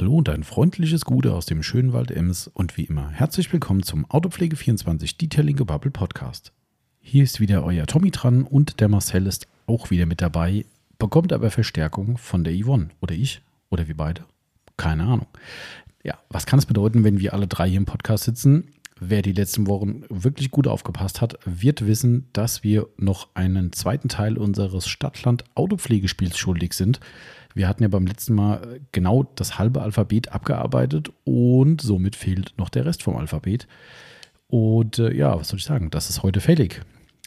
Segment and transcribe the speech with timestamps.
[0.00, 3.82] Hallo und ein freundliches Gute aus dem schönen Wald Ems und wie immer herzlich willkommen
[3.82, 6.52] zum Autopflege24 Detailing Bubble Podcast.
[7.00, 10.66] Hier ist wieder euer Tommy dran und der Marcel ist auch wieder mit dabei,
[11.00, 14.22] bekommt aber Verstärkung von der Yvonne oder ich oder wir beide.
[14.76, 15.26] Keine Ahnung.
[16.04, 18.68] Ja, was kann es bedeuten, wenn wir alle drei hier im Podcast sitzen?
[19.00, 24.08] Wer die letzten Wochen wirklich gut aufgepasst hat, wird wissen, dass wir noch einen zweiten
[24.08, 27.00] Teil unseres Stadtland-Autopflegespiels schuldig sind.
[27.58, 32.68] Wir hatten ja beim letzten Mal genau das halbe Alphabet abgearbeitet und somit fehlt noch
[32.68, 33.66] der Rest vom Alphabet.
[34.46, 35.90] Und äh, ja, was soll ich sagen?
[35.90, 36.82] Das ist heute fällig.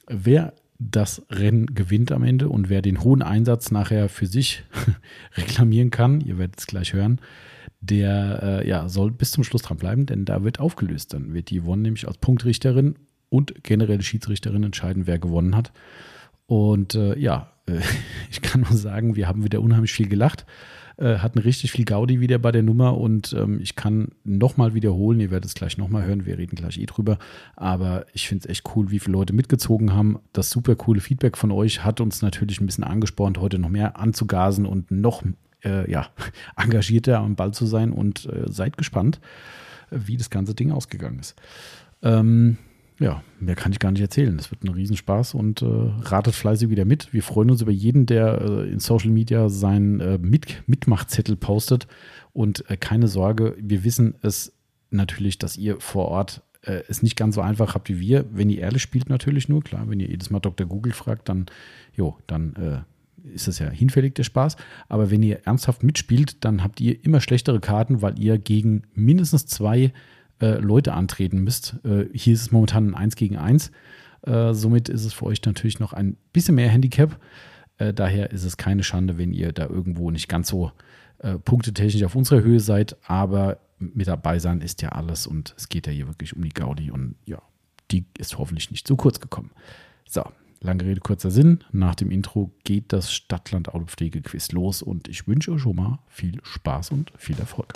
[0.08, 4.64] Wer das Rennen gewinnt am Ende und wer den hohen Einsatz nachher für sich
[5.36, 7.20] reklamieren kann, ihr werdet es gleich hören,
[7.82, 11.14] der äh, ja, soll bis zum Schluss dran bleiben, denn da wird aufgelöst.
[11.14, 12.96] Dann wird die Yvonne nämlich als Punktrichterin
[13.28, 15.74] und generelle Schiedsrichterin entscheiden, wer gewonnen hat.
[16.46, 17.80] Und äh, ja, äh,
[18.32, 20.46] ich kann nur sagen, wir haben wieder unheimlich viel gelacht,
[20.98, 25.20] äh, hatten richtig viel Gaudi wieder bei der Nummer und ähm, ich kann nochmal wiederholen,
[25.20, 27.18] ihr werdet es gleich nochmal hören, wir reden gleich eh drüber,
[27.56, 30.20] aber ich finde es echt cool, wie viele Leute mitgezogen haben.
[30.34, 33.98] Das super coole Feedback von euch hat uns natürlich ein bisschen angespornt, heute noch mehr
[34.00, 35.24] anzugasen und noch
[35.64, 36.08] äh, ja,
[36.56, 39.20] engagierter am Ball zu sein und äh, seid gespannt,
[39.90, 41.36] wie das ganze Ding ausgegangen ist.
[42.02, 42.58] Ähm,
[43.02, 44.38] ja, mehr kann ich gar nicht erzählen.
[44.38, 47.12] Das wird ein Riesenspaß und äh, ratet fleißig wieder mit.
[47.14, 51.88] Wir freuen uns über jeden, der äh, in Social Media seinen äh, mit Mitmachzettel postet.
[52.32, 54.54] Und äh, keine Sorge, wir wissen es
[54.92, 58.26] natürlich, dass ihr vor Ort äh, es nicht ganz so einfach habt wie wir.
[58.32, 59.64] Wenn ihr ehrlich spielt, natürlich nur.
[59.64, 60.68] Klar, wenn ihr jedes Mal Dr.
[60.68, 61.48] Google fragt, dann,
[61.96, 64.58] jo, dann äh, ist das ja hinfällig, der Spaß.
[64.90, 69.48] Aber wenn ihr ernsthaft mitspielt, dann habt ihr immer schlechtere Karten, weil ihr gegen mindestens
[69.48, 69.92] zwei
[70.42, 71.78] äh, Leute antreten müsst.
[71.86, 73.72] Äh, hier ist es momentan ein 1 gegen 1.
[74.24, 77.20] Äh, somit ist es für euch natürlich noch ein bisschen mehr Handicap.
[77.78, 80.72] Äh, daher ist es keine Schande, wenn ihr da irgendwo nicht ganz so
[81.20, 82.98] äh, punktetechnisch auf unserer Höhe seid.
[83.08, 86.50] Aber mit dabei sein ist ja alles und es geht ja hier wirklich um die
[86.50, 87.42] Gaudi und ja,
[87.90, 89.52] die ist hoffentlich nicht zu kurz gekommen.
[90.08, 90.24] So,
[90.62, 91.64] lange Rede, kurzer Sinn.
[91.72, 96.92] Nach dem Intro geht das Stadtland-Autopflege-Quiz los und ich wünsche euch schon mal viel Spaß
[96.92, 97.74] und viel Erfolg.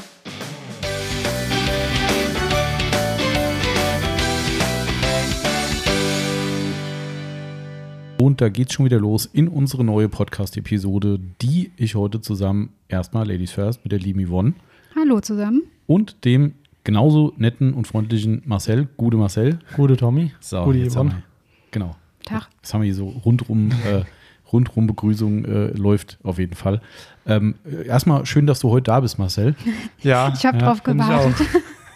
[8.25, 13.27] Und da geht's schon wieder los in unsere neue Podcast-Episode, die ich heute zusammen erstmal
[13.27, 14.53] Ladies First mit der lieben Yvonne
[14.95, 15.61] Hallo zusammen.
[15.85, 18.87] und dem genauso netten und freundlichen Marcel.
[18.97, 19.59] Gute Marcel.
[19.75, 20.31] Gute Tommy.
[20.39, 21.11] So, Gute Yvonne.
[21.11, 21.23] wir,
[21.69, 21.95] genau.
[22.23, 22.49] Tag.
[22.63, 24.01] Das haben wir hier so rundrum, äh,
[24.51, 26.81] rundrum Begrüßung äh, läuft auf jeden Fall.
[27.27, 29.55] Ähm, äh, erstmal schön, dass du heute da bist, Marcel.
[30.01, 31.35] Ja, Ich habe Ja, drauf gewartet.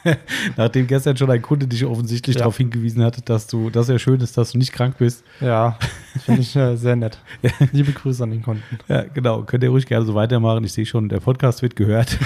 [0.58, 2.40] Nachdem gestern schon ein Kunde dich offensichtlich Ja.
[2.42, 5.24] darauf hingewiesen hat, dass du, dass er schön ist, dass du nicht krank bist.
[5.42, 5.78] ja,
[6.26, 7.20] finde ich äh, sehr nett.
[7.72, 8.64] Liebe Grüße an den Kunden.
[8.88, 9.44] Ja, genau.
[9.44, 10.64] Könnt ihr ruhig gerne so weitermachen.
[10.64, 12.18] Ich sehe schon, der Podcast wird gehört.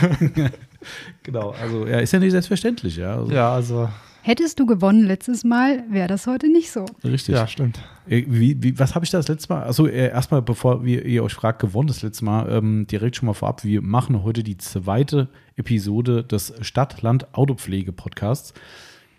[1.24, 1.54] genau.
[1.62, 3.16] Also, ja, ist ja nicht selbstverständlich, ja.
[3.16, 3.90] Also, Ja, also,
[4.26, 6.86] Hättest du gewonnen letztes Mal, wäre das heute nicht so.
[7.04, 7.36] Richtig.
[7.36, 7.78] ja, stimmt.
[8.08, 9.64] Äh, Wie, wie, was habe ich da das letzte Mal?
[9.64, 13.28] Also äh, erstmal, bevor wir, ihr euch fragt, gewonnen das letzte Mal, ähm, direkt schon
[13.28, 18.54] mal vorab, wir machen heute die zweite Episode des Stadt-Land-Autopflege-Podcasts.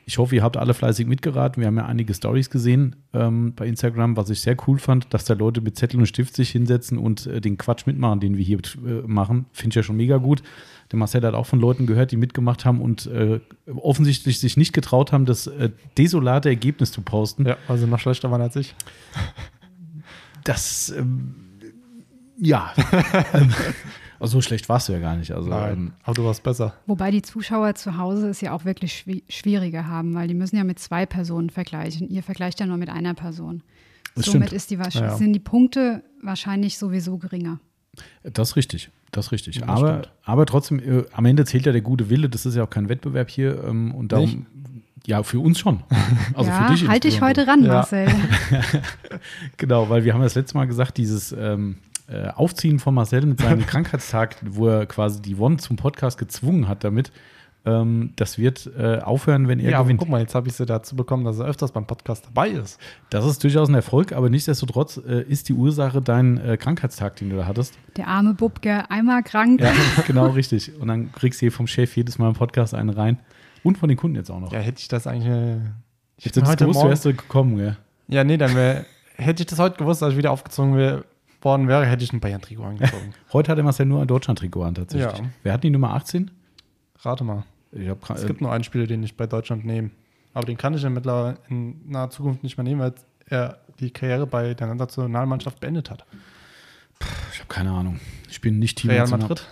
[0.07, 1.61] Ich hoffe, ihr habt alle fleißig mitgeraten.
[1.61, 5.27] Wir haben ja einige Stories gesehen ähm, bei Instagram, was ich sehr cool fand, dass
[5.27, 8.45] da Leute mit Zettel und Stift sich hinsetzen und äh, den Quatsch mitmachen, den wir
[8.45, 9.47] hier äh, machen.
[9.53, 10.43] Finde ich ja schon mega gut.
[10.91, 13.41] Der Marcel hat auch von Leuten gehört, die mitgemacht haben und äh,
[13.75, 17.47] offensichtlich sich nicht getraut haben, das äh, desolate Ergebnis zu posten.
[17.47, 18.75] Ja, also noch schlechter waren als ich.
[20.45, 21.35] Das, ähm,
[22.39, 22.73] ja.
[23.33, 23.53] Ähm,
[24.21, 25.33] also so schlecht warst du ja gar nicht.
[25.33, 26.75] Also, ähm, Nein, aber du warst besser.
[26.87, 30.57] Wobei die Zuschauer zu Hause es ja auch wirklich schwi- schwieriger haben, weil die müssen
[30.57, 32.09] ja mit zwei Personen vergleichen.
[32.09, 33.63] Ihr vergleicht ja nur mit einer Person.
[34.15, 34.53] Das Somit stimmt.
[34.53, 35.17] ist die, Ja.
[35.17, 37.59] sind die Punkte wahrscheinlich sowieso geringer.
[38.23, 38.91] das ist richtig.
[39.15, 39.57] Das ist richtig.
[39.57, 40.13] Ja, aber, stimmt.
[40.25, 42.29] aber trotzdem, äh, am Ende zählt ja der gute Wille.
[42.29, 43.63] Das ist ja auch kein Wettbewerb hier.
[43.65, 45.07] Ähm, und darum, Nicht?
[45.07, 45.83] ja, für uns schon.
[46.35, 47.47] Also ja, für dich halt dich insbesondere.
[47.47, 47.73] heute ran, Ja.
[47.75, 48.09] Marcel.
[49.57, 51.77] Genau, weil wir haben das letzte Mal gesagt, dieses ähm,
[52.09, 56.69] äh, Aufziehen von Marcel mit seinem Krankheitstag, wo er quasi die One zum Podcast gezwungen
[56.69, 57.13] hat damit,
[57.67, 60.01] ähm, das wird äh, aufhören, wenn er Ja, gewinnt.
[60.01, 62.79] guck mal, jetzt habe ich sie dazu bekommen, dass er öfters beim Podcast dabei ist.
[63.11, 67.31] Das ist durchaus ein Erfolg, aber nichtsdestotrotz äh, ist die Ursache dein äh, Krankheitstag, den
[67.31, 67.75] du da hattest.
[67.97, 69.61] Der arme Bubke, einmal krank.
[69.61, 69.73] Ja,
[70.07, 70.73] genau richtig.
[70.79, 73.19] Und dann kriegst du hier vom Chef jedes Mal im Podcast einen rein.
[73.63, 74.53] Und von den Kunden jetzt auch noch.
[74.53, 75.29] Ja, hätte ich das eigentlich.
[75.33, 75.57] Äh,
[76.19, 77.77] ich du heute gewusst, Morgen- wärst du gekommen, gell?
[78.09, 78.85] Ja, nee, dann wär,
[79.17, 81.05] hätte ich das heute gewusst, als ich wieder aufgezogen wär,
[81.41, 83.15] worden wäre, hätte ich ein Bayern-Trikot angezogen.
[83.33, 85.19] Heute hat er Marcel nur ein Deutschland-Trikot an, tatsächlich.
[85.19, 85.25] Ja.
[85.43, 86.31] Wer hat die Nummer 18?
[87.03, 87.45] Rate mal.
[87.75, 89.91] Ich hab, Es gibt nur einen Spieler, den ich bei Deutschland nehme.
[90.33, 92.95] Aber den kann ich ja mittlerweile in naher Zukunft nicht mehr nehmen, weil
[93.27, 96.05] er die Karriere bei der Nationalmannschaft beendet hat.
[97.33, 98.01] ich habe keine Ahnung.
[98.29, 99.47] Ich bin nicht Team Real Madrid.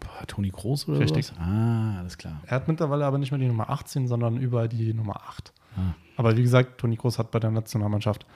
[0.00, 1.26] Boah, Toni Groß oder Richtig.
[1.26, 1.40] sowas?
[1.40, 2.40] Ah, alles klar.
[2.46, 5.52] Er hat mittlerweile aber nicht mehr die Nummer 18, sondern überall die Nummer 8.
[5.76, 5.94] Ah.
[6.16, 8.26] Aber wie gesagt, Toni Groß hat bei der Nationalmannschaft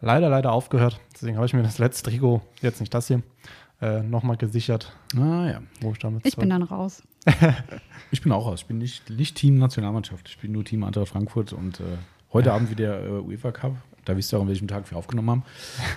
[0.00, 1.00] leider, leider aufgehört.
[1.14, 3.22] Deswegen habe ich mir das letzte Trikot, jetzt nicht das hier,
[3.80, 5.60] äh, nochmal gesichert, Ah ja.
[5.80, 7.02] wo ich damit Ich bin dann raus.
[8.10, 8.60] Ich bin auch raus.
[8.62, 10.28] Ich bin nicht, nicht Team Nationalmannschaft.
[10.28, 11.84] Ich bin nur Team Eintracht Frankfurt und äh,
[12.32, 13.76] heute Abend wieder äh, UEFA Cup.
[14.04, 15.42] Da wisst ihr auch, an welchem Tag wir aufgenommen haben.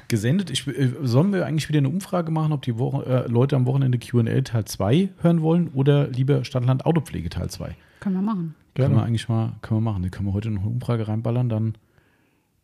[0.10, 0.50] Gesendet.
[0.50, 3.66] Ich, äh, sollen wir eigentlich wieder eine Umfrage machen, ob die Woche, äh, Leute am
[3.66, 7.76] Wochenende QA Teil 2 hören wollen oder lieber Stadtland Autopflege Teil 2?
[8.02, 8.56] Können wir machen.
[8.76, 9.04] Können wir Gerne.
[9.04, 10.04] eigentlich mal können wir machen.
[10.04, 11.78] Da können wir heute noch eine Umfrage reinballern, dann.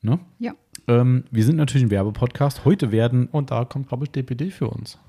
[0.02, 0.20] Ne?
[0.40, 0.54] Ja.
[0.88, 2.66] Ähm, wir sind natürlich ein Werbepodcast.
[2.66, 5.00] Heute werden Und da kommt, glaube ich, DPD für uns.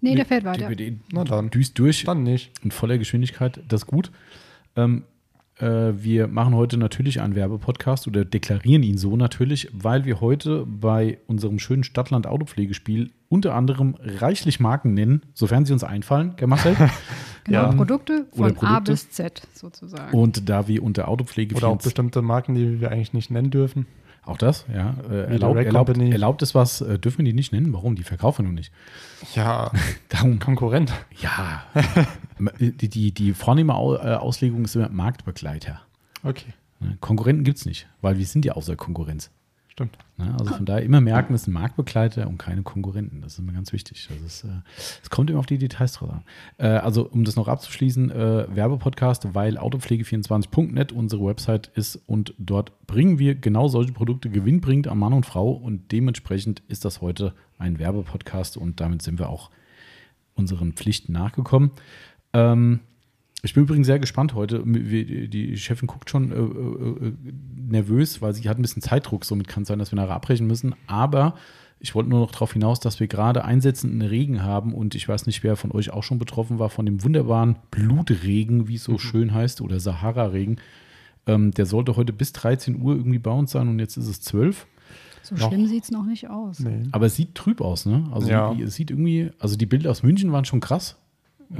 [0.00, 0.68] Nee, der fährt weiter.
[0.68, 1.50] DPD Na dann.
[1.50, 2.04] düst durch.
[2.04, 2.50] Dann nicht.
[2.62, 3.60] in voller Geschwindigkeit.
[3.68, 4.10] Das ist gut.
[4.76, 5.04] Ähm,
[5.58, 10.64] äh, wir machen heute natürlich einen Werbepodcast oder deklarieren ihn so natürlich, weil wir heute
[10.66, 16.76] bei unserem schönen Stadtland-Autopflegespiel unter anderem reichlich Marken nennen, sofern sie uns einfallen, gell Marcel?
[17.44, 17.72] Genau, Ja.
[17.72, 18.92] Produkte von A Produkte.
[18.92, 20.16] bis Z sozusagen.
[20.16, 23.50] Und da wir unter Autopflege Oder auch 24 bestimmte Marken, die wir eigentlich nicht nennen
[23.50, 23.86] dürfen.
[24.30, 27.72] Auch das, ja, äh, erlaubt, erlaubt, erlaubt ist was, äh, dürfen wir die nicht nennen?
[27.72, 27.96] Warum?
[27.96, 28.72] Die verkaufen wir noch nicht.
[29.34, 29.70] Ja,
[30.08, 30.92] Darum, Konkurrent.
[31.20, 31.64] ja,
[32.58, 35.80] die, die, die vornehme äh, Auslegung ist immer Marktbegleiter.
[36.22, 36.96] Okay, Ne?
[37.00, 39.30] Konkurrenten gibt es nicht, weil wir sind ja außer Konkurrenz.
[39.80, 39.98] Stimmt.
[40.18, 40.34] Ne?
[40.38, 43.22] Also von daher immer merken, es sind Marktbegleiter und keine Konkurrenten.
[43.22, 44.08] Das ist immer ganz wichtig.
[44.22, 44.48] Das äh,
[45.02, 46.24] es kommt immer auf die Details drauf an.
[46.58, 52.86] Äh, also um das noch abzuschließen, äh, Werbepodcast, weil autopflege24.net unsere Website ist und dort
[52.86, 57.34] bringen wir genau solche Produkte gewinnbringend an Mann und Frau und dementsprechend ist das heute
[57.58, 59.50] ein Werbepodcast und damit sind wir auch
[60.34, 61.70] unseren Pflichten nachgekommen.
[62.32, 62.80] Ähm,
[63.42, 64.62] ich bin übrigens sehr gespannt heute.
[64.64, 67.12] Die Chefin guckt schon äh, äh, äh,
[67.70, 69.24] nervös, weil sie hat ein bisschen Zeitdruck.
[69.24, 70.74] Somit kann es sein, dass wir nachher abbrechen müssen.
[70.86, 71.34] Aber
[71.78, 75.26] ich wollte nur noch darauf hinaus, dass wir gerade einsetzenden Regen haben und ich weiß
[75.26, 78.98] nicht, wer von euch auch schon betroffen war von dem wunderbaren Blutregen, wie es so
[78.98, 80.56] schön heißt, oder Sahara-Regen.
[81.26, 84.20] Ähm, der sollte heute bis 13 Uhr irgendwie bei uns sein und jetzt ist es
[84.20, 84.66] 12.
[85.22, 86.60] so noch- schlimm sieht es noch nicht aus.
[86.60, 86.82] Nee.
[86.92, 88.08] Aber es sieht trüb aus, ne?
[88.12, 88.52] Also Ja.
[88.54, 90.96] es sieht irgendwie, also die Bilder aus München waren schon krass.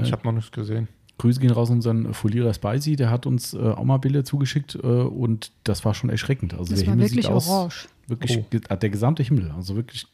[0.01, 0.87] Ich habe noch nichts gesehen.
[1.21, 4.75] Grüße gehen raus an unseren Folierer Spicy, der hat uns äh, auch mal Bilder zugeschickt
[4.75, 6.53] äh, und das war schon erschreckend.
[6.53, 7.87] Also Das der war Himmel wirklich sieht aus, orange.
[8.07, 8.45] wirklich Oh.
[8.49, 10.07] ge- der gesamte Himmel, also wirklich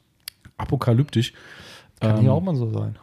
[0.58, 1.34] apokalyptisch.
[2.00, 2.98] Kann Ähm, hier auch mal so sein.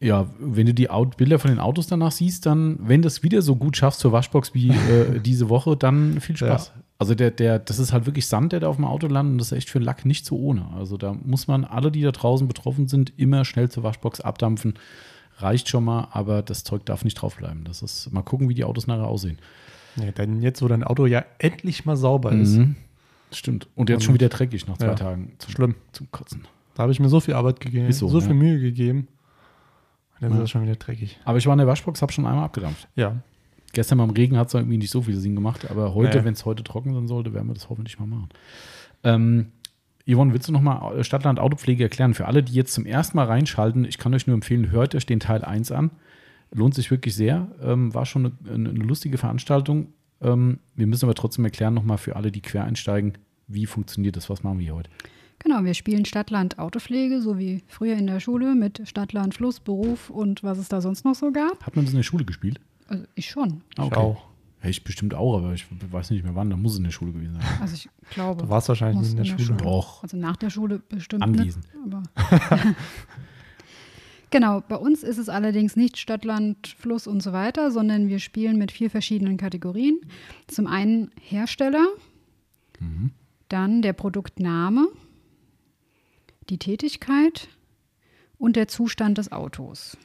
[0.00, 3.22] Ja, wenn du die Aut Bilder von den Autos danach siehst, dann, wenn du es
[3.22, 6.72] wieder so gut schaffst zur Waschbox wie äh, diese Woche, dann viel Spaß.
[6.98, 9.38] Also der, der, das ist halt wirklich Sand, der da auf dem Auto landet und
[9.38, 10.66] das ist echt für Lack nicht so ohne.
[10.76, 14.74] Also da muss man alle, die da draußen betroffen sind, immer schnell zur Waschbox abdampfen.
[15.42, 17.64] Reicht schon mal, aber das Zeug darf nicht draufbleiben.
[17.64, 19.38] Das ist, mal gucken, wie die Autos nachher aussehen.
[19.96, 22.76] Nee, denn jetzt, wo dein Auto ja endlich mal sauber ist, Mhm.
[23.34, 23.66] Stimmt.
[23.74, 24.94] Und jetzt schon wieder dreckig nach zwei Ja.
[24.94, 25.32] Tagen.
[25.38, 25.74] Zum, schlimm.
[25.92, 26.46] zum Kotzen.
[26.74, 28.26] Da habe ich mir so viel Arbeit gegeben, Ist so, so, ja.
[28.26, 29.08] viel Mühe gegeben.
[30.20, 30.34] Und jetzt Ja.
[30.36, 31.18] ist das schon wieder dreckig.
[31.24, 32.88] Aber ich war in der Waschbox, habe schon einmal abgedampft.
[32.94, 33.22] Ja,
[33.74, 36.44] Gestern beim Regen hat es irgendwie nicht so viel Sinn gemacht, aber heute, wenn es
[36.44, 38.28] heute trocken sein sollte, werden wir das hoffentlich mal machen.
[39.02, 39.46] Ähm,
[40.06, 42.14] Yvonne, willst du nochmal Stadtland Autopflege erklären?
[42.14, 45.06] Für alle, die jetzt zum ersten Mal reinschalten, ich kann euch nur empfehlen, hört euch
[45.06, 45.90] den Teil 1 an.
[46.52, 47.48] Lohnt sich wirklich sehr.
[47.62, 49.92] Ähm, war schon eine, eine lustige Veranstaltung.
[50.20, 53.14] Ähm, wir müssen aber trotzdem erklären, nochmal für alle, die quer einsteigen,
[53.48, 54.30] wie funktioniert das?
[54.30, 54.90] Was machen wir hier heute?
[55.38, 60.08] Genau, wir spielen Stadtland Autopflege, so wie früher in der Schule mit Stadtland Fluss, Beruf
[60.08, 61.64] und was es da sonst noch so gab.
[61.66, 62.60] Hat man das in der Schule gespielt?
[62.86, 63.62] Also ich schon.
[63.76, 64.31] Ah, ich auch.
[64.62, 66.50] Ja, ich bestimmt auch, aber ich weiß nicht mehr wann.
[66.50, 67.44] Da muss es in der Schule gewesen sein.
[67.60, 68.44] Also ich glaube.
[68.44, 69.56] Du warst wahrscheinlich muss in der Schule.
[69.58, 70.02] Doch.
[70.02, 71.66] Also nach der Schule bestimmt Anwesend.
[71.84, 71.94] nicht.
[71.94, 72.02] Aber
[74.30, 78.20] genau, bei uns ist es allerdings nicht Stadt, Land, Fluss und so weiter, sondern wir
[78.20, 80.00] spielen mit vier verschiedenen Kategorien.
[80.46, 81.88] Zum einen Hersteller,
[83.48, 84.88] dann der Produktname,
[86.48, 87.48] die Tätigkeit
[88.38, 89.96] und der Zustand des Autos.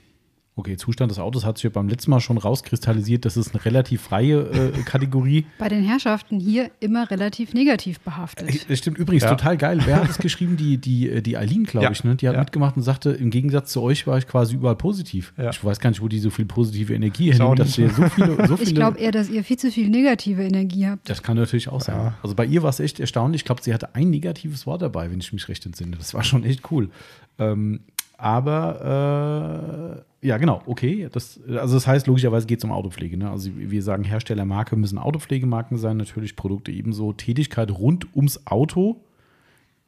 [0.60, 3.26] Okay, Zustand des Autos hat sich ja beim letzten Mal schon rauskristallisiert.
[3.26, 5.46] Das ist eine relativ freie äh, Kategorie.
[5.60, 8.68] Bei den Herrschaften hier immer relativ negativ behaftet.
[8.68, 9.30] Das stimmt übrigens Ja.
[9.36, 9.80] total geil.
[9.86, 10.58] Wer hat das geschrieben?
[10.58, 11.92] Die, die, äh, die Eileen, glaube Ja.
[11.92, 12.04] ich.
[12.04, 12.16] Ne?
[12.16, 12.40] Die hat Ja.
[12.42, 15.32] mitgemacht und sagte, im Gegensatz zu euch war ich quasi überall positiv.
[15.38, 15.52] Ja.
[15.52, 18.48] Ich weiß gar nicht, wo die so viel positive Energie hernimmt, dass ihr so viele.
[18.48, 21.08] So viele Ich glaube eher, dass ihr viel zu viel negative Energie habt.
[21.08, 21.98] das kann natürlich auch sein.
[21.98, 22.18] Ja.
[22.24, 23.42] Also bei ihr war es echt erstaunlich.
[23.42, 25.98] Ich glaube, sie hatte ein negatives Wort dabei, wenn ich mich recht entsinne.
[25.98, 26.90] Das war schon echt cool.
[27.38, 27.82] Ähm,
[28.18, 31.08] aber äh, ja, genau, okay.
[31.12, 33.18] Das, also das heißt, logischerweise geht es um Autopflege.
[33.18, 33.30] Ne?
[33.30, 37.14] Also wir sagen, Hersteller, Marke müssen Autopflegemarken sein, natürlich Produkte ebenso.
[37.14, 39.00] Tätigkeit rund ums Auto,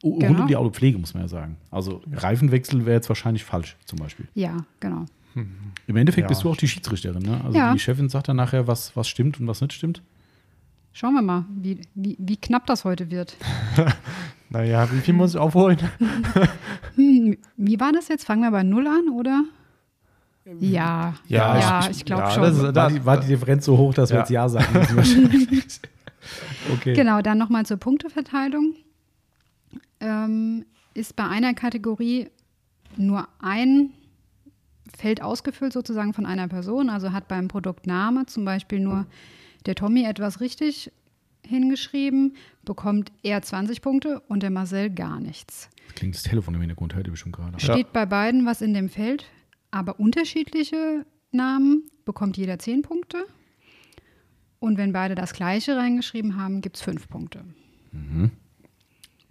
[0.02, 0.42] o- rund Genau.
[0.42, 1.56] um die Autopflege, muss man ja sagen.
[1.70, 4.28] Also Reifenwechsel wäre jetzt wahrscheinlich falsch, zum Beispiel.
[4.34, 5.04] Ja, genau.
[5.86, 6.28] Im Endeffekt Ja.
[6.28, 7.22] bist du auch die Schiedsrichterin.
[7.22, 7.40] Ne?
[7.44, 7.72] Also Ja.
[7.72, 10.02] die Chefin sagt dann nachher, was, was stimmt und was nicht stimmt.
[10.92, 13.36] Schauen wir mal, wie, wie, wie knapp das heute wird.
[14.50, 15.78] Naja, wie viel muss ich aufholen?
[16.96, 18.24] Hm, wie war das jetzt?
[18.24, 19.44] Fangen wir bei Null an, oder?
[20.58, 22.42] Ja, Ja, ja, ich- ich, glaube ja, schon.
[22.42, 24.20] das ist- War die, war die Differenz so hoch, dass wir Ja.
[24.22, 25.80] jetzt Ja sagen müssen wahrscheinlich.
[26.74, 26.92] Okay.
[26.92, 28.74] Genau, dann nochmal zur Punkteverteilung.
[30.00, 32.28] Ähm, ist bei einer Kategorie
[32.96, 33.90] nur ein
[34.96, 36.90] Feld ausgefüllt sozusagen von einer Person.
[36.90, 39.06] Also hat beim Produktname zum Beispiel nur
[39.66, 40.92] der Tommy etwas richtig
[41.50, 45.68] hingeschrieben, bekommt er 20 Punkte und der Marcel gar nichts.
[45.94, 47.58] Klingt das Telefon im Hintergrund, hört ihr bestimmt gerade.
[47.58, 47.74] Ja.
[47.74, 49.26] Steht bei beiden was in dem Feld,
[49.70, 53.26] aber unterschiedliche Namen bekommt jeder 10 Punkte.
[54.58, 57.44] Und wenn beide das gleiche reingeschrieben haben, gibt es 5 Punkte.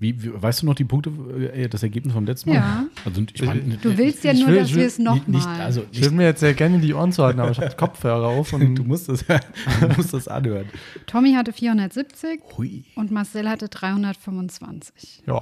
[0.01, 1.11] Wie, wie, weißt du noch die Punkte,
[1.53, 2.55] äh, das Ergebnis vom letzten Mal?
[2.55, 2.85] Ja.
[3.03, 5.61] Also, ich mein, Du willst ja Ich nur, will- dass wir es nochmal.
[5.61, 8.53] also Ich würde mir jetzt sehr gerne die Ohren zuhalten, aber ich habe Kopfhörer auf
[8.53, 10.67] und du musst das, du musst das anhören.
[11.05, 12.85] Tommy hatte 470 Hui.
[12.95, 15.23] und Marcel hatte 325.
[15.27, 15.41] ja.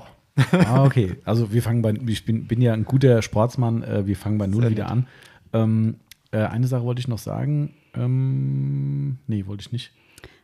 [0.52, 1.16] Ah, okay.
[1.26, 4.46] Also wir fangen bei, ich bin, bin ja ein guter Sportsmann, äh, wir fangen bei
[4.46, 5.08] Null wieder an.
[5.52, 5.96] Ähm,
[6.32, 7.74] äh, eine Sache wollte ich noch sagen.
[7.96, 9.92] Ähm, nee, wollte ich nicht.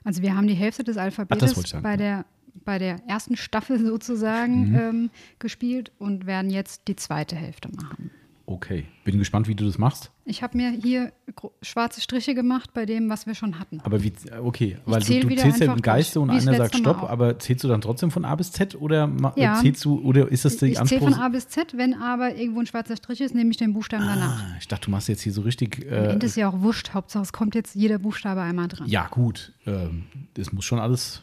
[0.04, 1.98] Also wir haben die Hälfte des Alphabetes sagen, bei, ja.
[1.98, 2.26] der,
[2.66, 4.76] bei der ersten Staffel sozusagen Mhm.
[4.76, 8.12] ähm, gespielt und werden jetzt die zweite Hälfte machen.
[8.46, 8.84] Okay.
[9.06, 10.12] Bin gespannt, wie du das machst.
[10.26, 11.14] Ich habe mir hier
[11.62, 13.80] schwarze Striche gemacht bei dem, was wir schon hatten.
[13.86, 17.40] Aber wie, okay, weil du, du zählst ja im Geiste und einer sagt Stopp, aber
[17.40, 19.56] zählst du dann trotzdem von A bis Z oder Ja.
[19.56, 21.24] zählst du, oder ist das die Ich zähle von Anspruch?
[21.26, 24.44] A bis Z, wenn aber irgendwo ein schwarzer Strich ist, nehme ich den Buchstaben danach.
[24.44, 25.86] Ah, ich dachte, du machst jetzt hier so richtig.
[25.88, 28.88] Am Äh, Ende ist ja auch wurscht, Hauptsache es kommt jetzt jeder Buchstabe einmal dran.
[28.90, 29.54] ja, gut.
[29.66, 31.22] Ähm, das muss schon alles.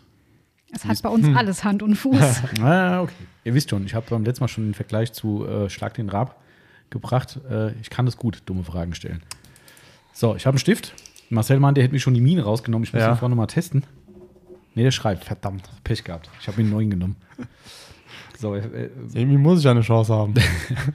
[0.72, 2.42] Es hat bei uns alles Hand und Fuß.
[2.60, 3.12] Ah, okay.
[3.44, 6.08] Ihr wisst schon, ich habe beim letzten Mal schon den Vergleich zu äh, Schlag den
[6.08, 6.40] Rab
[6.90, 7.40] gebracht.
[7.50, 9.22] Äh, ich kann es gut, dumme Fragen stellen.
[10.12, 10.94] So, ich habe einen Stift.
[11.30, 12.84] Marcel meint, der hätte mir schon die Mine rausgenommen.
[12.84, 13.10] Ich muss Ja.
[13.12, 13.84] ihn vorne mal testen.
[14.74, 15.24] Nee, der schreibt.
[15.24, 16.28] Verdammt, Pech gehabt.
[16.40, 17.16] Ich habe ihn einen neuen genommen.
[18.38, 20.34] So, äh, irgendwie muss ich ja eine Chance haben.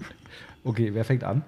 [0.63, 1.43] okay, wer fängt an?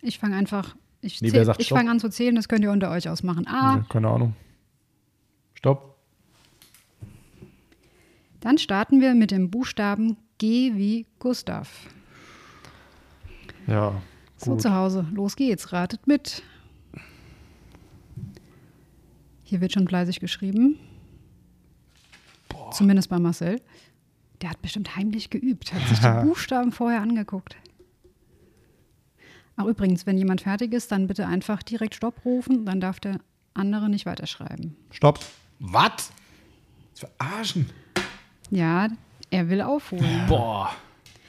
[0.00, 3.08] Ich fange einfach, ich, Nee, ich fange an zu zählen, das könnt ihr unter euch
[3.08, 3.46] ausmachen.
[3.46, 4.34] A, Nee, Keine Ahnung.
[5.54, 5.91] Stopp.
[8.42, 11.86] Dann starten wir mit dem Buchstaben G wie Gustav.
[13.66, 14.02] Ja.
[14.36, 14.62] So Gut.
[14.62, 16.42] zu Hause, los geht's, ratet mit.
[19.44, 20.78] Hier wird schon fleißig geschrieben.
[22.72, 23.60] Zumindest bei Marcel.
[24.40, 27.56] Der hat bestimmt heimlich geübt, hat sich die Buchstaben vorher angeguckt.
[29.56, 33.20] Ach übrigens, wenn jemand fertig ist, dann bitte einfach direkt Stopp rufen, dann darf der
[33.54, 34.76] andere nicht weiterschreiben.
[34.90, 35.20] Stopp.
[35.60, 36.10] Was?
[36.94, 37.70] Verarschen.
[38.52, 38.88] Ja,
[39.30, 40.26] er will aufholen.
[40.28, 40.70] Boah.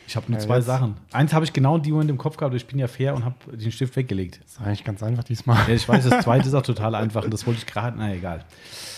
[0.05, 0.95] Ich habe nur Ja, zwei jetzt- Sachen.
[1.13, 3.23] Eins habe ich genau in die Moment im Kopf gehabt, ich bin ja fair und
[3.23, 4.41] habe den Stift weggelegt.
[4.43, 5.57] Das ist eigentlich ganz einfach diesmal.
[5.67, 8.13] Ja, ich weiß, das zweite ist auch total einfach und das wollte ich gerade, na
[8.13, 8.43] egal.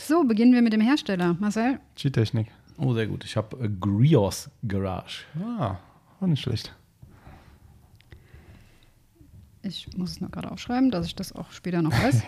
[0.08, 1.36] So, beginnen wir mit dem Hersteller.
[1.39, 2.48] Marcel, Cheat-Technik.
[2.77, 3.24] Oh, sehr gut.
[3.24, 5.25] Ich habe äh, Grios Garage.
[5.39, 5.77] Ah,
[6.20, 6.74] auch nicht schlecht.
[9.62, 12.24] ich muss es noch gerade aufschreiben, dass ich das auch später noch weiß.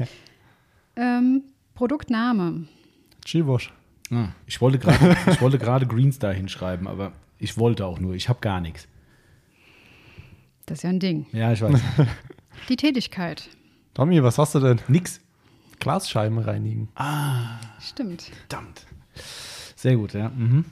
[0.95, 1.43] ähm,
[1.75, 2.67] Produktname.
[3.25, 3.71] Chivosh.
[4.11, 8.13] Ah, ich wollte gerade ich wollte gerade Greenstar hinschreiben, aber ich wollte auch nur.
[8.15, 8.87] Ich habe gar nichts.
[10.65, 11.25] Das ist ja ein Ding.
[11.33, 11.79] Ja, ich weiß.
[12.69, 13.49] Die Tätigkeit.
[13.93, 14.79] Tommy, was hast du denn?
[14.87, 15.21] Nix.
[15.79, 16.89] Glasscheiben reinigen.
[17.79, 18.31] Stimmt.
[18.49, 18.85] Verdammt.
[19.75, 20.29] Sehr gut, ja.
[20.29, 20.65] Mhm.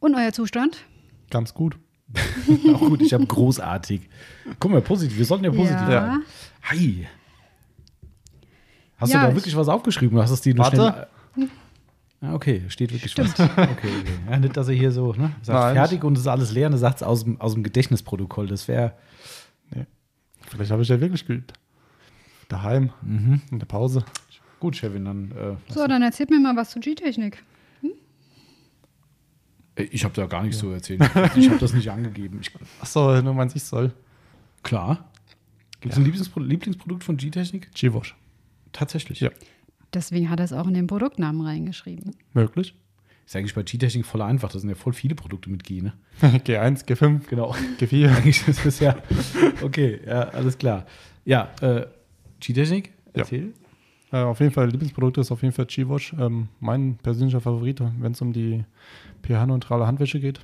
[0.00, 0.78] Und euer Zustand?
[1.30, 1.76] Ganz gut.
[2.74, 4.02] Auch gut, ich habe großartig.
[4.60, 5.16] Guck mal, positiv.
[5.18, 6.20] Wir sollten ja positiv Ja.
[6.64, 7.06] Hi.
[8.98, 10.16] Hast Ja, du da ich- wirklich was aufgeschrieben?
[10.16, 11.08] Du hast es dir nur Warte.
[11.34, 11.48] schnell.
[12.24, 13.38] Ah, okay, steht wirklich was.
[13.38, 13.90] Okay, okay.
[14.30, 15.32] Ja, nicht, dass er hier so, ne?
[15.42, 15.74] Sagt Nein.
[15.74, 18.46] fertig und es ist alles leer und er sagt es aus dem, aus dem Gedächtnisprotokoll.
[18.46, 18.92] Das wäre.
[19.74, 19.86] Nee.
[20.48, 21.52] Vielleicht habe ich ja wirklich geübt.
[22.48, 22.90] Daheim.
[23.02, 24.04] In der Pause.
[24.60, 25.32] Gut, Chevin, dann.
[25.32, 27.42] Äh, So, dann erzählt mir mal was zu G-Technik.
[29.74, 31.00] Äh, Ich habe da gar nichts zu erzählen.
[31.34, 32.38] Ich habe das nicht angegeben.
[32.40, 33.92] Ich, Achso, du meinst, ich soll.
[34.62, 35.08] klar.
[35.80, 37.68] Gibt es ein Lieblingspro Lieblingsprodukt von G-Technik?
[37.74, 38.14] Chivosh.
[38.70, 39.18] Tatsächlich.
[39.18, 39.30] Ja.
[39.94, 42.12] Deswegen hat er es auch in den Produktnamen reingeschrieben.
[42.32, 42.74] Möglich.
[43.26, 44.50] Ist eigentlich bei G-Technik voll einfach.
[44.50, 45.92] Das sind ja voll viele Produkte mit G, ne?
[46.22, 47.54] G1, G5, Genau.
[47.78, 48.08] G4.
[48.16, 48.96] Eigentlich ist es ja.
[49.62, 50.86] Okay, ja, alles klar.
[51.24, 51.86] Ja, äh,
[52.40, 53.20] G-Technik, Ja.
[53.22, 53.52] erzähl.
[54.12, 56.14] Äh, auf jeden Fall, Lieblingsprodukt ist auf jeden Fall G-Watch.
[56.18, 58.64] Ähm, mein persönlicher Favorit, wenn es um die
[59.22, 60.40] pH-neutrale Handwäsche geht.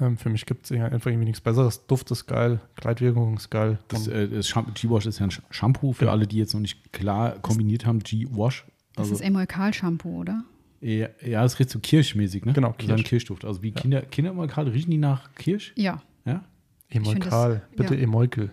[0.00, 1.86] Ähm, für mich gibt es einfach irgendwie nichts Besseres.
[1.86, 3.78] Duft ist geil, Kleidwirkung ist geil.
[3.88, 6.12] Das, äh, das Shampoo- G-Wash ist ja ein Shampoo für Genau.
[6.12, 7.98] alle, die jetzt noch nicht klar kombiniert haben.
[8.00, 8.64] G-Wash.
[8.94, 10.44] Das Also, ist Emulkal-Shampoo, oder?
[10.80, 12.52] ja, ja, das riecht so kirschmäßig, ne?
[12.52, 13.08] Genau, Das ist ein Kirsch.
[13.08, 13.44] Kirschduft.
[13.44, 15.72] Also wie Kinder, Kindermalkal riechen die nach Kirsch?
[15.76, 16.02] Ja.
[16.24, 16.44] Ja?
[16.90, 18.02] Emolkal, das- bitte ja.
[18.02, 18.50] Emolkel.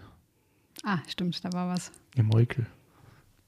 [0.84, 1.92] Ah, stimmt, da war was.
[2.15, 2.65] Emolkel.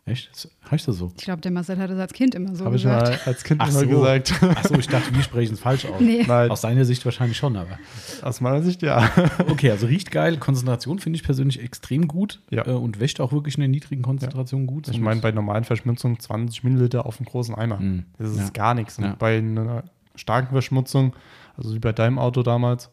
[0.07, 0.29] Echt?
[0.31, 1.11] Das heißt das so?
[1.17, 3.07] Ich glaube, der Marcel hat das als Kind immer so Habe ich gesagt.
[3.09, 3.87] mal als Kind Ach immer so.
[3.87, 4.33] gesagt.
[4.41, 5.99] Achso, ich dachte, wir sprechen es falsch aus.
[5.99, 6.23] Nee.
[6.25, 7.77] Nein, Aus seiner Sicht wahrscheinlich schon, aber.
[8.21, 9.11] aus meiner Sicht ja.
[9.49, 10.37] Okay, also riecht geil.
[10.37, 12.65] Konzentration finde ich persönlich extrem gut Ja.
[12.65, 14.87] äh, und wäscht auch wirklich in der niedrigen Konzentration gut.
[14.87, 17.77] Ich meine, bei normalen Verschmutzungen 20 Milliliter auf einem großen Eimer.
[17.79, 18.49] Mm, Das ist ja.
[18.53, 18.97] gar nichts.
[18.97, 19.15] Und Ja.
[19.19, 19.83] bei einer
[20.15, 21.13] starken Verschmutzung,
[21.57, 22.89] also wie bei deinem Auto damals,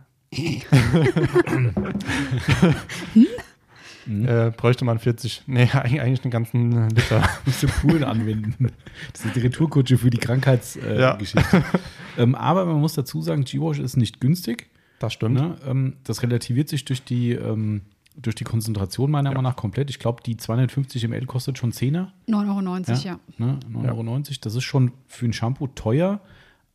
[4.07, 7.29] äh, bräuchte man 40, nee, eigentlich einen ganzen Liter.
[7.47, 8.69] musst du Poolen anwenden.
[9.13, 11.39] Das ist die Retourkutsche für die Krankheitsgeschichte.
[11.39, 11.65] Äh, Ja.
[12.19, 14.69] Ähm, aber man muss dazu sagen, G-Wash ist nicht günstig.
[14.99, 15.37] Das stimmt.
[15.37, 15.57] Ne?
[15.65, 17.83] Ähm, das relativiert sich durch die, ähm,
[18.17, 19.35] durch die Konzentration meiner Ja.
[19.35, 19.91] Meinung nach komplett.
[19.91, 22.09] Ich glaube, die 250 ml kostet schon 10er.
[22.29, 23.21] 9,90 Euro, ja.
[23.39, 23.61] Ne?
[23.73, 24.21] 9,90 Euro.
[24.43, 26.21] Das ist schon für ein Shampoo teuer.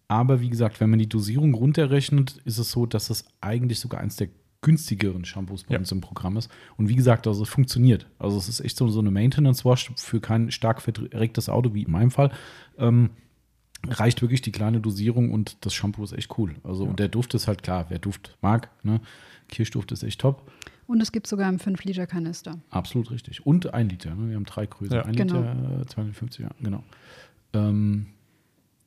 [0.08, 4.00] Aber wie gesagt, wenn man die Dosierung runterrechnet, ist es so, dass es eigentlich sogar
[4.00, 4.30] eins der
[4.66, 5.80] günstigeren Shampoos bei Ja.
[5.80, 6.50] uns im Programm ist.
[6.76, 8.08] Und wie gesagt, also es funktioniert.
[8.20, 11.92] Also es ist echt so, so eine Maintenance-Wash für kein stark verregtes Auto, wie in
[11.92, 12.32] meinem Fall.
[12.78, 13.12] Ähm,
[13.88, 16.56] reicht wirklich die kleine Dosierung und das Shampoo ist echt cool.
[16.64, 19.00] Also und der Duft ist halt klar, wer Duft mag, ne?
[19.48, 20.52] Kirschduft ist echt top.
[20.88, 22.60] Und es gibt sogar einen 5-Liter-Kanister.
[22.72, 23.46] Absolut richtig.
[23.46, 24.14] Und ein Liter.
[24.16, 24.30] Ne?
[24.30, 24.96] Wir haben drei Größen.
[24.96, 25.04] Ja.
[25.06, 25.38] ein Genau.
[25.42, 26.84] Liter, äh, 250, ja, genau.
[27.54, 28.08] Ähm,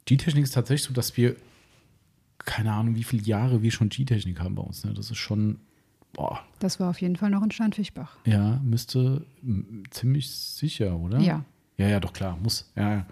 [0.04, 1.36] G-Technik ist tatsächlich so, dass wir,
[2.38, 4.84] keine Ahnung, wie viele Jahre wir schon G-Technik haben bei uns.
[4.84, 4.94] Ne?
[4.94, 5.60] Das ist schon,
[6.14, 8.16] boah, Das war auf jeden Fall noch in Steinfischbach.
[8.24, 9.24] ja, müsste
[9.90, 11.20] ziemlich sicher, oder?
[11.20, 11.44] Ja.
[11.76, 12.68] Ja, ja, doch klar, muss.
[12.74, 13.06] Ja, ja.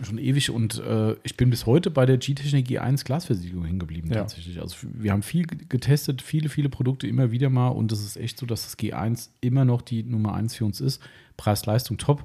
[0.00, 4.06] Schon ewig und äh, ich bin bis heute bei der G-Technik G1 Glasversiegelung hängen geblieben,
[4.08, 4.20] Ja.
[4.20, 4.60] tatsächlich.
[4.60, 8.38] Also wir haben viel getestet, viele, viele Produkte immer wieder mal und es ist echt
[8.38, 11.02] so, dass das G1 immer noch die Nummer 1 für uns ist.
[11.36, 12.24] Preis-Leistung top.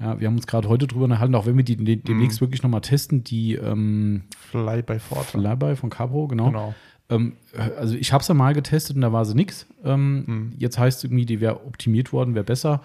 [0.00, 2.04] Ja, wir haben uns gerade heute drüber unterhalten, auch wenn wir die Mhm.
[2.04, 5.26] demnächst wirklich nochmal testen, die ähm, Fly by Ford.
[5.26, 6.46] Flyby von Cabro, genau.
[6.46, 6.74] Genau.
[7.10, 7.36] Ähm,
[7.78, 9.66] also ich habe es ja mal getestet und da war sie nix.
[9.84, 10.52] Ähm, Mhm.
[10.58, 12.82] Jetzt heißt es irgendwie, die wäre optimiert worden, wäre besser.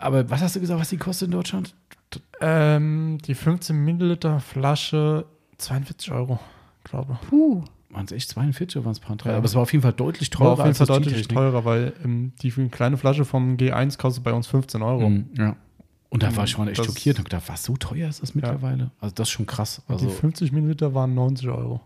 [0.00, 1.74] Aber was hast du gesagt, was die kostet in Deutschland?
[2.40, 5.26] Ähm, die 15 Milliliter Flasche
[5.58, 6.38] 42 Euro,
[6.84, 7.28] glaube ich.
[7.28, 7.64] Puh.
[7.90, 9.30] Waren es echt 42 oder waren es ein paar drei?
[9.30, 9.36] Ja.
[9.38, 11.92] Aber es war auf jeden Fall deutlich War teurer auf jeden Fall deutlich teurer, weil
[12.04, 15.08] ähm, die kleine Flasche vom G1 kostet bei uns 15 Euro.
[15.08, 15.56] Mhm, ja.
[16.10, 18.34] Und da war ich schon echt Das- schockiert und gedacht, was so teuer ist das
[18.34, 18.90] mittlerweile?
[19.00, 19.82] Also das ist schon krass.
[19.88, 21.80] Also die 50 Milliliter waren 90 Euro.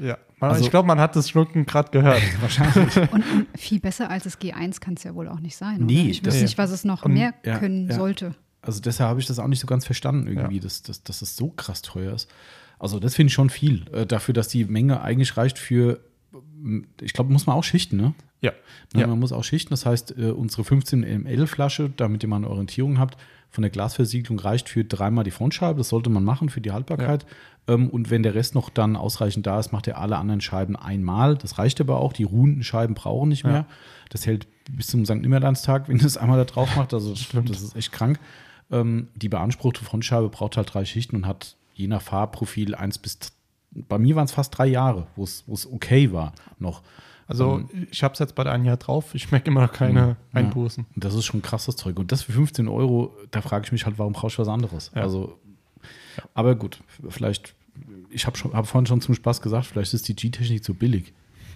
[0.00, 2.22] Ja, man, Also- ich glaube, man hat das Schlucken gerade gehört.
[2.40, 2.96] wahrscheinlich.
[2.96, 5.78] Und, und viel besser als das G1 kann es ja wohl auch nicht sein.
[5.80, 6.10] Nee, oder?
[6.10, 7.96] ich das- weiß nicht, was es noch Und- mehr ja, können ja.
[7.96, 8.34] sollte.
[8.62, 10.62] Also deshalb habe ich das auch nicht so ganz verstanden irgendwie, Ja.
[10.62, 12.28] dass, dass, dass es so krass teuer ist.
[12.78, 13.84] Also das finde ich schon viel.
[13.92, 16.00] Äh, dafür, dass die Menge eigentlich reicht für,
[17.00, 18.14] ich glaube, muss man auch schichten, ne?
[18.40, 18.52] Ja.
[18.94, 19.06] Ne, Ja.
[19.06, 19.70] Man muss auch schichten.
[19.70, 23.16] Das heißt, äh, unsere 15 ml Flasche, damit ihr mal eine Orientierung habt,
[23.50, 25.78] von der Glasversiegelung reicht für dreimal die Frontscheibe.
[25.78, 27.24] Das sollte man machen für die Haltbarkeit.
[27.68, 30.76] Ähm, und wenn der Rest noch dann ausreichend da ist, macht er alle anderen Scheiben
[30.76, 31.36] einmal.
[31.36, 32.12] Das reicht aber auch.
[32.12, 33.50] Die ruhenden Scheiben brauchen nicht Ja.
[33.50, 33.66] mehr.
[34.10, 35.14] Das hält bis zum St.
[35.16, 36.92] Nimmerlandstag, wenn ihr es einmal da drauf macht.
[36.92, 37.48] Also Stimmt.
[37.50, 38.18] das ist echt krank.
[38.70, 43.18] Ähm, die beanspruchte Frontscheibe braucht halt drei Schichten und hat je nach Farbprofil eins bis,
[43.88, 46.82] bei mir waren es fast drei Jahre, wo es wo es okay war noch.
[47.28, 49.14] Also Ähm, ich habe es jetzt bald ein Jahr drauf.
[49.14, 50.16] Ich merke immer noch keine Ja.
[50.32, 50.86] Einbußen.
[50.94, 51.98] Das ist schon krasses Zeug.
[51.98, 54.92] Und das für 15 Euro, da frage ich mich halt, warum brauche ich was anderes?
[54.94, 55.02] Ja.
[55.02, 55.38] Also,
[56.34, 57.54] aber gut, vielleicht,
[58.10, 61.12] ich habe hab vorhin schon zum Spaß gesagt, vielleicht ist die G-Technik zu billig.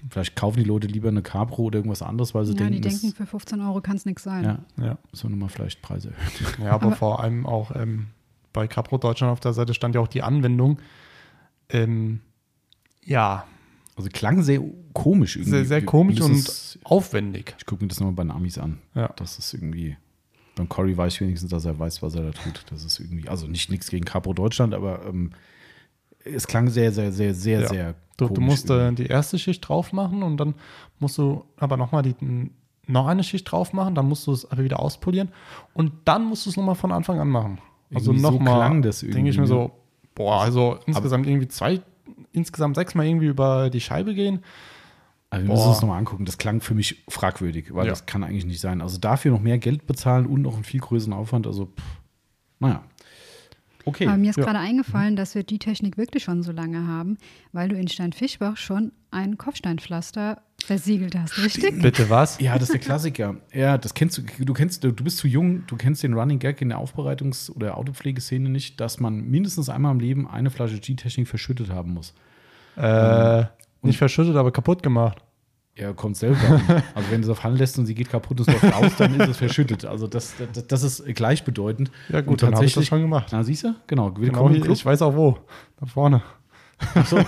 [0.08, 2.80] Vielleicht kaufen die Leute lieber eine Cabro oder irgendwas anderes, weil sie Ja, denken, die
[2.88, 4.44] denken, für 15 Euro kann es nichts sein.
[4.44, 4.98] ja, Ja.
[5.12, 6.64] müssen wir nochmal vielleicht Preise erhöhen.
[6.64, 8.06] Ja, aber, Aber- vor allem auch ähm,
[8.52, 10.78] bei Capro Deutschland auf der Seite stand ja auch die Anwendung.
[11.72, 12.20] Ähm,
[13.04, 13.44] ja,
[13.96, 14.60] Also klang sehr
[14.92, 15.50] komisch irgendwie.
[15.50, 17.54] sehr, sehr komisch und ist aufwendig.
[17.58, 18.78] Ich gucke mir das nochmal bei den Amis an.
[18.94, 19.12] Ja.
[19.16, 19.96] Das ist irgendwie.
[20.56, 22.64] Beim Cory weiß ich wenigstens, dass er weiß, was er da tut.
[22.70, 25.30] Das ist irgendwie, also nicht nichts gegen Capo Deutschland, aber ähm,
[26.24, 27.68] es klang sehr, sehr, sehr, sehr, Ja.
[27.68, 29.04] sehr Du, du komisch musst äh, irgendwie.
[29.04, 30.54] die erste Schicht drauf machen und dann
[30.98, 32.14] musst du aber nochmal die
[32.86, 35.28] noch eine Schicht drauf machen, dann musst du es aber wieder auspolieren
[35.72, 37.58] und dann musst du es nochmal von Anfang an machen.
[37.94, 39.46] Also Irgendwie so nochmal, klang das denke ich mir irgendwie, ne?
[39.46, 39.72] so,
[40.20, 41.80] boah, also insgesamt irgendwie zwei,
[42.32, 44.40] insgesamt sechsmal irgendwie über die Scheibe gehen.
[45.30, 45.70] Also wir müssen Boah.
[45.70, 46.24] uns nochmal angucken.
[46.26, 47.90] Das klang für mich fragwürdig, weil Ja.
[47.92, 48.80] das kann eigentlich nicht sein.
[48.82, 51.46] Also dafür noch mehr Geld bezahlen und noch einen viel größeren Aufwand.
[51.46, 51.82] Also, pff,
[52.58, 52.82] naja.
[53.86, 54.06] Okay.
[54.08, 54.44] Aber mir ist Ja.
[54.44, 57.16] gerade eingefallen, dass wir die Technik wirklich schon so lange haben,
[57.52, 61.80] weil du in Steinfischbach schon ein Kopfsteinpflaster versiegelt hast, richtig?
[61.82, 62.38] Bitte was?
[62.40, 63.36] Ja, das ist der Klassiker.
[63.52, 64.22] Ja, das kennst du.
[64.38, 67.76] Du kennst, du bist zu jung, du kennst den Running Gag in der Aufbereitungs- oder
[67.76, 72.14] Autopflegeszene nicht, dass man mindestens einmal im Leben eine Flasche G-Technik verschüttet haben muss.
[72.76, 73.44] Äh,
[73.82, 75.22] nicht verschüttet, aber kaputt gemacht.
[75.76, 76.38] Ja, kommt selber.
[76.68, 76.82] an.
[76.94, 78.96] Also wenn du es auf Hand lässt und sie geht kaputt und es läuft aus,
[78.96, 79.84] dann ist es verschüttet.
[79.84, 81.90] Also das, das, das ist gleichbedeutend.
[82.10, 83.28] Ja Und gut, dann habe ich das schon gemacht.
[83.32, 83.74] Na, siehst du?
[83.86, 84.10] Genau.
[84.12, 84.68] Genau, Club.
[84.68, 85.38] ich weiß auch wo.
[85.78, 86.22] Da vorne.
[86.94, 87.18] Ach so.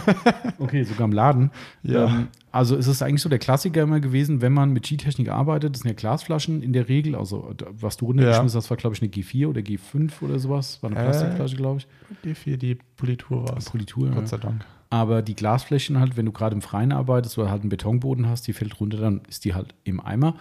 [0.59, 1.51] Okay, sogar im Laden.
[1.83, 2.07] Ja.
[2.07, 5.75] Ähm, also ist es eigentlich so der Klassiker immer gewesen, wenn man mit G-Technik arbeitet,
[5.75, 7.15] das sind ja Glasflaschen in der Regel.
[7.15, 10.83] Also was du runtergeschmissen hast, war glaube ich eine G4 oder G5 oder sowas.
[10.83, 11.87] War eine Äh, Plastikflasche, glaube ich.
[12.25, 13.71] Die für die Politur war es.
[13.71, 14.15] Politur, ja.
[14.15, 14.65] Gott sei Dank.
[14.91, 18.47] Aber die Glasflächen halt, wenn du gerade im Freien arbeitest oder halt einen Betonboden hast,
[18.47, 20.35] die fällt runter, dann ist die halt im Eimer.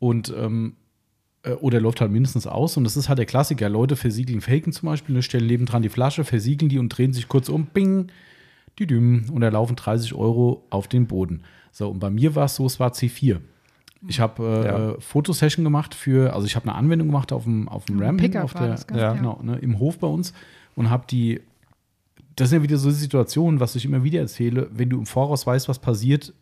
[0.00, 0.74] Und ähm,
[1.44, 2.76] äh, oder läuft halt mindestens aus.
[2.76, 3.68] Und das ist halt der Klassiker.
[3.68, 7.28] Leute versiegeln Faken zum Beispiel, ne, stellen nebendran die Flasche, versiegeln die und drehen sich
[7.28, 8.08] kurz um, bing,
[8.80, 11.42] und da laufen 30 Euro auf den Boden.
[11.70, 13.38] So, und bei mir war es so, es war C4.
[14.08, 15.00] Ich habe äh, Ja.
[15.00, 18.52] Fotosession gemacht für, also ich habe eine Anwendung gemacht auf dem, auf dem RAM, auf
[18.52, 18.98] der, gell?
[18.98, 20.32] ja, genau, ne, im Hof bei uns
[20.74, 21.40] und habe die
[22.36, 25.46] das sind ja wieder so Situationen, was ich immer wieder erzähle, wenn du im Voraus
[25.46, 26.32] weißt, was passiert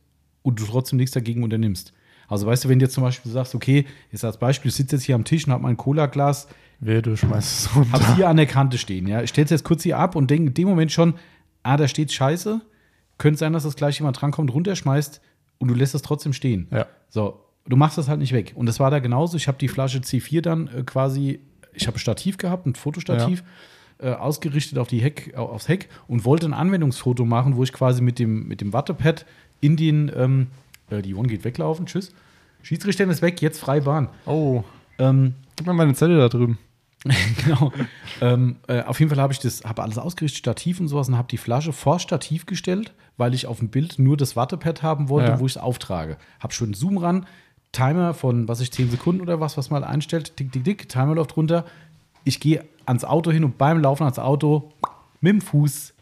[0.42, 1.92] und du trotzdem nichts dagegen unternimmst.
[2.28, 4.96] Also weißt du, wenn du jetzt zum Beispiel sagst, okay, jetzt als Beispiel, ich sitze
[4.96, 6.46] jetzt hier am Tisch und habe mein Cola-Glas,
[6.78, 7.92] Wehe, du schmeißt es runter.
[7.92, 10.30] habe hier an der Kante stehen, ja, ich stelle es jetzt kurz hier ab und
[10.30, 11.14] denke in dem Moment schon,
[11.62, 12.60] ah, da steht Scheiße,
[13.18, 15.20] könnte sein, dass das gleich jemand drankommt, runterschmeißt
[15.58, 16.68] und du lässt es trotzdem stehen.
[16.70, 16.86] Ja.
[17.08, 18.52] So, du machst das halt nicht weg.
[18.54, 19.36] Und das war da genauso.
[19.36, 21.40] Ich habe die Flasche C4 dann äh, quasi,
[21.74, 23.44] ich habe ein Stativ gehabt, ein Fotostativ,
[23.98, 27.72] äh, ausgerichtet auf die Heck, au- aufs Heck und wollte ein Anwendungsfoto machen, wo ich
[27.72, 29.26] quasi mit dem, mit dem Wattepad
[29.60, 30.46] in den, ähm,
[30.88, 32.14] äh, die One geht weglaufen, tschüss.
[32.62, 34.08] Schiedsrichter ist weg, jetzt freie Bahn.
[34.26, 34.64] Oh,
[34.98, 36.58] Ähm, gib mir meine Zelle da drüben.
[37.44, 37.72] genau.
[38.20, 41.16] ähm, äh, auf jeden Fall habe ich das, habe alles ausgerichtet, Stativ und sowas und
[41.16, 45.08] habe die Flasche vor Stativ gestellt, weil ich auf dem Bild nur das Wattepad haben
[45.08, 45.40] wollte, Ja.
[45.40, 46.18] wo ich es auftrage.
[46.40, 47.26] Habe schon einen Zoom ran,
[47.72, 51.14] Timer von, was ich, 10 Sekunden oder was, was man einstellt, tick, tick, tick, Timer
[51.14, 51.64] läuft runter.
[52.24, 54.72] Ich gehe ans Auto hin und beim Laufen ans Auto
[55.20, 55.94] mit dem Fuß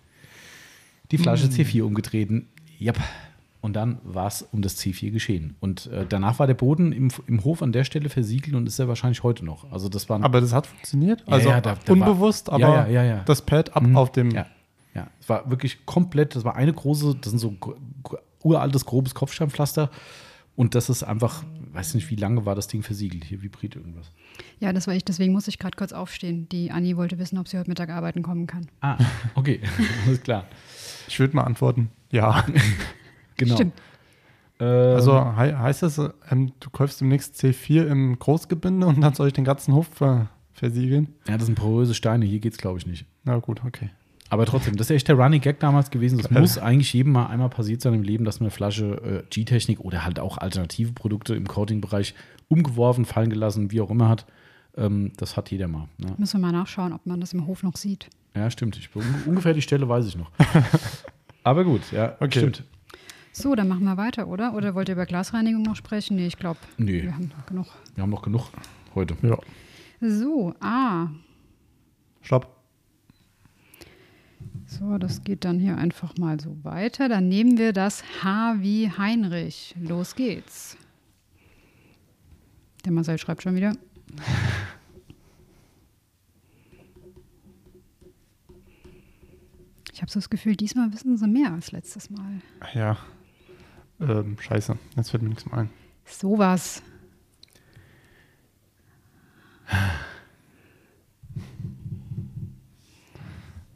[1.13, 2.49] die Flasche C4 umgetreten.
[2.81, 2.99] Yep.
[3.61, 5.57] Und dann war es um das C4 geschehen.
[5.59, 8.79] Und äh, danach war der Boden im, im Hof an der Stelle versiegelt und ist
[8.79, 9.71] er wahrscheinlich heute noch.
[9.73, 11.21] Also das war ein Aber das hat funktioniert?
[11.27, 13.23] Ja, Also ja, da- da unbewusst, war- aber Ja, ja, ja, ja.
[13.25, 13.97] das Pad ab Mhm.
[13.97, 14.31] auf dem.
[14.31, 14.47] Ja,
[14.95, 15.09] ja.
[15.21, 17.57] Es war wirklich komplett, das war eine große, das sind so
[18.45, 19.91] uraltes, grobes Kopfsteinpflaster.
[20.55, 23.25] Und das ist einfach, weiß nicht, wie lange war das Ding versiegelt.
[23.25, 24.11] Hier vibriert irgendwas.
[24.61, 26.49] Ja, das war ich, deswegen muss ich gerade kurz aufstehen.
[26.49, 28.67] Die Anni wollte wissen, ob sie heute Mittag arbeiten kommen kann.
[28.81, 28.99] Ah,
[29.37, 29.61] okay,
[30.07, 30.47] alles klar.
[31.09, 32.45] Ich würde mal antworten, ja.
[33.39, 33.55] Genau.
[33.55, 33.73] Stimmt.
[34.61, 35.99] Ähm, Also hei heißt das,
[36.31, 40.29] ähm, du kaufst demnächst C4 im Großgebinde und dann soll ich den ganzen Hof ver
[40.53, 41.15] versiegeln?
[41.29, 42.27] ja, das sind poröse Steine.
[42.27, 43.07] Hier geht's, glaube ich, nicht.
[43.25, 43.91] Na gut, okay.
[44.31, 46.19] Aber trotzdem, das ist echt der Running Gag damals gewesen.
[46.19, 49.81] Das muss eigentlich jedem mal einmal passiert sein im Leben, dass eine Flasche äh, G-Technik
[49.81, 52.15] oder halt auch alternative Produkte im Coating-Bereich
[52.49, 54.27] umgeworfen, fallen gelassen, wie auch immer hat.
[54.77, 55.87] Ähm, das hat jeder mal.
[55.99, 56.13] Ne?
[56.19, 58.09] Müssen wir mal nachschauen, ob man das im Hof noch sieht.
[58.35, 58.77] Ja, stimmt.
[58.77, 60.31] Ich, un- ungefähr die Stelle weiß ich noch.
[61.45, 62.41] Aber gut, ja, Okay.
[62.41, 62.65] stimmt.
[63.39, 64.55] So, dann machen wir weiter, oder?
[64.55, 66.17] Oder wollt ihr über Glasreinigung noch sprechen?
[66.17, 67.05] Nee, ich glaube, Nee.
[67.05, 67.67] wir haben noch genug.
[67.95, 68.49] Wir haben noch genug
[68.97, 69.17] heute.
[69.23, 69.39] Ja.
[70.01, 71.07] So, ah,
[72.21, 72.57] Stopp.
[74.67, 77.09] so, das geht dann hier einfach mal so weiter.
[77.09, 79.75] Dann nehmen wir das H wie Heinrich.
[79.81, 80.77] Los geht's.
[82.85, 83.73] Der Marcel schreibt schon wieder.
[89.93, 92.41] Ich habe so das Gefühl, diesmal wissen sie mehr als letztes Mal.
[92.75, 92.97] Ja.
[94.01, 95.71] Ähm, scheiße, jetzt fällt mir nichts mehr ein.
[96.05, 96.83] Sowas.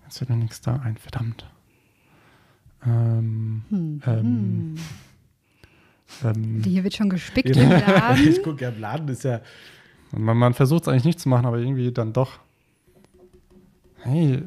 [0.04, 1.46] Jetzt fällt mir nichts da ein, verdammt.
[2.84, 4.02] Ähm, Hm.
[4.06, 4.74] ähm,
[6.24, 8.28] ähm, Hier wird schon gespickt im Laden.
[8.28, 9.40] ich gucke, der Laden ist ja.
[10.12, 12.40] man, man versucht es eigentlich nicht zu machen, aber irgendwie dann doch.
[14.02, 14.42] Hey,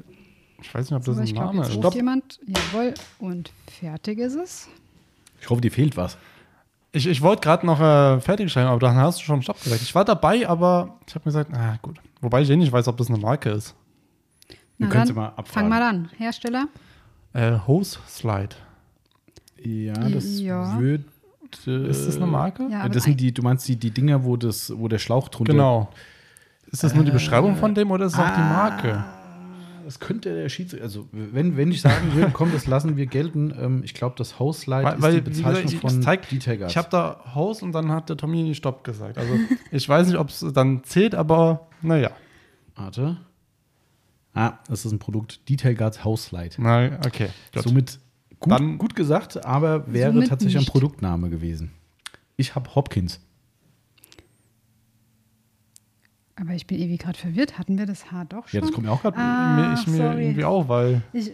[0.61, 1.73] ich weiß nicht, ob das So, ein ich glaube, Name ist.
[1.73, 1.95] Stopp.
[1.95, 2.39] jemand.
[2.45, 2.93] Jawohl.
[3.19, 4.67] Und fertig ist es.
[5.41, 6.17] Ich hoffe, dir fehlt was.
[6.91, 9.81] Ich, ich wollte gerade noch äh, fertigstellen, aber dann hast du schon Stopp gesagt.
[9.81, 11.99] Ich war dabei, aber ich habe mir gesagt, ah gut.
[12.21, 13.75] Wobei ich eh nicht weiß, ob das eine Marke ist.
[14.77, 15.45] Wir Na können sie dann, mal abfragen.
[15.51, 16.09] Fang mal an.
[16.17, 16.67] Hersteller.
[17.33, 18.55] Äh, Hose Slide.
[19.61, 20.79] Ja, das Ja.
[20.79, 21.03] wird.
[21.67, 22.67] äh, Ist das eine Marke?
[22.71, 25.27] Ja, aber das sind die, du meinst die, die Dinger, wo, das, wo der Schlauch
[25.29, 25.89] drunter Genau.
[26.71, 29.03] Ist das nur die Beschreibung von dem oder ist es auch die Marke?
[29.85, 33.53] Das könnte der Schiedsrichter, also wenn, wenn ich sagen würde, komm, das lassen wir gelten.
[33.57, 36.71] Ähm, ich glaube, das Hauslight Weil- ist weil, die gesagt, Bezeichnung ich- von zeigt- Detailgas.
[36.71, 39.17] Ich habe da Hose und dann hat der Tommy Stopp gesagt.
[39.19, 39.31] Also
[39.71, 42.09] ich weiß nicht, ob es dann zählt, aber naja.
[42.75, 43.17] Warte.
[44.33, 46.55] Ah, das ist ein Produkt Detailguards Hauslight.
[46.59, 47.29] Na, okay.
[47.53, 47.63] Gut.
[47.63, 47.99] Somit
[48.39, 50.71] gut, Dann- gut gesagt, aber wäre tatsächlich ein nicht.
[50.71, 51.71] Produktname gewesen.
[52.37, 53.21] Ich habe Hopkins.
[56.37, 57.57] Aber ich bin irgendwie gerade verwirrt.
[57.57, 58.57] Hatten wir das H doch schon?
[58.59, 59.15] Ja, das kommt mir auch gerade.
[59.17, 60.23] Ah, mir, ich mir sorry.
[60.25, 61.33] irgendwie auch, weil Ich, äh,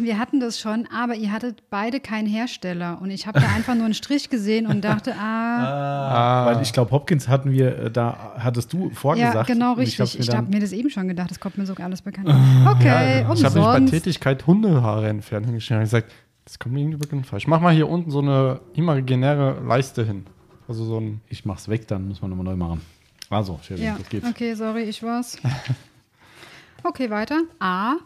[0.00, 2.98] wir hatten das schon, aber ihr hattet beide keinen Hersteller.
[3.02, 6.46] Und ich habe da einfach nur einen Strich gesehen und dachte, ah, Ah.
[6.46, 9.34] Weil ich glaube, Hopkins hatten wir, äh, da hattest du vorgesagt.
[9.34, 10.18] ja, genau richtig.
[10.18, 11.30] Ich, mir habe mir das eben schon gedacht.
[11.30, 12.28] Das kommt mir sogar alles bekannt.
[12.30, 12.72] vor.
[12.76, 13.80] Okay, ich habe mich bei.
[13.90, 15.82] Tätigkeit Hundehaare entfernen hingeschrieben.
[15.82, 16.10] Ich gesagt,
[16.46, 17.36] das kommt mir irgendwie bekannt vor.
[17.36, 20.24] Ich mach mal hier unten so eine imaginäre Leiste hin.
[20.66, 21.20] Also so ein.
[21.28, 22.80] Ich mach's weg, dann müssen wir nochmal neu machen.
[23.30, 24.24] Also, Shelly, Ja, das geht.
[24.24, 25.36] okay, sorry, ich war's.
[26.84, 27.42] Okay, weiter.
[27.58, 27.96] A.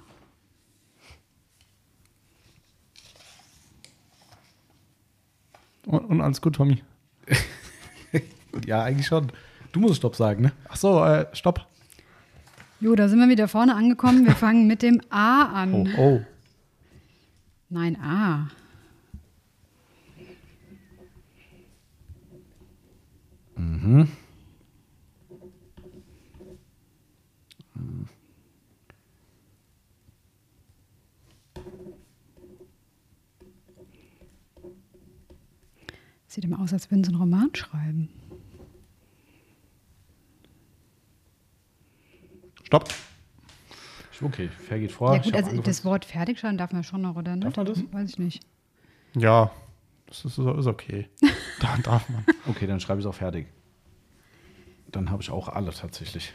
[5.85, 6.83] Und, und alles gut, Tommy.
[8.67, 9.33] Ja, eigentlich schon.
[9.73, 10.53] Du musst Stopp sagen, ne?
[10.69, 11.67] Ach so, äh, stopp.
[12.81, 14.27] Jo, da sind wir wieder vorne angekommen.
[14.27, 15.73] Wir fangen mit dem A an.
[15.73, 16.21] Oh, oh.
[17.71, 18.49] Nein, A.
[36.33, 38.09] Sieht immer aus, als würden sie einen Roman schreiben.
[42.65, 42.89] Stopp.
[44.23, 45.15] Okay, fair geht vor.
[45.15, 47.45] ja gut, also das Wort fertig schreiben darf man schon noch, oder nicht?
[47.45, 47.85] Darf man das?
[47.93, 48.47] Weiß ich nicht.
[49.15, 49.51] Ja,
[50.07, 51.11] das ist, ist okay.
[51.61, 52.25] da darf man.
[52.47, 53.49] Okay, dann schreibe ich es auch fertig.
[54.91, 56.33] Dann habe ich auch alle tatsächlich.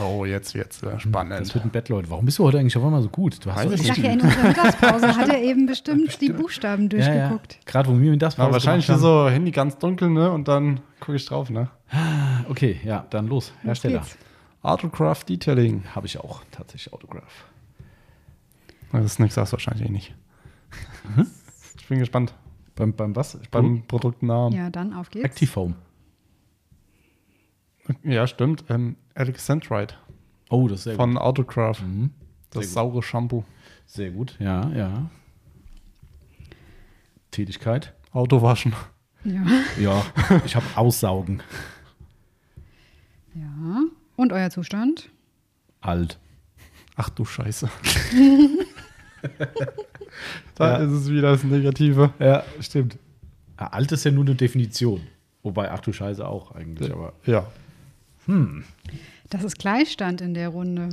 [0.00, 1.54] Oh, jetzt wird's äh, Das spannend.
[1.54, 2.08] wird ein Bett, Leute.
[2.10, 3.44] Warum bist du heute eigentlich auf einmal so gut?
[3.44, 6.88] Du hast Weiß ich dachte ja, in unserer Mittagspause hat er eben bestimmt die Buchstaben
[6.90, 7.28] Ja, ja.
[7.28, 7.66] durchgeguckt.
[7.66, 10.30] Gerade wo wir das Ja, wahrscheinlich so Handy ganz dunkel, ne?
[10.30, 11.68] Und dann gucke ich drauf, ne?
[12.48, 13.52] Okay, ja, dann los.
[13.62, 13.98] Hersteller.
[14.00, 14.16] geht's.
[14.62, 15.84] Autocraft Detailing.
[15.94, 17.44] Habe ich auch tatsächlich Autograph.
[18.92, 20.14] Das ist nichts, sagst du wahrscheinlich eh nicht.
[21.78, 22.34] ich bin gespannt.
[22.74, 23.38] Beim, beim was?
[23.50, 24.56] Beim Produktnamen.
[24.56, 25.24] Ja, dann auf geht's.
[25.26, 25.74] Actifoam.
[28.04, 28.64] Ja, stimmt.
[28.70, 29.94] Ähm, Alexandrite
[30.50, 31.78] Oh, das ist sehr von Autocraft.
[31.80, 31.88] gut.
[31.88, 32.10] Mhm.
[32.50, 33.44] Das Sehr saure Shampoo.
[33.86, 35.10] Sehr gut, ja, ja.
[37.30, 37.94] Tätigkeit.
[38.12, 38.74] Autowaschen.
[39.24, 39.44] Ja.
[39.80, 40.04] Ja,
[40.44, 41.42] ich habe Aussaugen.
[43.34, 43.80] ja.
[44.16, 45.08] Und euer Zustand?
[45.80, 46.18] Alt.
[46.96, 47.68] Ach du Scheiße.
[50.54, 50.84] da Ja.
[50.84, 52.12] ist es wieder das Negative.
[52.18, 52.98] Ja, stimmt.
[53.58, 55.00] Ja, alt ist ja nur eine Definition.
[55.42, 57.14] Wobei, ach du Scheiße auch eigentlich, aber.
[57.24, 57.46] Ja.
[59.30, 60.90] Das ist Gleichstand in der Runde.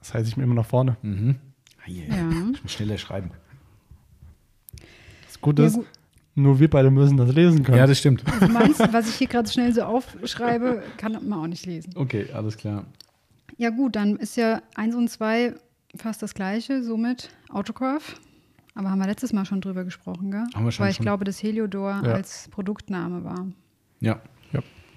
[0.00, 0.96] Das heißt, ich bin immer nach vorne.
[1.02, 1.36] Mhm.
[1.84, 2.16] Ah, yeah.
[2.16, 2.30] Ja.
[2.54, 3.30] Ich muss schneller schreiben.
[5.26, 5.86] Das Gute Ja, ist, gut.
[6.34, 7.78] nur wir beide müssen das lesen können.
[7.78, 8.22] Ja, das stimmt.
[8.40, 11.92] Du meinst, was ich hier gerade schnell so aufschreibe, kann man auch nicht lesen.
[11.96, 12.84] Okay, alles klar.
[13.56, 15.54] Ja gut, dann ist ja 1 und 2
[15.96, 18.20] fast das gleiche, somit Autograph.
[18.74, 20.44] Aber haben wir letztes Mal schon drüber gesprochen, gell?
[20.54, 21.04] Haben wir schon, Weil ich schon.
[21.04, 22.12] glaube, dass Heliodor Ja.
[22.14, 23.46] als Produktname war.
[24.00, 24.20] Ja.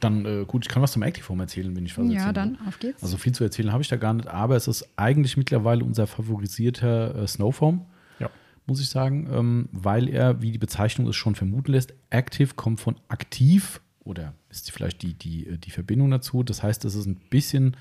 [0.06, 0.22] Ja.
[0.24, 2.52] Dann, äh, gut, ich kann was zum Activeform erzählen, wenn ich was ja, erzählen dann
[2.60, 2.68] will.
[2.68, 3.04] auf geht's.
[3.04, 6.08] Also viel zu erzählen habe ich da gar nicht, aber es ist eigentlich mittlerweile unser
[6.08, 7.86] favorisierter äh, Snowform,
[8.20, 8.30] Ja.
[8.65, 12.80] muss ich sagen, ähm, weil er, wie die Bezeichnung es schon vermuten lässt, Active kommt
[12.80, 16.44] von aktiv oder ist vielleicht die, die, äh, die Verbindung dazu.
[16.44, 17.76] Das heißt, es ist ein bisschen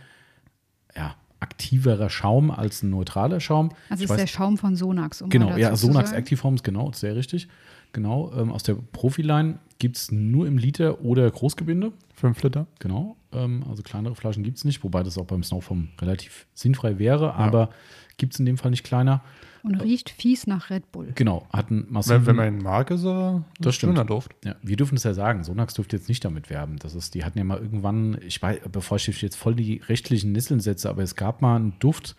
[0.97, 3.71] ja, aktiverer Schaum als ein neutraler Schaum.
[3.91, 5.21] also Ich ist der weiß- Schaum von Sonax.
[5.23, 6.13] Um Genau, ja, Sonax.
[6.13, 7.49] Activeform ist genau, ist sehr richtig.
[7.95, 11.93] Genau, ähm, aus der Profiline gibt es nur im Liter oder Großgebinde.
[12.13, 12.67] Fünf Liter.
[12.81, 16.99] Genau, ähm, also kleinere Flaschen gibt es nicht, wobei das auch beim Snowform relativ sinnfrei
[16.99, 17.71] wäre, aber
[18.19, 19.23] gibt es in dem Fall nicht kleiner.
[19.63, 21.13] Und riecht fies nach Red Bull.
[21.15, 22.27] Genau, hat einen massiven.
[22.27, 23.95] Wenn, wenn man ihn mag, ist er Das stimmt.
[23.95, 24.35] schöner Duft.
[24.45, 26.77] ja, wir dürfen es ja sagen, Sonax dürfte jetzt nicht damit werben.
[26.81, 30.33] Das ist, die hatten ja mal irgendwann, ich weiß, bevor ich jetzt voll die rechtlichen
[30.33, 32.15] Nisseln setze, aber es gab mal einen Duft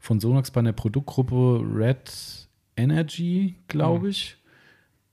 [0.00, 2.12] von Sonax bei einer Produktgruppe Red
[2.76, 4.36] Energy, glaube ich.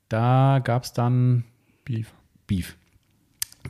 [0.10, 1.46] Da gab es dann
[1.86, 2.14] Beef.
[2.48, 2.76] Beef.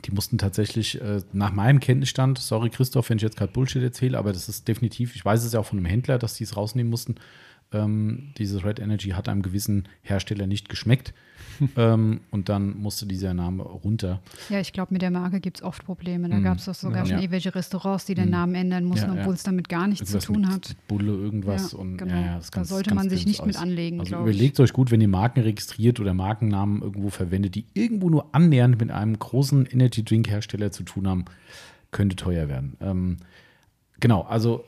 [0.04, 4.18] Die mussten tatsächlich äh, nach meinem Kenntnisstand, sorry Christoph, wenn ich jetzt gerade Bullshit erzähle,
[4.18, 6.56] aber das ist definitiv, ich weiß es ja auch von einem Händler, dass die es
[6.56, 7.16] rausnehmen mussten.
[7.72, 11.14] Ähm, dieses Red Energy hat einem gewissen Hersteller nicht geschmeckt.
[11.76, 14.20] ähm, und dann musste dieser Name runter.
[14.48, 16.28] Ja, ich glaube, mit der Marke gibt es oft Probleme.
[16.28, 17.06] Da gab es doch sogar Ja.
[17.06, 17.20] schon Ja.
[17.22, 20.24] irgendwelche Restaurants, die den Namen ändern mussten, Ja, obwohl es damit gar nichts zu Irgendwas
[20.26, 20.68] tun mit, hat.
[20.70, 21.72] mit Bulle, irgendwas.
[21.72, 22.14] Ja, und, genau.
[22.14, 23.62] ja, ja, das Da ganz, sollte ganz man sich nicht mit Eis.
[23.62, 28.10] anlegen, Also überlegt euch gut, wenn ihr Marken registriert oder Markennamen irgendwo verwendet, die irgendwo
[28.10, 31.24] nur annähernd mit einem großen Energy Drink Hersteller zu tun haben,
[31.92, 32.76] könnte teuer werden.
[32.80, 33.16] Ähm,
[34.00, 34.64] genau, also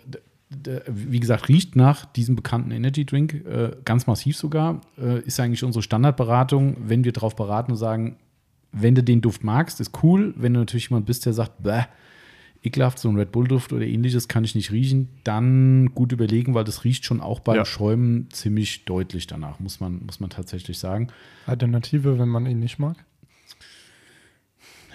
[0.86, 4.80] wie gesagt, riecht nach diesem bekannten Energy Drink, äh, ganz massiv sogar.
[4.98, 8.16] Äh, ist eigentlich unsere Standardberatung, wenn wir darauf beraten und sagen,
[8.72, 10.34] wenn du den Duft magst, ist cool.
[10.36, 11.82] Wenn du natürlich jemand bist, der sagt, bäh,
[12.62, 16.64] ekelhaft, so ein Red Bull-Duft oder ähnliches kann ich nicht riechen, dann gut überlegen, weil
[16.64, 17.64] das riecht schon auch beim Ja.
[17.64, 21.08] Schäumen ziemlich deutlich danach, muss man, muss man tatsächlich sagen.
[21.46, 23.04] Alternative, wenn man ihn nicht mag.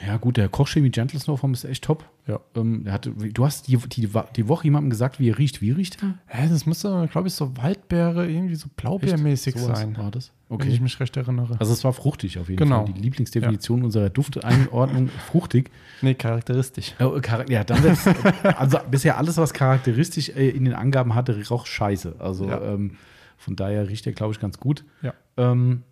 [0.06, 2.06] Ja, gut, der Kochchemie Gentle Snowform ist echt top.
[2.28, 2.40] Ja.
[2.56, 5.62] Ähm, der hatte, du hast die, die, die Woche jemandem gesagt, wie er riecht.
[5.62, 6.16] Wie riecht er?
[6.28, 9.56] Hä, das müsste, glaube ich, so Waldbeere, irgendwie so blaubeermäßig?
[9.58, 9.98] Sowas sein.
[9.98, 10.32] War das?
[10.50, 10.80] Wenn ich Okay.
[10.84, 11.56] mich recht erinnere.
[11.60, 12.86] Also es war fruchtig auf jeden Genau.
[12.86, 12.94] Fall.
[12.94, 15.72] Die Lieblingsdefinition unserer Dufteinordnung, fruchtig.
[16.02, 16.94] Nee, charakteristisch.
[17.00, 18.06] Ja, chara- Ja, dann wird's,
[18.44, 22.16] also bisher alles, was charakteristisch äh, in den Angaben hatte, roch scheiße.
[22.20, 22.62] Also Ja.
[22.62, 22.98] ähm,
[23.38, 24.86] von daher riecht er, glaube ich, ganz gut.
[25.02, 25.14] Ja.
[25.38, 25.84] Ähm,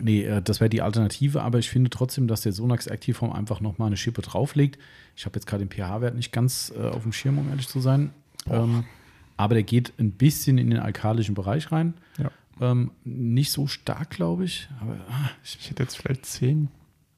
[0.00, 3.60] nee, äh, das wäre die Alternative, aber ich finde trotzdem, dass der Sonax Activeform einfach
[3.60, 4.78] nochmal eine Schippe drauflegt.
[5.16, 7.80] Ich habe jetzt gerade den pH-Wert nicht ganz äh, auf dem Schirm, um ehrlich zu
[7.80, 8.10] sein.
[8.48, 8.84] Ähm,
[9.36, 11.94] aber der geht ein bisschen in den alkalischen Bereich rein.
[12.18, 12.30] Ja.
[12.60, 14.68] Ähm, nicht so stark, glaube ich.
[14.80, 16.68] Aber ah, ich, Ich hätte jetzt vielleicht 10,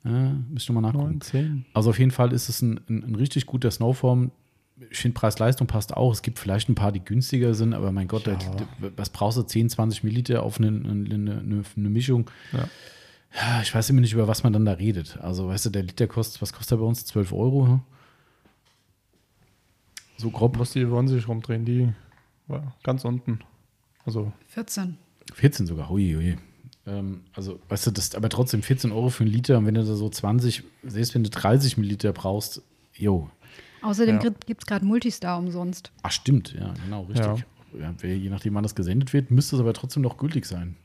[0.04, 0.08] äh,
[0.50, 1.14] müsste nochmal nachgucken.
[1.14, 1.64] 9, 10.
[1.74, 4.30] Also auf jeden Fall ist es ein, ein, ein richtig guter Snowform.
[4.90, 6.12] Ich finde, Preis-Leistung passt auch.
[6.12, 8.38] Es gibt vielleicht ein paar, die günstiger sind, aber mein Gott, Ja.
[8.96, 9.42] was brauchst du?
[9.42, 12.30] 10, 20 Milliliter auf eine, eine, eine, eine Mischung?
[12.52, 12.68] Ja.
[13.35, 15.16] Ja, ich weiß immer nicht, über was man dann da redet.
[15.20, 17.04] Also, weißt du, der Liter kostet, was kostet der bei uns?
[17.06, 17.66] 12 Euro?
[17.66, 17.80] hm?
[20.16, 20.56] So grob.
[20.56, 21.92] Muss die wollen sich rumdrehen, die
[22.46, 23.40] war ganz unten.
[24.04, 24.98] Also, 14.
[25.35, 26.37] 14 sogar, hui, hui.
[26.87, 29.74] Ähm, also, weißt du, das ist aber trotzdem 14 Euro für einen Liter und wenn
[29.74, 32.62] du da so 20, selbst wenn du 30 Milliliter brauchst,
[32.94, 33.30] jo,
[33.82, 34.30] Außerdem Ja.
[34.46, 35.90] gibt es gerade Multistar umsonst.
[36.02, 37.44] Ach, stimmt, ja, genau, richtig.
[37.78, 37.94] Ja.
[37.98, 40.76] wer- je nachdem, wann das gesendet wird, müsste es aber trotzdem noch gültig sein.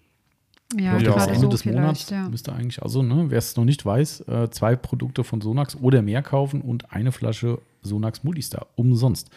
[0.76, 2.28] Ja, Ja, das gerade Ende so des Monats ja.
[2.30, 6.02] müsste eigentlich, also, ne, wer es noch nicht weiß, äh, zwei Produkte von Sonax oder
[6.02, 9.30] mehr kaufen und eine Flasche Sonax Multistar umsonst.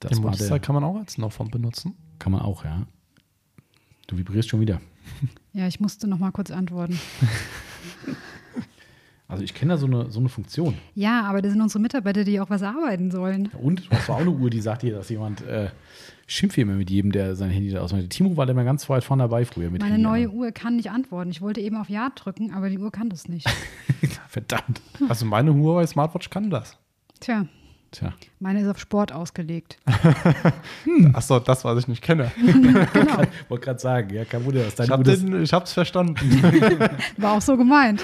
[0.00, 1.94] Das den Multistar der, kann man auch als Snowform benutzen.
[2.18, 2.86] kann man auch, ja.
[4.06, 4.80] Du vibrierst schon wieder.
[5.52, 6.98] Ja, ich musste noch mal kurz antworten.
[9.34, 10.74] Also ich kenne da so eine, so eine Funktion.
[10.94, 13.50] Ja, aber das sind unsere Mitarbeiter, die auch was arbeiten sollen.
[13.60, 15.68] Und du hast auch eine Uhr, die sagt dir, dass jemand äh,
[16.26, 18.10] schimpft hier immer mit jedem, der sein Handy da ausmacht.
[18.10, 20.04] Timo war da immer ganz weit vorne dabei früher mit Meine Handy.
[20.08, 21.30] neue Uhr kann nicht antworten.
[21.30, 23.48] Ich wollte eben auf Ja drücken, aber die Uhr kann das nicht.
[24.28, 24.80] Verdammt.
[25.08, 26.76] Also, meine Huawei Smartwatch kann das.
[27.20, 27.46] Tja,
[27.92, 28.12] Tja.
[28.40, 29.78] meine ist auf Sport ausgelegt.
[31.12, 32.32] Achso, das, was ich nicht kenne.
[32.92, 33.22] genau.
[33.48, 36.16] Wollte gerade sagen, ja, kein Wunder, dass Ich deine habe ich hab's verstanden.
[37.16, 38.02] War auch so gemeint.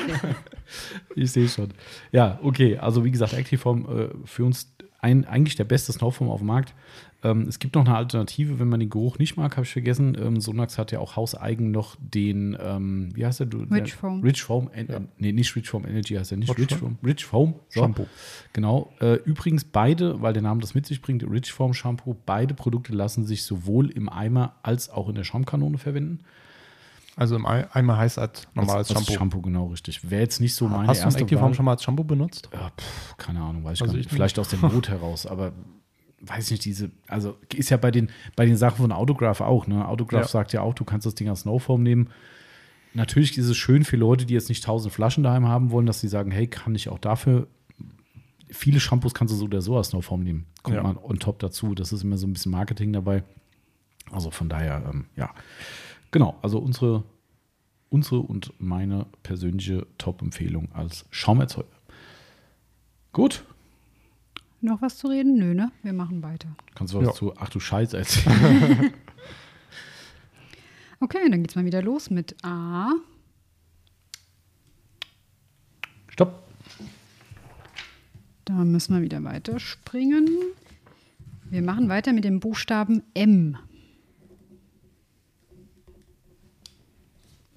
[1.17, 1.69] Ich sehe schon.
[2.13, 2.79] Ja, okay.
[2.79, 6.75] Also wie gesagt, Activeform äh, für uns ein, eigentlich der beste Snowform auf dem Markt.
[7.23, 10.17] Ähm, es gibt noch eine Alternative, wenn man den Geruch nicht mag, habe ich vergessen.
[10.21, 13.49] Ähm, Sonax hat ja auch hauseigen noch den, ähm, wie heißt der?
[13.53, 14.21] Rich der, Foam.
[14.23, 14.71] Rich Foam.
[14.73, 16.57] En, Nee, nicht Rich Foam Energy heißt der nicht.
[16.57, 16.75] Rich?
[16.75, 16.99] Foam.
[17.05, 17.55] Rich Foam.
[17.69, 17.81] So.
[17.81, 18.07] Shampoo.
[18.53, 18.93] Genau.
[19.01, 22.93] Äh, übrigens beide, weil der Name das mit sich bringt, Rich Foam Shampoo, beide Produkte
[22.95, 26.21] lassen sich sowohl im Eimer als auch in der Schaumkanone verwenden.
[27.21, 29.13] Also, im Ei- Eimer heiß als normales als, Shampoo.
[29.13, 30.11] Shampoo, genau, richtig.
[30.11, 31.55] Wäre jetzt nicht so meine Hast du erste Activeform Wahl.
[31.55, 32.49] schon mal als Shampoo benutzt?
[32.53, 34.07] Ja, pff, keine Ahnung, weiß ich Also gar nicht.
[34.07, 35.53] ich Vielleicht aus der Not heraus, aber
[36.23, 39.87] weiß nicht, diese, also ist ja bei den, bei den Sachen von Autograph auch, ne?
[39.87, 40.29] Autograph Ja.
[40.29, 42.09] sagt ja auch, du kannst das Ding als Snowform nehmen.
[42.95, 46.01] Natürlich ist es schön für Leute, die jetzt nicht tausend Flaschen daheim haben wollen, dass
[46.01, 47.47] sie sagen, hey, kann ich auch dafür,
[48.49, 50.47] viele Shampoos kannst du so oder so als Snowform nehmen.
[50.63, 50.83] Kommt Ja.
[50.83, 51.75] mal on top dazu.
[51.75, 53.23] Das ist immer so ein bisschen Marketing dabei.
[54.11, 55.31] Also von daher, ähm, ja.
[56.11, 57.05] Genau, also unsere,
[57.89, 61.69] unsere und meine persönliche Top-Empfehlung als Schaumerzeuger.
[63.13, 63.45] Gut,
[64.63, 65.37] Noch was zu reden?
[65.39, 65.73] Nö, ne?
[65.83, 66.49] Wir machen weiter.
[66.75, 67.13] kannst du was Ja.
[67.13, 68.93] zu, ach du Scheiße erzählen.
[71.03, 72.91] Okay, dann geht's mal wieder los mit A.
[76.09, 76.43] Stopp.
[78.45, 80.29] Da müssen wir wieder weiterspringen.
[81.49, 83.57] Wir machen weiter mit dem Buchstaben M.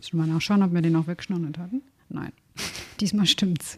[0.03, 1.81] Müssen wir mal nachschauen, ob wir den auch nicht hatten?
[2.09, 2.33] Nein.
[2.99, 3.77] Diesmal stimmt's.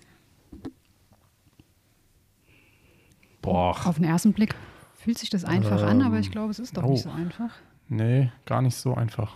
[3.44, 4.56] Boah, Auf den ersten Blick
[4.96, 6.90] fühlt sich das einfach an, aber ich Ähm, glaube, es ist doch oh.
[6.94, 7.52] nicht so einfach.
[7.90, 9.36] Nee, gar nicht so einfach.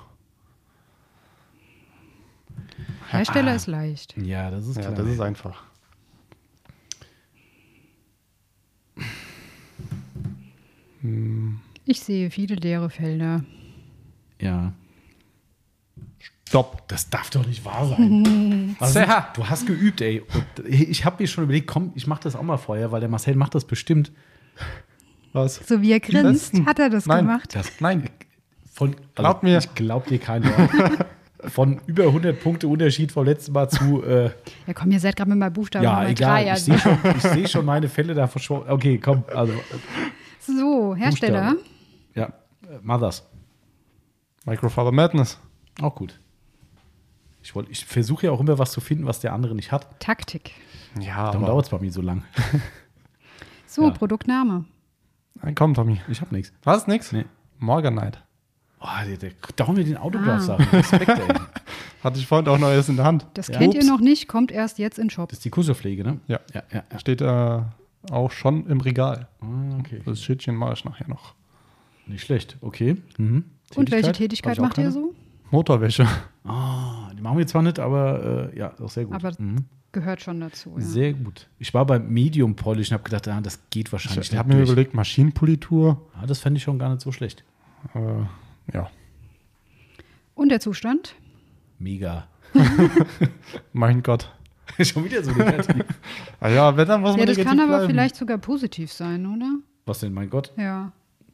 [3.10, 4.18] Hersteller ist leicht.
[4.18, 4.96] ja, das ist Ja, klar.
[4.96, 5.64] das ist einfach.
[11.86, 13.44] Ich sehe viele leere Felder.
[14.42, 14.74] ja.
[16.50, 16.88] Stopp.
[16.88, 18.76] Das darf doch nicht wahr sein.
[18.80, 19.30] Also, Tja.
[19.36, 20.22] du hast geübt, ey.
[20.22, 23.10] Und ich habe mir schon überlegt, komm, ich mache das auch mal vorher, weil der
[23.10, 24.12] Marcel macht das bestimmt.
[25.32, 25.56] Was?
[25.68, 27.26] So wie er grinst, hat er das Nein.
[27.28, 27.54] gemacht.
[27.56, 28.10] Das Nein.
[28.74, 29.60] von, Glaub mir.
[29.60, 31.06] Ich glaub dir kein Wort.
[31.54, 34.26] Von über 100 Punkte Unterschied vom letzten Mal zu, äh,
[34.68, 36.16] Ja, komm, ihr seid gerade mit meinem Buchstaben ja, egal.
[36.16, 36.44] drei.
[36.44, 36.66] Ich Also.
[36.74, 38.70] sehe schon, ich seh schon meine Fälle da verschwunden.
[38.70, 39.54] Okay, komm, also,
[40.42, 41.54] So, Hersteller.
[41.54, 41.70] Buchstaben.
[42.16, 43.24] ja, äh, Mothers.
[44.46, 45.40] Microfather Madness.
[45.82, 46.20] Auch gut.
[47.42, 50.00] Ich, wollt- ich versuche ja auch immer was zu finden, was der andere nicht hat.
[50.00, 50.52] Taktik.
[51.00, 52.24] Ja, Darum dauert es bei mir so lang.
[53.66, 53.92] So, Ja.
[53.92, 54.66] Produktname.
[55.44, 56.02] Nein, komm, Tommy.
[56.08, 56.52] Ich habe nichts.
[56.64, 56.88] Was?
[56.88, 57.12] Nix?
[57.12, 57.26] Nee.
[57.60, 58.18] Morganite.
[58.80, 60.66] Oh, der, der, dauern wir den Autograph-Sachen.
[60.70, 61.28] Respekt, ey.
[62.04, 63.28] Hatte ich vorhin auch noch erst in der Hand.
[63.36, 63.60] Das Ja.
[63.60, 63.86] kennt Ups.
[63.86, 65.30] ihr noch nicht, kommt erst jetzt in Shop.
[65.30, 66.20] Das ist die Kuschelpflege, ne?
[66.28, 66.40] Ja.
[66.54, 67.00] Ja, ja, ja.
[67.00, 67.62] Steht äh,
[68.10, 69.28] auch schon im Regal.
[69.42, 69.46] Ah,
[69.80, 70.02] okay.
[70.04, 71.36] Das Schildchen mache ich nachher noch.
[72.08, 72.58] Nicht schlecht.
[72.62, 72.98] Okay.
[73.18, 73.44] Mhm.
[73.76, 74.94] Und welche Tätigkeit macht ihr keine?
[74.94, 75.14] so?
[75.52, 76.08] Motorwäsche.
[76.44, 79.14] Ah, die machen wir zwar nicht, aber äh, ja, auch sehr gut.
[79.14, 79.66] Aber mhm.
[79.92, 80.74] gehört schon dazu.
[80.78, 80.82] Ja.
[80.82, 81.50] Sehr gut.
[81.60, 84.54] Ich war beim Medium Polish und habe gedacht, ah, das geht wahrscheinlich Ich nicht habe
[84.54, 86.02] mir überlegt, Maschinenpolitur.
[86.14, 87.44] Ah, das fände ich schon gar nicht so schlecht.
[87.94, 88.90] Äh, ja,
[90.34, 91.16] Und der Zustand?
[91.78, 92.28] Mega.
[93.74, 94.34] mein Gott.
[94.82, 95.84] schon wieder so negativ.
[96.40, 99.56] Ah ja, wenn dann was Ja, das kann aber vielleicht sogar positiv sein, oder?
[99.86, 100.54] Was denn, mein Gott?
[100.56, 100.94] Ja.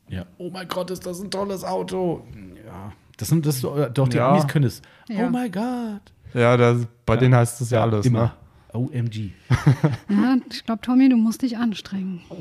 [0.09, 0.25] Ja.
[0.39, 2.25] Oh mein Gott, ist das ein tolles Auto.
[2.65, 2.91] Ja.
[3.17, 4.31] Das sind das doch die Ja.
[4.31, 4.81] Amis können es.
[5.07, 5.27] Ja.
[5.27, 6.01] Oh mein Gott.
[6.33, 8.05] Ja, das, bei denen heißt es ja, alles.
[8.05, 8.23] Immer.
[8.23, 8.31] Ne?
[8.73, 9.31] OMG.
[10.09, 12.21] Ja, ich glaube, Tommy, du musst dich anstrengen.
[12.29, 12.35] Oh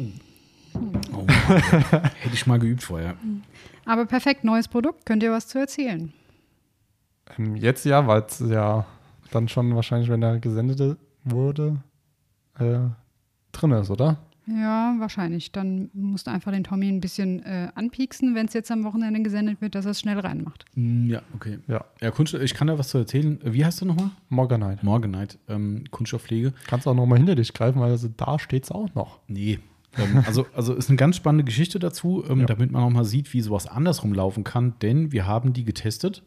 [0.81, 1.29] Mann.
[1.29, 3.15] Hätte ich mal geübt vorher.
[3.87, 6.13] Aber perfekt, neues Produkt, könnt ihr was zu erzählen?
[7.39, 8.85] Ähm, jetzt ja, weil es ja
[9.31, 11.77] dann schon wahrscheinlich, wenn er gesendet wurde,
[12.59, 12.79] äh,
[13.53, 14.17] drin ist, oder?
[14.47, 15.53] Ja, wahrscheinlich.
[15.53, 19.23] Dann musst du einfach den Tommy ein bisschen äh, anpieksen, wenn es jetzt am Wochenende
[19.23, 20.67] gesendet wird, dass er es schnell reinmacht.
[20.75, 21.59] Mm, Ja, okay.
[21.67, 21.85] Ja.
[22.03, 23.39] Ja, Kunst, ich kann da was zu erzählen.
[23.43, 24.11] Wie heißt du nochmal?
[24.29, 24.85] Morganite.
[24.85, 26.53] Morganite, ähm, Kunststoffpflege.
[26.67, 29.21] Kannst auch nochmal hinter dich greifen, weil also da steht es auch noch.
[29.29, 29.61] Nee.
[29.97, 32.47] ähm, also, also ist eine ganz spannende Geschichte dazu, ähm, Ja.
[32.47, 36.23] damit man auch mal sieht, wie sowas andersrum laufen kann, denn wir haben die getestet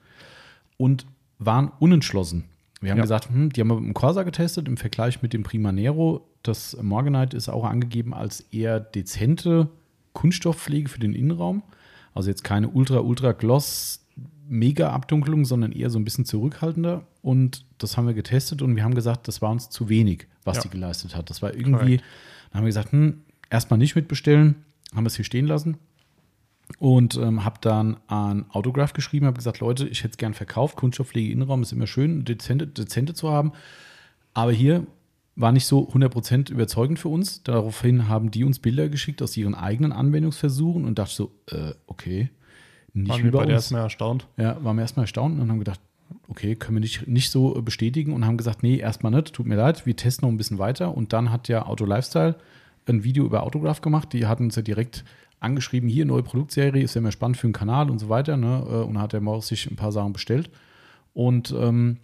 [0.77, 1.05] und
[1.37, 2.45] waren unentschlossen.
[2.81, 3.03] Wir haben Ja.
[3.03, 6.27] gesagt, hm, die haben wir mit dem Corsa getestet im Vergleich mit dem Prima Nero.
[6.43, 9.69] Das Morganite ist auch angegeben als eher dezente
[10.13, 11.63] Kunststoffpflege für den Innenraum.
[12.13, 14.03] Also jetzt keine ultra, ultra gloss
[14.49, 17.05] mega Abdunkelung, sondern eher so ein bisschen zurückhaltender.
[17.21, 20.57] Und das haben wir getestet und wir haben gesagt, das war uns zu wenig, was
[20.57, 20.63] Ja.
[20.63, 21.29] die geleistet hat.
[21.29, 22.03] Das war irgendwie, Korrekt.
[22.51, 24.55] dann haben wir gesagt, hm, erstmal nicht mitbestellen,
[24.95, 25.77] haben wir es hier stehen lassen
[26.79, 30.75] und ähm, habe dann an Autograph geschrieben, habe gesagt, Leute, ich hätte es gern verkauft,
[30.75, 33.53] Kunststoffpflege Innenraum ist immer schön, dezente, dezente zu haben,
[34.33, 34.85] aber hier
[35.35, 37.43] war nicht so 100% überzeugend für uns.
[37.43, 42.31] Daraufhin haben die uns Bilder geschickt aus ihren eigenen Anwendungsversuchen und dachte so, äh, okay,
[42.93, 43.51] nicht Waren wir bei uns.
[43.51, 44.27] erstmal erstaunt.
[44.37, 45.79] Ja, waren wir erstmal erstaunt und haben gedacht,
[46.27, 49.45] okay, können wir nicht, nicht so äh, bestätigen und haben gesagt, nee, erstmal nicht, tut
[49.45, 50.97] mir leid, wir testen noch ein bisschen weiter.
[50.97, 52.35] Und dann hat ja Auto Lifestyle
[52.87, 54.13] ein Video über Autograph gemacht.
[54.13, 55.03] Die hatten uns ja direkt
[55.39, 58.37] angeschrieben, hier, neue Produktserie, ist ja mehr spannend für den Kanal und so weiter.
[58.37, 58.65] Ne?
[58.67, 60.49] Äh, Und hat der Maus sich ein paar Sachen bestellt.
[61.13, 61.97] Und ähm,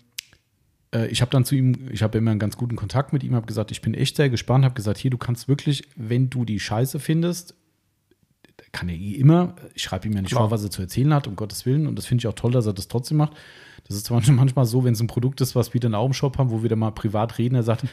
[0.93, 3.35] äh, ich habe dann zu ihm, ich habe immer einen ganz guten Kontakt mit ihm,
[3.35, 6.45] habe gesagt, ich bin echt sehr gespannt, habe gesagt, hier, du kannst wirklich, wenn du
[6.45, 7.55] die Scheiße findest,
[8.71, 9.55] kann er eh immer.
[9.75, 10.43] Ich schreibe ihm ja nicht Klar.
[10.43, 11.87] vor, was er zu erzählen hat, um Gottes Willen.
[11.87, 13.33] Und das finde ich auch toll, dass er das trotzdem macht.
[13.87, 16.13] Das ist zwar manchmal so, wenn es ein Produkt ist, was wir dann auch im
[16.13, 17.85] Shop haben, wo wir dann mal privat reden, er sagt,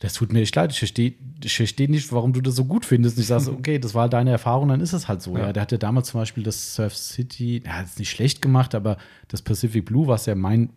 [0.00, 2.84] das tut mir echt leid, ich verstehe ich versteh nicht, warum du das so gut
[2.84, 3.16] findest.
[3.16, 5.36] Und ich sage so, okay, das war deine Erfahrung, dann ist es halt so.
[5.36, 5.46] Ja.
[5.46, 5.52] Ja.
[5.52, 8.96] Der hatte damals zum Beispiel das Surf City, er hat es nicht schlecht gemacht, aber
[9.28, 10.70] das Pacific Blue, was ja mein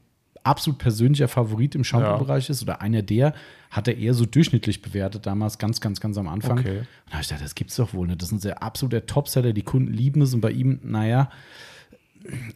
[0.43, 3.33] absolut persönlicher Favorit im Shampoo-Bereich ist oder einer der,
[3.71, 6.59] hat er eher so durchschnittlich bewertet, damals ganz, ganz, ganz am Anfang.
[6.59, 6.79] Okay.
[6.79, 8.21] Und da habe ich gedacht, das gibt's doch wohl nicht.
[8.21, 11.29] Das ist ein absoluter Topseller, die Kunden lieben es und bei ihm, naja,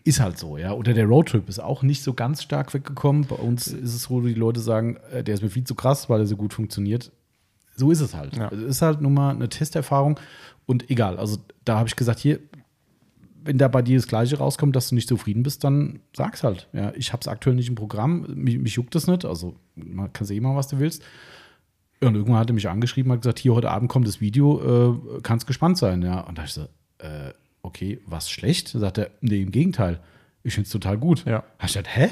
[0.04, 0.74] ist halt so, ja.
[0.74, 3.26] Oder der Roadtrip ist auch nicht so ganz stark weggekommen.
[3.26, 6.10] Bei uns ist es so, die Leute sagen, äh, der ist mir viel zu krass,
[6.10, 7.12] weil er so gut funktioniert.
[7.76, 8.36] So ist es halt.
[8.36, 8.50] Ja.
[8.52, 10.20] Es ist halt nun mal eine Testerfahrung
[10.66, 11.18] und egal.
[11.18, 12.40] Also da habe ich gesagt, hier,
[13.44, 16.68] wenn da bei dir das Gleiche rauskommt, dass du nicht zufrieden bist, dann sag's halt.
[16.74, 19.26] Ja, ich habe es aktuell nicht im Programm, mich, mich juckt das nicht.
[19.26, 21.04] Also man kann eh mal, was du willst.
[22.02, 25.20] Und irgendwann hat er mich angeschrieben, hat gesagt, hier heute Abend kommt das Video, äh,
[25.24, 26.20] kannst gespannt sein, ja.
[26.22, 26.64] Und da ich so,
[27.00, 27.34] äh,
[27.68, 28.70] okay, was schlecht?
[28.70, 30.00] Sagt er, nee, im Gegenteil.
[30.44, 31.26] Ich finde es total gut.
[31.26, 31.44] Ja.
[31.60, 32.10] Hab ich gesagt, hä?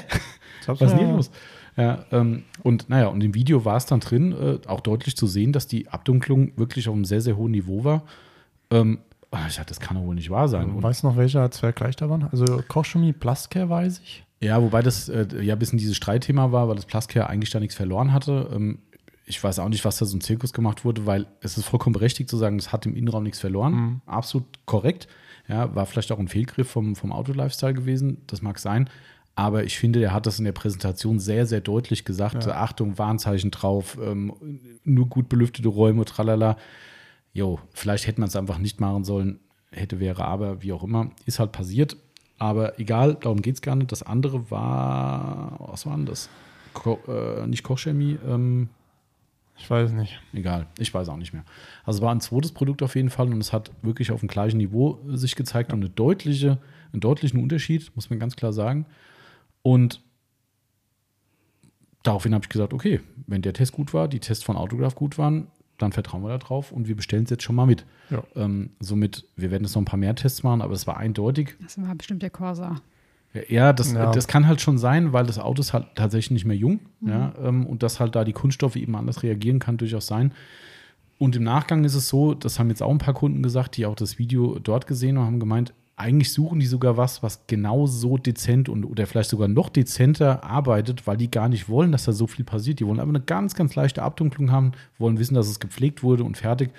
[0.66, 1.30] Was ist denn hier ja- los?
[1.78, 5.26] Ja, ähm, und naja, und im Video war es dann drin, äh, auch deutlich zu
[5.26, 8.02] sehen, dass die Abdunklung wirklich auf einem sehr, sehr hohen Niveau war.
[8.70, 9.00] Ähm,
[9.30, 10.70] ah, ich dachte, das kann doch wohl nicht wahr sein.
[10.70, 12.28] Und, Weißt du noch, welche als Vergleich da waren?
[12.32, 14.24] Also Kochchemie, Plascare weiß ich.
[14.40, 17.60] ja, wobei das äh, ja ein bisschen dieses Streitthema war, weil das Plascare eigentlich da
[17.60, 18.48] nichts verloren hatte.
[18.54, 18.78] Ähm,
[19.26, 21.92] ich weiß auch nicht, was da so ein Zirkus gemacht wurde, weil es ist vollkommen
[21.92, 24.00] berechtigt zu sagen, es hat im Innenraum nichts verloren.
[24.06, 25.08] Absolut korrekt.
[25.48, 28.90] Ja, war vielleicht auch ein Fehlgriff vom, vom Auto-Lifestyle gewesen, das mag sein.
[29.36, 32.48] Aber ich finde, der hat das in der Präsentation sehr, sehr deutlich gesagt.
[32.48, 34.32] Achtung, Warnzeichen drauf, ähm,
[34.82, 36.56] nur gut belüftete Räume, tralala.
[37.34, 39.40] Jo, vielleicht hätte man es einfach nicht machen sollen.
[39.70, 41.10] Hätte, wäre, aber, wie auch immer.
[41.26, 41.98] Ist halt passiert.
[42.38, 43.92] Aber egal, darum geht es gar nicht.
[43.92, 46.30] Das andere war, was war denn das?
[46.72, 48.70] Ko äh, nicht Kochchemie, ähm,
[49.58, 50.20] Ich weiß nicht.
[50.32, 51.44] Egal, ich weiß auch nicht mehr.
[51.84, 54.28] Also es war ein zweites Produkt auf jeden Fall und es hat wirklich auf dem
[54.28, 56.58] gleichen Niveau sich gezeigt und eine deutliche,
[56.92, 58.86] einen deutlichen Unterschied, muss man ganz klar sagen.
[59.62, 60.02] Und
[62.02, 65.18] daraufhin habe ich gesagt, okay, wenn der Test gut war, die Tests von Autograph gut
[65.18, 65.48] waren,
[65.78, 67.84] dann vertrauen wir da drauf und wir bestellen es jetzt schon mal mit.
[68.10, 68.22] Ja.
[68.34, 71.56] Ähm, somit, wir werden jetzt noch ein paar mehr Tests machen, aber es war eindeutig.
[71.60, 72.76] Das war bestimmt der Corsa.
[73.48, 74.10] Ja, das, Ja.
[74.10, 76.80] das kann halt schon sein, weil das Auto ist halt tatsächlich nicht mehr jung.
[77.04, 80.32] Ja, ähm, und dass halt da die Kunststoffe eben anders reagieren, kann durchaus sein.
[81.18, 83.86] Und im Nachgang ist es so, das haben jetzt auch ein paar Kunden gesagt, die
[83.86, 87.86] auch das Video dort gesehen haben, haben gemeint, eigentlich suchen die sogar was, was genau
[87.86, 92.04] so dezent und oder vielleicht sogar noch dezenter arbeitet, weil die gar nicht wollen, dass
[92.04, 92.80] da so viel passiert.
[92.80, 96.22] Die wollen aber eine ganz, ganz leichte Abdunklung haben, wollen wissen, dass es gepflegt wurde
[96.22, 96.70] und fertig.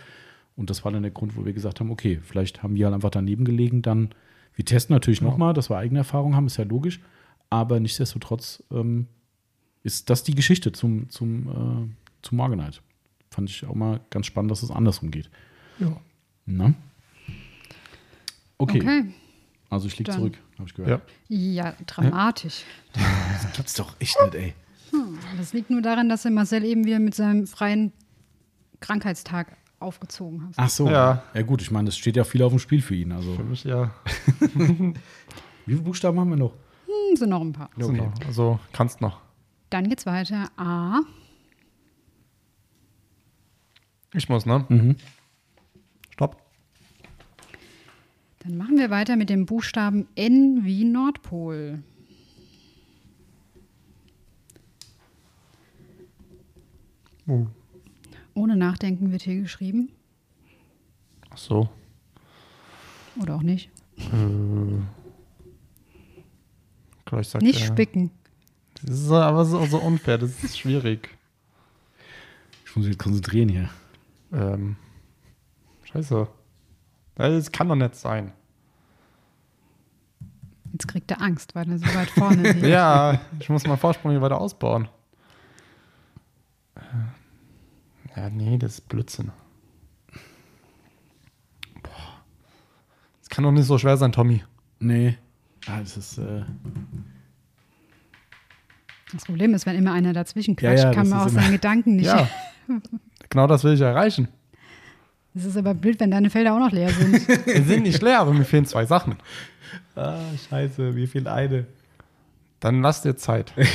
[0.55, 2.93] Und das war dann der Grund, wo wir gesagt haben, okay, vielleicht haben wir halt
[2.93, 4.09] einfach daneben gelegen, dann,
[4.57, 5.27] wir testen natürlich Ja.
[5.27, 6.99] nochmal, dass wir eigene Erfahrung haben, ist ja logisch,
[7.49, 9.07] aber nichtsdestotrotz ähm,
[9.83, 11.87] ist das die Geschichte zum, zum, äh,
[12.23, 12.79] zum Morganite.
[13.31, 15.29] Fand ich auch mal ganz spannend, dass es andersrum geht.
[15.79, 15.95] Ja.
[16.45, 16.73] Na?
[18.57, 19.03] Okay, Okay.
[19.69, 21.09] also ich liege zurück, habe ich gehört.
[21.27, 21.37] Ja.
[21.37, 22.63] Ja, dramatisch.
[22.93, 24.53] Das gibt's doch echt nicht, ey.
[25.37, 27.91] Das liegt nur daran, dass der Marcel eben wieder mit seinem freien
[28.79, 30.53] Krankheitstag aufgezogen hat.
[30.57, 30.87] Ach so.
[30.87, 31.23] Ja.
[31.33, 33.11] Ja, gut, ich meine, es steht ja viel auf dem Spiel für ihn.
[33.11, 33.91] Also, Für mich ja.
[34.39, 34.93] wie
[35.65, 36.53] viele Buchstaben haben wir noch?
[36.85, 37.69] Hm, sind noch ein paar.
[37.77, 38.13] So noch.
[38.25, 39.21] Also kannst noch.
[39.69, 40.49] Dann geht's weiter.
[40.57, 41.01] A.
[44.13, 44.65] Ich muss, ne?
[44.69, 44.95] Mhm.
[46.11, 46.41] Stopp.
[48.39, 51.83] Dann machen wir weiter mit dem Buchstaben N wie Nordpol.
[57.27, 57.47] Uh.
[58.37, 59.89] Ohne Nachdenken wird hier geschrieben.
[61.31, 61.69] Ach so.
[63.19, 63.71] Oder auch nicht.
[63.97, 64.03] Äh.
[67.05, 68.11] Gleich sagt Nicht er- spicken.
[68.83, 71.09] Das ist so- aber so, so unfair, das ist schwierig.
[72.65, 73.69] Ich muss mich jetzt konzentrieren hier.
[74.31, 74.75] Ähm.
[75.85, 76.27] Scheiße.
[77.15, 78.33] Das kann doch nicht sein.
[80.73, 82.67] Jetzt kriegt er Angst, weil er so weit vorne liegt.
[82.67, 84.87] Ja, ich muss meinen Vorsprung hier weiter ausbauen.
[88.17, 89.31] Ja, nee, das ist Blödsinn.
[91.83, 91.91] Boah.
[93.19, 94.43] Das kann doch nicht so schwer sein, Tommy.
[94.79, 95.19] Nee.
[95.67, 96.41] Ah, das ist, äh,
[99.13, 101.51] Das Problem ist, wenn immer einer dazwischen Ja, quatscht, ja, kann das man auch seinen
[101.51, 102.07] Gedanken nicht.
[102.07, 102.27] Ja.
[103.29, 104.29] genau das will ich erreichen.
[105.35, 107.27] Es ist aber blöd, wenn deine Felder auch noch leer sind.
[107.45, 109.17] Wir sind nicht leer, aber mir fehlen zwei Sachen.
[109.95, 110.17] ah,
[110.49, 111.67] scheiße, mir fehlt eine.
[112.59, 113.53] Dann lass dir Zeit.
[113.55, 113.69] Es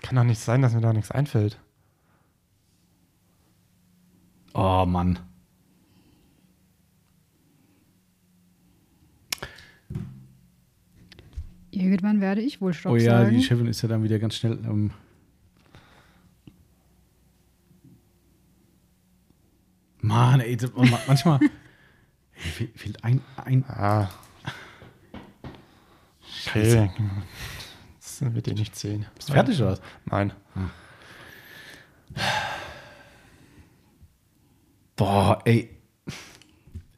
[0.00, 1.58] kann doch nicht sein, dass mir da nichts einfällt.
[4.54, 5.18] Oh, Mann.
[11.70, 13.36] Irgendwann werde ich wohl Stopp oh ja, sagen.
[13.36, 14.58] die Chefin ist ja dann wieder ganz schnell.
[14.64, 14.92] Ähm,
[20.00, 21.40] Mann, ey, das- ma- manchmal
[22.32, 23.64] fe- fehlt ein, ein.
[23.68, 24.08] Ah.
[26.46, 26.90] Okay.
[28.00, 29.06] Das wird dir nicht zählen.
[29.16, 29.80] Bist du fertig oder was?
[30.04, 30.32] Nein.
[34.96, 35.70] Boah, ey,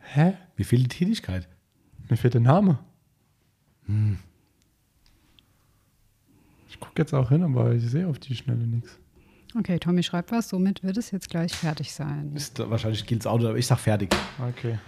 [0.00, 0.34] Hä?
[0.56, 1.48] mir fehlt die Tätigkeit.
[2.08, 2.78] Mir fehlt der Name.
[6.68, 8.98] Ich gucke jetzt auch hin, aber ich sehe auf die Schnelle nichts.
[9.58, 12.32] Okay, Tommy schreibt was, somit wird es jetzt gleich fertig sein.
[12.34, 14.14] Ist, wahrscheinlich gilt das Auto, aber ich sag fertig.
[14.50, 14.78] Okay.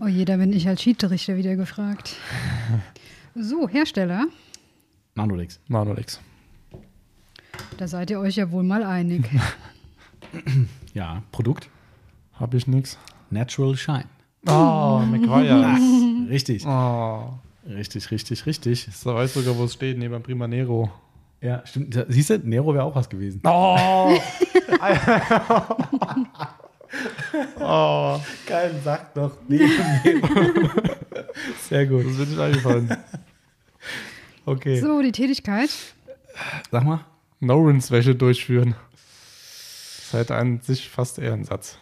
[0.00, 2.16] Oh je, da bin ich als Schiedsrichter wieder gefragt.
[3.34, 4.26] So, Hersteller,
[5.14, 5.58] Nanolex.
[5.68, 6.20] Manolex.
[7.78, 9.28] da seid ihr euch ja wohl mal einig.
[10.94, 11.68] Ja, Produkt.
[12.38, 12.98] Habe ich nichts.
[13.30, 14.04] Natural Shine.
[14.46, 15.76] Oh, McGuire.
[16.30, 16.64] Richtig.
[16.66, 17.34] Oh.
[17.66, 18.88] Richtig, richtig, richtig.
[19.04, 20.90] Da weiß sogar, wo es steht, neben Prima Nero.
[21.40, 21.98] Ja, stimmt.
[22.08, 23.40] Siehst du, Nero wäre auch was gewesen.
[23.44, 24.18] Oh!
[27.60, 29.36] oh, Geil, sag doch.
[29.46, 29.58] Nee,
[31.68, 32.06] Sehr gut.
[32.06, 32.96] das wird nicht eingefallen.
[34.46, 34.80] Okay.
[34.80, 35.70] So, die Tätigkeit.
[36.70, 37.04] Sag mal.
[37.40, 38.74] No-Rinse-Wäsche durchführen.
[38.92, 41.78] Das ist halt an sich fast eher ein Satz.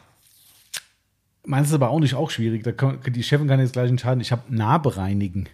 [1.48, 2.64] Meinst du aber auch nicht auch schwierig?
[2.64, 4.20] Da kann, die Chefin kann jetzt gleich entscheiden.
[4.20, 5.48] Ich habe Narbe reinigen.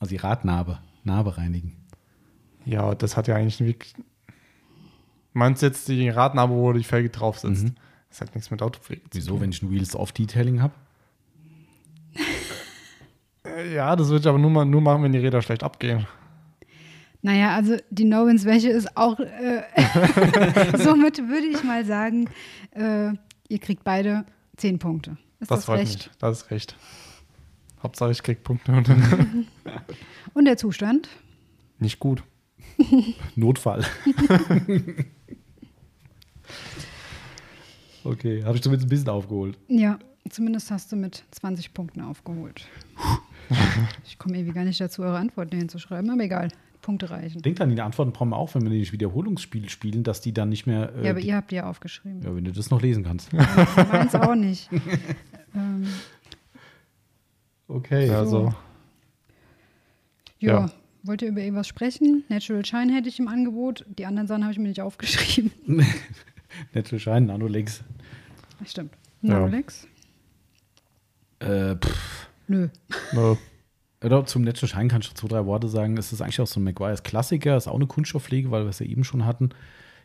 [0.00, 0.80] Also die Radnarbe.
[1.04, 1.76] Narbe reinigen.
[2.64, 3.94] Ja, das hat ja eigentlich wirklich.
[5.32, 7.64] Meinst du jetzt die Radnabe, wo die Felge drauf sitzt?
[7.64, 7.74] Mhm.
[8.08, 10.74] Das hat nichts mit Autopflege zu Wieso, wenn ich ein Wheels-Off-Detailing habe?
[13.44, 16.06] Äh, Ja, das würde ich aber nur, mal, nur machen, wenn die Räder schlecht abgehen.
[17.22, 19.62] Naja, also die No-Wins-Wäsche ist auch, äh,
[20.76, 22.28] somit würde ich mal sagen,
[22.72, 23.12] äh,
[23.48, 24.24] ihr kriegt beide
[24.58, 25.16] zehn Punkte.
[25.40, 26.06] Ist Das, das, freut recht?
[26.08, 26.10] mich.
[26.18, 26.76] Das ist recht.
[27.82, 28.72] Hauptsache, ich krieg Punkte.
[30.34, 31.08] Und der Zustand?
[31.80, 32.24] nicht gut.
[33.36, 33.84] Notfall.
[38.04, 39.58] okay, habe ich zumindest ein bisschen aufgeholt.
[39.68, 39.98] Ja,
[40.28, 42.66] zumindest hast du mit 20 Punkten aufgeholt.
[44.06, 46.48] Ich komme irgendwie gar nicht dazu, eure Antworten hinzuschreiben, aber egal.
[46.82, 47.42] Punkte reichen.
[47.42, 50.48] Denk an die Antworten brauchen wir auch, wenn wir nicht Wiederholungsspiel spielen, dass die dann
[50.48, 50.92] nicht mehr.
[50.96, 52.22] äh, Ja, aber ihr habt die ja aufgeschrieben.
[52.22, 53.32] ja, wenn du das noch lesen kannst.
[53.32, 54.70] Meins auch nicht.
[55.54, 55.86] ähm,
[57.70, 58.08] Okay.
[58.10, 58.54] Also,
[60.40, 60.70] Jo, Ja.
[61.02, 62.24] wollt ihr über irgendwas sprechen?
[62.28, 63.84] Natural Shine hätte ich im Angebot.
[63.98, 65.52] Die anderen Sachen habe ich mir nicht aufgeschrieben.
[66.72, 67.82] Nette Schein, Nanolex.
[68.64, 68.92] Stimmt.
[69.22, 69.38] Ja.
[69.40, 69.86] Rolex?
[71.40, 72.28] Äh, pff.
[72.46, 72.68] Nö.
[73.12, 73.34] Nö.
[74.02, 75.96] Oder zum Natural Shine kann ich zwei, drei Worte sagen.
[75.96, 78.78] Es ist eigentlich auch so ein McGuire's Klassiker, ist auch eine Kunststoffpflege, weil wir es
[78.78, 79.50] ja eben schon hatten.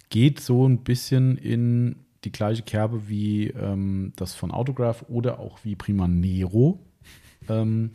[0.10, 5.60] Geht so ein bisschen in die gleiche Kerbe wie ähm, das von Autograph oder auch
[5.64, 6.80] wie Prima Nero.
[7.50, 7.92] Ähm,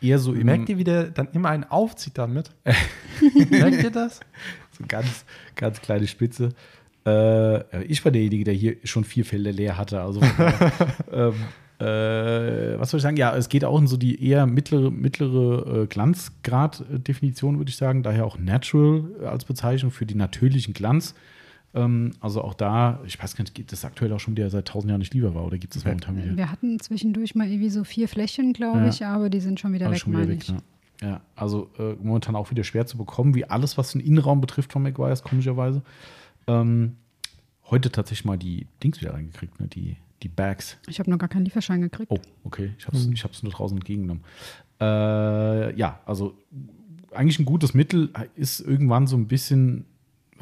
[0.00, 2.50] eher so im, Merkt ihr, wie der dann immer einen aufzieht damit?
[3.50, 4.20] Merkt ihr das?
[4.78, 5.24] so ganz,
[5.56, 6.50] ganz kleine Spitze.
[7.06, 10.00] Äh, ich war derjenige, der hier schon vier Felder leer hatte.
[10.00, 10.20] Also,
[11.12, 11.32] ähm, äh,
[11.78, 13.16] was soll ich sagen?
[13.16, 18.02] Ja, es geht auch in so die eher mittlere, mittlere äh, Glanzgrad-Definition, würde ich sagen.
[18.02, 21.14] Daher auch Natural als Bezeichnung für die natürlichen Glanz.
[21.74, 24.66] Ähm, also auch da, ich weiß gar nicht, geht das aktuell auch schon wieder seit
[24.68, 26.36] tausend Jahren nicht lieber war oder gibt es das momentan wieder?
[26.36, 28.88] Wir hatten zwischendurch mal irgendwie so vier Flächen, glaube Ja.
[28.88, 30.58] ich, aber die sind schon wieder Also weg, schon wieder weg, ne?
[31.02, 34.72] Ja, also äh, momentan auch wieder schwer zu bekommen, wie alles, was den Innenraum betrifft
[34.72, 35.82] von McGuire's, komischerweise.
[36.46, 36.92] Ähm,
[37.68, 39.66] heute tatsächlich mal die Dings wieder reingekriegt, ne?
[39.66, 40.78] die, die Bags.
[40.88, 42.10] Ich habe noch gar keinen Lieferschein gekriegt.
[42.10, 44.24] Oh, okay, ich habe es ich hab's nur draußen entgegengenommen.
[44.80, 46.36] Äh, ja, also
[47.12, 49.84] eigentlich ein gutes Mittel, ist irgendwann so ein bisschen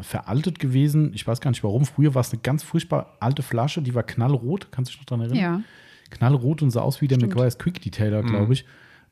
[0.00, 1.12] veraltet gewesen.
[1.14, 1.84] Ich weiß gar nicht warum.
[1.84, 4.68] Früher war es eine ganz furchtbar alte Flasche, die war knallrot.
[4.70, 5.38] Kannst du dich noch daran erinnern?
[5.42, 5.62] Ja.
[6.10, 7.34] knallrot und sah aus wie der Stimmt.
[7.34, 8.64] McGuire's Quick Detailer, glaube ich.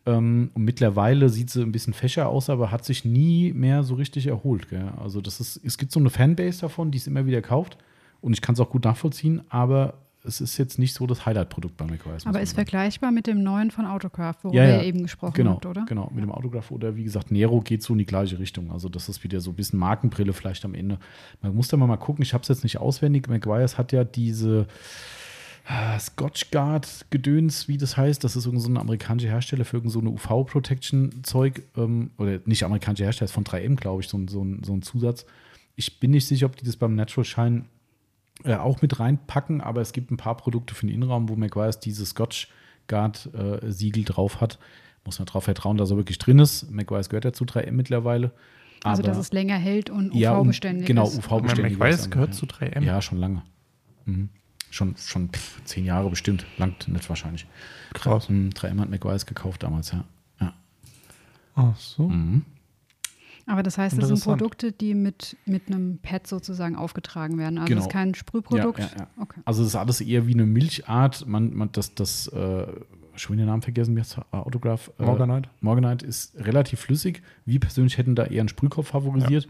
[0.06, 3.94] Ähm, und mittlerweile sieht sie ein bisschen fächer aus, aber hat sich nie mehr so
[3.94, 4.68] richtig erholt.
[4.68, 4.92] Gell?
[4.98, 7.76] Also das ist, es gibt so eine Fanbase davon, die es immer wieder kauft.
[8.22, 9.94] Und ich kann es auch gut nachvollziehen, aber
[10.24, 12.56] es ist jetzt nicht so das Highlight-Produkt bei muss Aber ist sagen.
[12.56, 14.76] vergleichbar mit dem neuen von Autocraft, worüber Ja, ja.
[14.76, 15.84] ihr eben gesprochen genau, habt, oder?
[15.86, 18.70] Genau, mit dem Autograph oder wie gesagt, Nero geht so in die gleiche Richtung.
[18.70, 20.98] Also das ist wieder so ein bisschen Markenbrille vielleicht am Ende.
[21.40, 23.28] Man muss da mal, mal gucken, ich habe es jetzt nicht auswendig.
[23.28, 24.66] McGuire's hat ja diese
[25.66, 28.22] ah, Scotch Guard Gedöns, wie das heißt.
[28.22, 31.62] Das ist irgend so ein amerikanischer Hersteller für irgend so eine UV-Protection-Zeug.
[31.78, 35.24] Ähm, oder nicht amerikanischer Hersteller, ist von 3M, glaube ich, so so, so ein Zusatz.
[35.76, 37.64] Ich bin nicht sicher, ob die das beim Natural Shine
[38.44, 41.80] äh, auch mit reinpacken, aber es gibt ein paar Produkte für den Innenraum, wo McGuire's
[41.80, 42.48] diese Scotch
[42.88, 44.58] Guard äh, Siegel drauf hat.
[45.04, 46.70] Muss man darauf vertrauen, dass er wirklich drin ist.
[46.70, 48.32] McGuire's gehört ja zu 3M mittlerweile.
[48.84, 51.18] Also, Aber- dass es länger hält und ja, UV-beständig Genau, ist.
[51.18, 51.72] UV-beständig.
[51.78, 52.36] McGuire's gehört ja.
[52.36, 52.82] zu 3M.
[52.82, 53.42] Ja, schon lange.
[54.06, 54.28] Mhm.
[54.70, 56.46] Schon, schon pff, zehn Jahre bestimmt.
[56.56, 57.46] Langt nicht wahrscheinlich.
[57.92, 58.28] Krass.
[58.28, 60.04] Mhm, 3M hat McGuire's gekauft damals, ja.
[60.40, 60.54] ja.
[61.56, 62.08] Ach so.
[62.08, 62.44] Mhm.
[63.50, 64.22] Aber das heißt, das sind.
[64.22, 67.58] Produkte, die mit, mit einem Pad sozusagen aufgetragen werden.
[67.58, 67.80] Also Genau.
[67.80, 68.78] es ist kein Sprühprodukt.
[68.78, 69.08] Ja, ja, ja.
[69.20, 69.40] Okay.
[69.44, 71.26] Also es ist alles eher wie eine Milchart.
[71.26, 72.66] Man, man, das, das, äh,
[73.16, 74.24] schon den Namen vergessen, wie heißt das?
[74.30, 74.92] Autograph?
[75.00, 75.50] Äh, Morganite.
[75.60, 77.22] Morganite ist relativ flüssig.
[77.44, 79.48] Wir persönlich hätten da eher einen Sprühkopf favorisiert.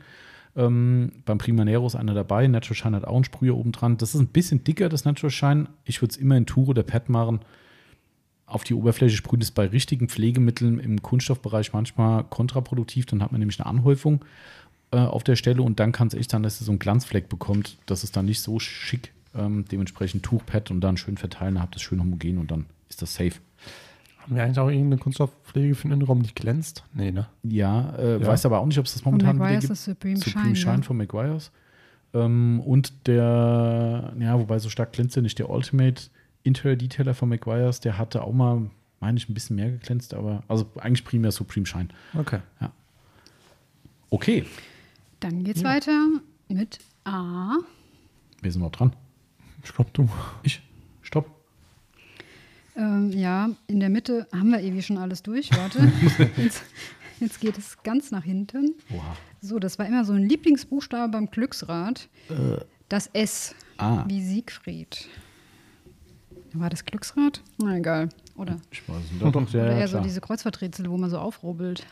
[0.56, 2.48] Ähm, beim Prima Nero ist einer dabei.
[2.48, 3.98] Natural Shine hat auch einen Sprüher oben dran.
[3.98, 5.66] Das ist ein bisschen dicker, das Natural Shine.
[5.84, 7.40] Ich würde es immer in Tour oder Pad machen.
[8.50, 13.06] Auf die Oberfläche sprühen ist bei richtigen Pflegemitteln im Kunststoffbereich manchmal kontraproduktiv.
[13.06, 14.24] Dann hat man nämlich eine Anhäufung
[14.90, 17.28] äh, auf der Stelle und dann kann es echt sein, dass ihr so einen Glanzfleck
[17.28, 17.78] bekommt.
[17.86, 19.12] Das ist dann nicht so schick.
[19.36, 22.66] Ähm, dementsprechend Tuchpad und dann schön verteilen, dann habt ihr es schön homogen und dann
[22.88, 23.34] ist das safe.
[24.18, 26.82] Haben wir eigentlich auch irgendeine Kunststoffpflege für den Innenraum, die glänzt?
[26.92, 27.28] Nee, ne?
[27.44, 28.26] Ja, äh, Ja.
[28.26, 29.70] weiß aber auch nicht, ob es das momentan wieder gibt.
[29.70, 30.56] ist Supreme, Supreme Shine.
[30.56, 30.82] Shine ne?
[30.82, 31.52] von McGuire's.
[32.12, 36.02] Ähm, und der, ja, wobei so stark glänzt er nicht, der Ultimate
[36.42, 38.70] Interior Detailer von McGuire's, der hatte auch mal,
[39.00, 41.88] meine ich, ein bisschen mehr geglänzt, aber also eigentlich primär Supreme Shine.
[42.14, 42.40] Okay.
[44.10, 44.44] Okay,
[45.20, 46.08] Dann geht's weiter
[46.48, 47.58] mit A.
[48.42, 48.92] wir sind noch dran.
[49.62, 50.08] Ich glaube, du.
[50.42, 50.62] Ich,
[51.02, 51.30] stopp.
[52.76, 55.50] Ähm, ja, in der Mitte haben wir irgendwie schon alles durch.
[55.52, 55.92] Warte.
[56.36, 56.62] jetzt,
[57.20, 58.74] jetzt geht es ganz nach hinten.
[58.92, 59.16] Oha.
[59.42, 62.08] So, das war immer so ein Lieblingsbuchstabe beim Glücksrad.
[62.88, 63.54] Das S.
[63.78, 64.04] Ah.
[64.08, 65.08] Wie Siegfried.
[66.52, 67.42] War das Glücksrad?
[67.58, 68.08] Na egal.
[68.36, 69.22] Oder, Ich weiß nicht.
[69.22, 71.86] Doch, doch, ja, oder ja, eher so diese Kreuzworträtsel, wo man so aufrubbelt.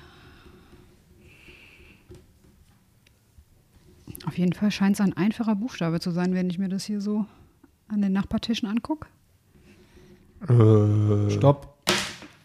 [4.27, 7.01] Auf jeden Fall scheint es ein einfacher Buchstabe zu sein, wenn ich mir das hier
[7.01, 7.27] so
[7.89, 9.07] an den Nachbartischen angucke.
[10.49, 11.75] Äh, Stopp.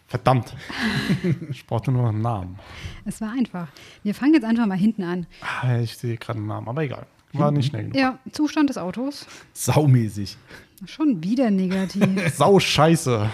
[0.06, 0.54] Verdammt.
[1.50, 2.58] ich brauchte nur noch einen Namen.
[3.04, 3.68] Es war einfach.
[4.04, 5.26] Wir fangen jetzt einfach mal hinten an.
[5.40, 7.06] Ah, ich sehe gerade einen Namen, aber egal.
[7.34, 7.96] War nicht schnell genug.
[7.96, 9.26] Ja, Zustand des Autos.
[9.52, 10.36] Saumäßig.
[10.86, 12.04] Schon wieder negativ.
[12.36, 13.28] Sau scheiße.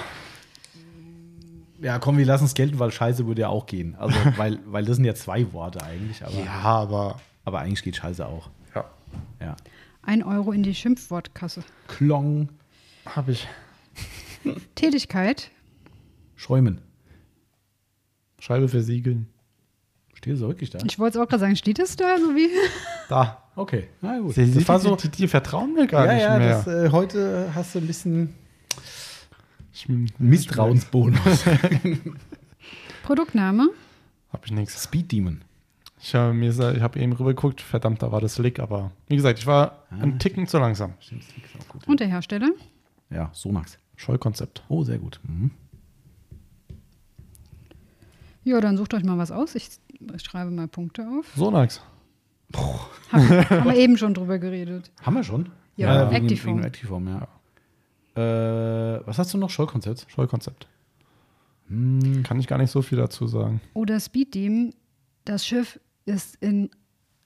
[1.80, 3.94] Ja, komm, wir lassen es gelten, weil Scheiße würde ja auch gehen.
[3.96, 7.20] Also, weil, weil das sind ja zwei Worte eigentlich, aber, Ja, aber.
[7.44, 8.50] aber eigentlich geht Scheiße auch.
[8.74, 8.84] Ja.
[9.40, 9.56] Ja.
[10.02, 11.62] Ein Euro in die Schimpfwortkasse.
[11.88, 12.48] Klong.
[13.06, 13.48] Habe ich.
[14.74, 15.50] Tätigkeit.
[16.36, 16.80] Schäumen.
[18.38, 19.26] Scheibe versiegeln.
[20.14, 20.78] Steht so wirklich da?
[20.84, 22.48] Ich wollte es auch gerade sagen, steht es da so wie?
[23.08, 23.39] Da.
[23.60, 24.34] Okay, na gut.
[24.34, 24.96] Sie, das war so.
[24.96, 26.62] Die, die, die vertrauen mir gar Ja, nicht ja, mehr.
[26.62, 28.34] das, äh, heute hast du ein bisschen
[29.72, 29.86] Ich-
[30.18, 31.44] Misstrauensbonus.
[33.02, 33.68] Produktname.
[34.32, 34.82] Habe ich nichts.
[34.82, 35.42] Speed Demon.
[36.00, 39.38] Ich habe mir ich habe eben rübergeguckt, verdammt, da war das Slick, aber wie gesagt,
[39.38, 39.96] ich war Ah.
[40.02, 40.94] einen Ticken zu langsam.
[41.00, 41.24] Stimmt,
[41.68, 41.86] gut.
[41.86, 42.48] Und der Hersteller?
[43.10, 43.76] Ja, Sonax.
[43.96, 44.62] Scheukonzept.
[44.68, 45.20] Oh, sehr gut.
[45.24, 45.50] Mhm.
[48.44, 49.54] Ja, dann sucht euch mal was aus.
[49.54, 49.68] Ich,
[50.14, 51.26] ich schreibe mal Punkte auf.
[51.36, 51.82] Sonax.
[52.54, 54.90] Haben, haben wir eben schon drüber geredet.
[55.02, 55.48] Haben wir schon?
[55.76, 56.56] Ja, wegen, Actiform.
[56.56, 57.28] Wegen Actiform, ja.
[58.16, 59.50] Äh, was hast du noch?
[59.50, 60.06] Schollkonzept?
[60.08, 60.66] Scheukonzept.
[61.68, 63.60] Hm, Kann ich gar nicht so viel dazu sagen.
[63.74, 64.74] Oder Speed Demon,
[65.24, 66.70] das Schiff ist in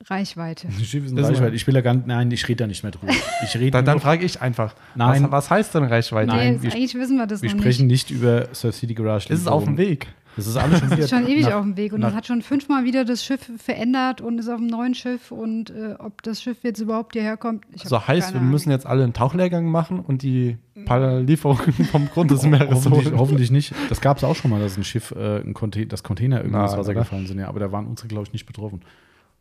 [0.07, 0.69] Reichweite.
[0.69, 1.57] das Schiff ist ein Das Reichweite.
[1.57, 3.13] Ich will da gar nicht, nein, ich rede da nicht mehr drüber.
[3.43, 5.25] Ich rede Dann, dann frage ich einfach, Nein.
[5.25, 6.27] Was, was heißt denn Reichweite?
[6.29, 8.11] Nein, nee, wir- eigentlich wissen wir das wir noch sprechen nicht.
[8.11, 9.33] nicht über Surf City Garage.
[9.33, 9.79] Ist es auf dem.
[9.79, 10.09] Weg?
[10.37, 10.97] Das ist alles schon wieder.
[10.97, 13.25] Das ist schon ewig nach- auf dem Weg und es hat schon fünfmal wieder das
[13.25, 17.13] Schiff verändert und ist auf einem neuen Schiff und äh, ob das Schiff jetzt überhaupt
[17.15, 17.65] hierher kommt.
[17.73, 18.51] Ich So hab heißt, wir Ahnung.
[18.53, 20.57] müssen jetzt alle einen Tauchlehrgang machen und die
[20.87, 23.19] paar Lieferungen vom Grund des Meeres Hoffentlich, holen.
[23.19, 23.75] hoffentlich nicht.
[23.89, 26.59] Das gab es auch schon mal, dass ein Schiff, äh, ein Container, das Container irgendwie
[26.63, 26.95] ins Wasser oder?
[27.01, 27.39] gefallen sind.
[27.39, 28.81] Ja, aber da waren unsere, glaube ich, nicht betroffen.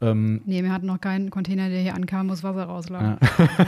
[0.02, 3.20] Ähm, Nee, wir hatten noch keinen Container, der hier ankam, wo das Wasser rauslag.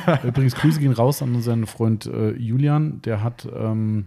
[0.08, 0.20] Ja.
[0.24, 3.02] Übrigens, Grüße gehen raus an unseren Freund äh, Julian.
[3.04, 4.06] Der hat ähm,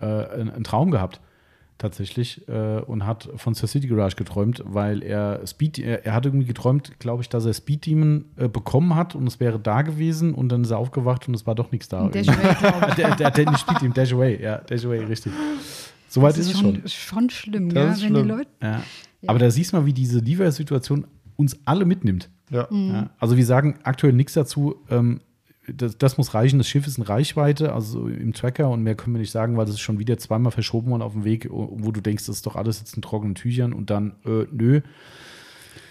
[0.00, 1.20] äh, einen, einen Traum gehabt,
[1.80, 6.24] tatsächlich, äh, und hat von Sir City Garage geträumt, weil er Speed, er, er hat
[6.26, 9.82] irgendwie geträumt, glaube ich, dass er Speed Demon äh, bekommen hat und es wäre da
[9.82, 12.08] gewesen und dann ist er aufgewacht und es war doch nichts da.
[12.08, 12.94] Dash Away, glaube ich.
[12.96, 15.32] der, der, der nicht Speed Demon, Dash Away, ja, Dash Away, richtig.
[16.08, 16.74] Soweit Das ist, ist es schon.
[16.76, 18.28] schon, schon schlimm, ja, ist wenn die schlimm.
[18.28, 18.50] Leute.
[18.62, 18.70] Ja.
[19.22, 19.28] Ja.
[19.28, 21.06] Aber da siehst du mal, wie diese Liefersituation
[21.36, 22.30] uns alle mitnimmt.
[22.50, 22.66] Ja.
[22.70, 22.90] Mhm.
[22.90, 24.76] Ja, also wir sagen aktuell nichts dazu.
[24.90, 25.20] Ähm,
[25.74, 26.58] das, das muss reichen.
[26.58, 29.66] Das Schiff ist in Reichweite, also im Tracker und mehr können wir nicht sagen, weil
[29.66, 32.46] das ist schon wieder zweimal verschoben worden auf dem Weg, wo du denkst, das ist
[32.46, 34.80] doch alles jetzt in trockenen Tüchern und dann, äh, nö.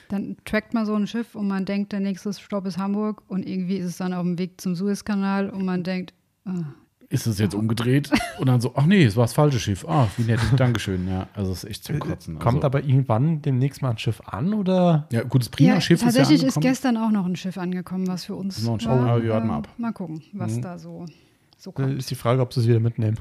[0.10, 3.48] Dann trackt man so ein Schiff und man denkt, der nächste Stopp ist Hamburg und
[3.48, 6.14] irgendwie ist es dann auf dem Weg zum Suezkanal und man denkt,
[6.46, 6.74] ah,
[7.12, 8.12] Ist es jetzt umgedreht?
[8.38, 9.84] Und dann so, ach nee, es war das falsche Schiff.
[9.88, 11.08] Ah, wie nett, Dankeschön.
[11.08, 12.36] Ja, also es ist echt zum Kotzen.
[12.38, 15.08] Also, Kommt aber irgendwann demnächst mal ein Schiff an oder?
[15.12, 16.64] ja, gut, das ja, Prima-Schiff ist ja tatsächlich ist, angekommen.
[16.72, 18.90] gestern auch noch ein Schiff angekommen, was für uns Noch ein Schiff.
[18.92, 19.18] war.
[19.18, 19.70] Oh, wir warten mal ab.
[19.78, 20.62] Mal gucken, was Mhm.
[20.62, 21.06] da so,
[21.58, 21.98] so Da kommt.
[21.98, 23.18] ist die Frage, ob sie es wieder mitnehmen.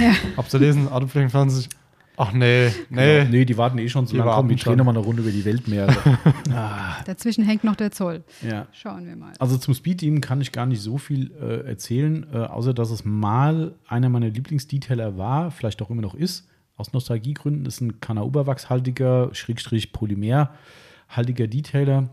[0.00, 0.12] Ja.
[0.36, 1.68] Ob sie lesen, Autopflegen 20.
[2.16, 3.18] Ach nee, nee.
[3.18, 3.30] Genau.
[3.30, 4.32] Nee, die warten eh schon so Die lange.
[4.32, 5.94] Komm, wir drehen nochmal eine Runde über die Weltmeere.
[6.52, 8.24] ah, Dazwischen hängt noch der Zoll.
[8.42, 8.66] ja.
[8.72, 9.32] Schauen wir mal.
[9.38, 12.90] Also zum Speed Team kann ich gar nicht so viel äh, erzählen, äh, außer dass
[12.90, 16.48] es mal einer meiner Lieblingsdetailer war, vielleicht auch immer noch ist.
[16.76, 22.10] Aus Nostalgiegründen ist ein Kanauberwachshaltiger, Schrägstrich Polymerhaltiger Detailer.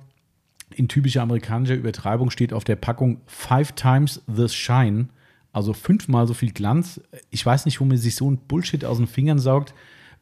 [0.76, 5.10] In typischer amerikanischer Übertreibung steht auf der Packung Five Times the Shine,
[5.54, 7.00] also fünfmal so viel Glanz.
[7.30, 9.74] Ich weiß nicht, wo man sich so ein Bullshit aus den Fingern saugt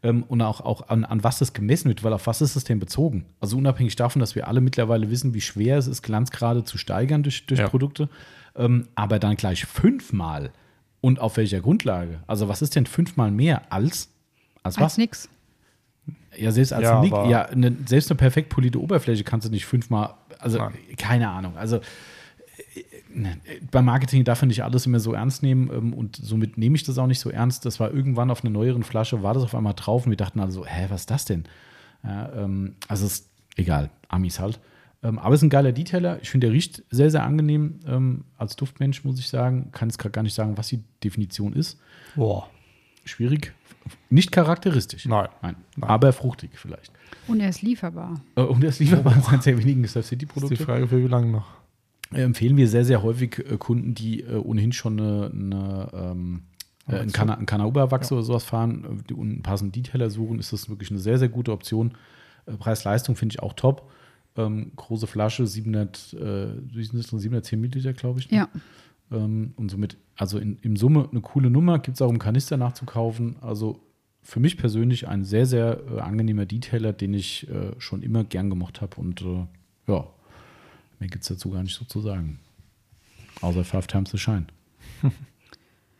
[0.03, 2.65] ähm, und auch, auch an, an was das gemessen wird, weil auf was ist es
[2.65, 3.25] denn bezogen?
[3.39, 7.23] Also unabhängig davon, dass wir alle mittlerweile wissen, wie schwer es ist, Glanzgrade zu steigern
[7.23, 7.69] durch, durch Ja.
[7.69, 8.09] Produkte,
[8.55, 10.51] ähm, aber dann gleich fünfmal
[10.99, 12.19] und auf welcher Grundlage?
[12.27, 14.09] Also was ist denn fünfmal mehr als
[14.63, 14.83] als was?
[14.83, 15.29] Als nix.
[16.37, 19.65] Ja, selbst als Ja, Nick, ja, ne, selbst eine perfekt polierte Oberfläche kannst du nicht
[19.65, 20.73] fünfmal, also Nein.
[20.97, 21.57] keine Ahnung.
[21.57, 21.79] Also
[23.71, 26.83] beim Marketing darf man nicht alles immer so ernst nehmen ähm, und somit nehme ich
[26.83, 27.65] das auch nicht so ernst.
[27.65, 30.39] Das war irgendwann auf einer neueren Flasche, war das auf einmal drauf und wir dachten
[30.39, 31.43] alle so, hä, was ist das denn?
[32.03, 34.59] Ja, ähm, also ist egal, Amis halt.
[35.03, 36.19] Ähm, aber es ist ein geiler Detailer.
[36.21, 37.79] Ich finde, der riecht sehr, sehr angenehm.
[37.87, 41.53] Ähm, als Duftmensch muss ich sagen, kann jetzt gerade gar nicht sagen, was die Definition
[41.53, 41.79] ist.
[42.15, 42.49] Boah.
[43.03, 43.53] Schwierig.
[44.11, 45.05] Nicht charakteristisch.
[45.07, 45.27] Nein.
[45.41, 45.55] Nein.
[45.75, 45.89] Nein.
[45.89, 46.91] Aber fruchtig vielleicht.
[47.27, 48.21] Und er ist lieferbar.
[48.35, 50.63] Äh, Und das lieferbar ist eines der wenigen Surf City Das ist die Produkte.
[50.65, 51.47] Frage, für wie lange noch?
[52.11, 56.41] Empfehlen wir sehr, sehr häufig äh, Kunden, die äh, ohnehin schon eine, eine ähm,
[56.87, 60.51] äh, einen, Kana einen Kanauberwachs oder sowas fahren die- und einen passenden Detailer suchen, ist
[60.51, 61.93] das wirklich eine sehr, sehr gute Option.
[62.59, 63.89] Preis-Leistung finde ich auch top.
[64.35, 67.19] Ähm, große Flasche, 700, äh, wie sind das drin?
[67.19, 68.31] 710 Milliliter, glaube ich.
[68.31, 68.37] ne?
[68.37, 68.49] Ja.
[69.11, 72.57] Ähm, und somit, also in, im Summe eine coole Nummer, gibt es auch im Kanister
[72.57, 73.35] nachzukaufen.
[73.41, 73.79] Also
[74.23, 78.49] für mich persönlich ein sehr, sehr äh, angenehmer Detailer, den ich äh, schon immer gern
[78.49, 78.95] gemocht habe.
[79.01, 79.45] Und äh,
[79.87, 80.07] ja,
[81.01, 82.39] mehr gibt es dazu gar nicht so zu sagen.
[83.41, 84.45] Außer Five Times the Shine.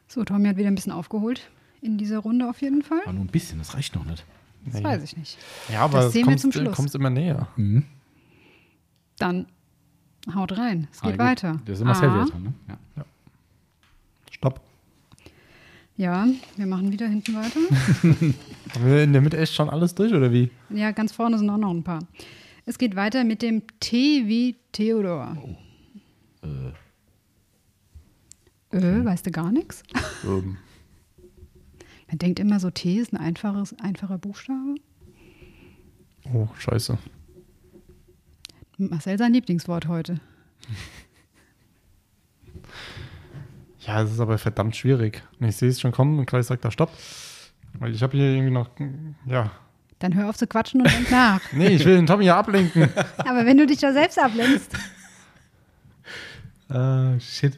[0.08, 1.50] So, Tommy hat wieder ein bisschen aufgeholt
[1.82, 3.02] in dieser Runde auf jeden Fall.
[3.04, 4.24] Aber nur ein bisschen, das reicht noch nicht.
[4.66, 4.84] Das Nee.
[4.84, 5.38] weiß ich nicht.
[5.72, 6.76] Ja, aber Das es sehen wir kommt, zum Schluss.
[6.76, 7.48] kommst immer näher.
[7.56, 7.84] Mhm.
[9.18, 9.48] Dann
[10.36, 10.88] haut rein.
[10.92, 11.26] Es Ah, geht gut.
[11.26, 11.60] weiter.
[11.66, 12.16] Das ist immer sehr A.
[12.16, 12.54] wert, ne?
[12.68, 13.06] Ja.
[14.30, 14.62] Stopp.
[15.98, 16.28] Ja,
[16.58, 17.60] wir machen wieder hinten weiter.
[18.76, 20.50] Haben wir in der Mitte echt schon alles durch, oder wie?
[20.70, 22.00] ja, ganz vorne sind auch noch ein paar.
[22.66, 25.38] Es geht weiter mit dem T wie Theodor.
[28.74, 29.84] Ö, weißt du gar nichts?
[30.24, 30.58] Ähm,
[32.08, 34.76] Man denkt immer so, T ist ein einfaches, einfacher Buchstabe.
[36.34, 36.98] oh, scheiße.
[38.78, 40.20] Marcel sein Lieblingswort heute.
[43.88, 45.24] Ja, es ist aber verdammt schwierig.
[45.40, 46.92] Und ich sehe es schon kommen und gleich sagt er Stopp.
[47.80, 48.70] Weil ich habe hier irgendwie noch,
[49.26, 49.52] ja,
[50.02, 51.42] Dann hör auf zu quatschen und denk nach.
[51.54, 52.90] Nee, ich will den Tommy ja ablenken.
[53.18, 54.72] Aber wenn du dich da selbst ablenkst.
[56.70, 57.58] Ah, shit.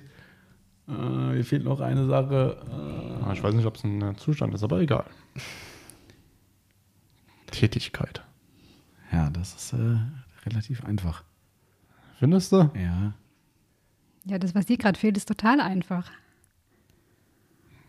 [0.88, 2.58] Äh, mir fehlt noch eine Sache.
[2.70, 5.06] Äh, Ah, Ich weiß nicht, ob es ein äh, Zustand ist, aber egal.
[7.52, 8.22] Tätigkeit.
[9.12, 9.98] ja, das ist äh,
[10.46, 11.24] relativ einfach.
[12.20, 12.70] Findest du?
[12.76, 13.14] Ja.
[14.26, 16.12] Ja, das, was dir gerade fehlt, ist total einfach.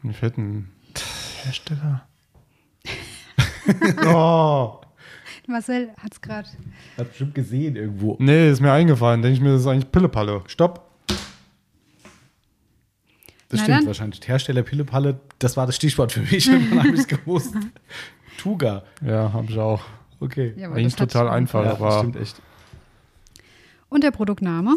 [0.03, 0.71] Mir fehlt ein
[1.45, 2.07] Hersteller.
[4.07, 4.81] oh.
[5.47, 6.49] Marcel hat es gerade.
[6.97, 8.17] Hat bestimmt gesehen irgendwo.
[8.19, 9.21] Nee, ist mir eingefallen.
[9.23, 10.43] Denke ich mir, das ist eigentlich Pillepalle.
[10.47, 10.91] Stopp.
[13.49, 13.87] Das Na stimmt dann.
[13.87, 14.27] wahrscheinlich.
[14.27, 16.47] Hersteller Pillepalle, das war das Stichwort für mich.
[16.51, 17.55] Dann habe ich es gewusst.
[18.39, 18.85] Tuga.
[19.05, 19.83] Ja, habe ich auch.
[20.19, 20.55] Okay.
[20.57, 22.41] Ja, aber Eigentlich total einfach, Ja, das aber stimmt echt.
[23.91, 24.77] Und der Produktname?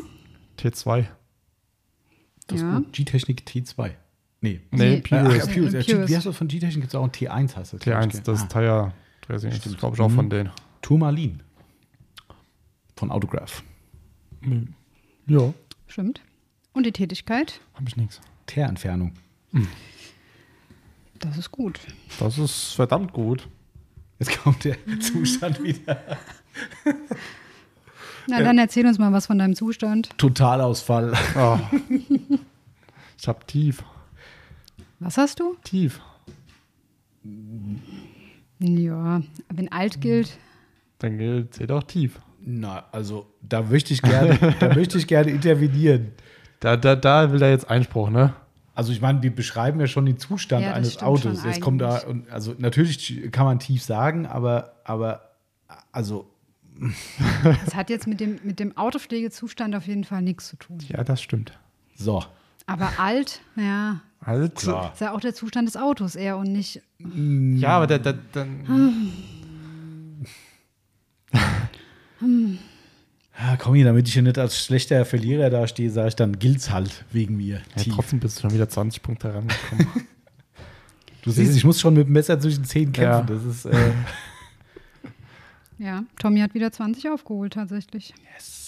[0.60, 1.06] T2.
[2.48, 2.82] Das Ja.
[2.92, 3.92] G-Technik T2.
[4.42, 4.62] Nee.
[4.72, 5.02] Nee, Nee.
[5.02, 5.48] Purist.
[5.50, 5.88] ach, Purist.
[6.10, 6.82] Wie heißt das von G-Technik?
[6.84, 7.78] Gibt es auch ein T1 hast du.
[7.78, 8.22] glaub ich, T1, gell?
[8.26, 8.44] das Ah.
[8.44, 8.94] ist Tire
[9.28, 9.50] Dressing.
[9.50, 9.78] Das Stimmt.
[9.80, 10.30] glaube ich auch von Mhm.
[10.30, 10.52] denen.
[10.82, 11.42] Turmalin.
[12.96, 13.64] Von Autograph.
[15.28, 15.54] Ja,
[15.88, 16.22] Stimmt.
[16.74, 17.60] Und die Tätigkeit?
[17.74, 18.22] habe ich nichts.
[18.46, 19.14] Teerentfernung.
[21.20, 21.80] Das ist gut.
[22.20, 23.48] Das ist verdammt gut.
[24.20, 26.18] Jetzt kommt der Zustand wieder.
[28.28, 30.10] Na, dann erzähl uns mal was von deinem Zustand.
[30.18, 31.14] Totalausfall.
[31.36, 31.60] Ah.
[33.18, 33.84] ich habe tief.
[35.00, 35.56] Was hast du?
[35.64, 36.02] Tief.
[38.60, 40.38] Ja, wenn alt gilt.
[41.00, 42.20] Dann gilt, zählt auch tief.
[42.44, 46.14] Na, also da möchte ich gerne, da möchte ich gerne intervenieren.
[46.60, 48.34] Da, da, da will er jetzt Einspruch, ne?
[48.74, 51.44] Also ich meine, wir beschreiben ja schon den Zustand Ja, das eines stimmt Autos.
[51.44, 55.32] Jetzt kommt da, und, also natürlich kann man tief sagen, aber, aber
[55.92, 56.30] also
[57.64, 60.78] Das hat jetzt mit dem, mit dem Autopflegezustand auf jeden Fall nichts zu tun.
[60.88, 61.58] Ja, das stimmt.
[61.96, 62.24] so.
[62.68, 64.92] Aber alt, ja, Also, Klar.
[64.94, 66.82] ist ja auch der Zustand des Autos eher und nicht.
[67.00, 69.02] ja, aber da, da, dann.
[73.40, 76.40] Ja, komm hier, damit ich hier nicht als schlechter Verlierer da stehe, sage ich dann,
[76.40, 77.62] gilt's halt wegen mir.
[77.76, 77.94] Ja, tief.
[77.94, 79.88] trotzdem bist du schon wieder 20 Punkte rangekommen.
[81.24, 83.28] Du siehst, ich muss schon mit dem Messer zwischen den Zähnen kämpfen.
[83.28, 83.36] Ja.
[83.36, 83.92] Das ist äh,
[85.78, 88.14] Ja, Tommy hat wieder 20 aufgeholt tatsächlich.
[88.34, 88.67] yes.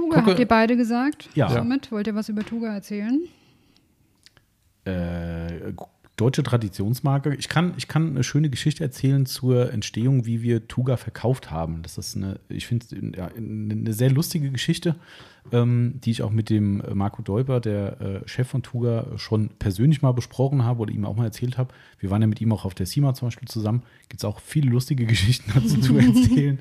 [0.00, 1.28] Tuga Gucke- habt ihr beide gesagt.
[1.34, 1.48] Ja.
[1.50, 3.20] Somit wollt ihr was über Tuga erzählen?
[4.84, 5.72] äh,
[6.16, 7.34] deutsche Traditionsmarke.
[7.34, 11.82] Ich kann, ich kann eine schöne Geschichte erzählen zur Entstehung, wie wir Tuga verkauft haben.
[11.82, 12.86] Das ist eine, ich finde,
[13.16, 14.96] ja, eine sehr lustige Geschichte,
[15.52, 20.02] ähm, die ich auch mit dem Marco Deuber, der äh, Chef von Tuga, schon persönlich
[20.02, 21.72] mal besprochen habe oder ihm auch mal erzählt habe.
[21.98, 23.82] Wir waren ja mit ihm auch auf der CIMA zum Beispiel zusammen.
[24.10, 26.58] Gibt es auch viele lustige Geschichten dazu zu erzählen.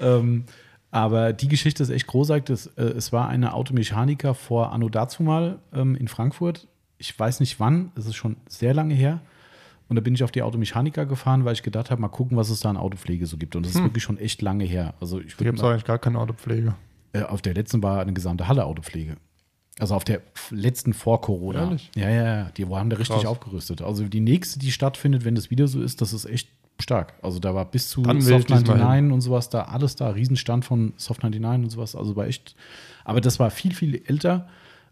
[0.00, 0.44] ähm,
[0.90, 2.44] aber die Geschichte ist echt großartig.
[2.44, 6.66] Das, äh, es war eine Automechaniker vor Anno dazu mal ähm, in Frankfurt.
[6.98, 9.20] Ich weiß nicht wann, es ist schon sehr lange her.
[9.88, 12.50] Und da bin ich auf die Automechaniker gefahren, weil ich gedacht habe, mal gucken, was
[12.50, 13.56] es da an Autopflege so gibt.
[13.56, 14.94] Und das ist wirklich schon echt lange her.
[15.00, 16.74] Also ich gibt es eigentlich gar keine Autopflege.
[17.12, 19.16] äh, auf der letzten war eine gesamte Halle Autopflege.
[19.78, 20.20] Also auf der
[20.50, 21.60] letzten vor Corona.
[21.60, 21.90] Ehrlich?
[21.94, 22.50] Ja, ja, ja.
[22.56, 23.26] Die haben da richtig Krass.
[23.26, 23.80] aufgerüstet.
[23.80, 26.48] Also die nächste, die stattfindet, wenn das wieder so ist, das ist echt
[26.82, 27.14] stark.
[27.22, 30.64] Also da war bis zu Dann Soft diesmal 99 und sowas da, alles da, Riesenstand
[30.64, 31.96] von Soft 99 und sowas.
[31.96, 32.54] Also war echt,
[33.04, 34.48] aber das war viel, viel älter.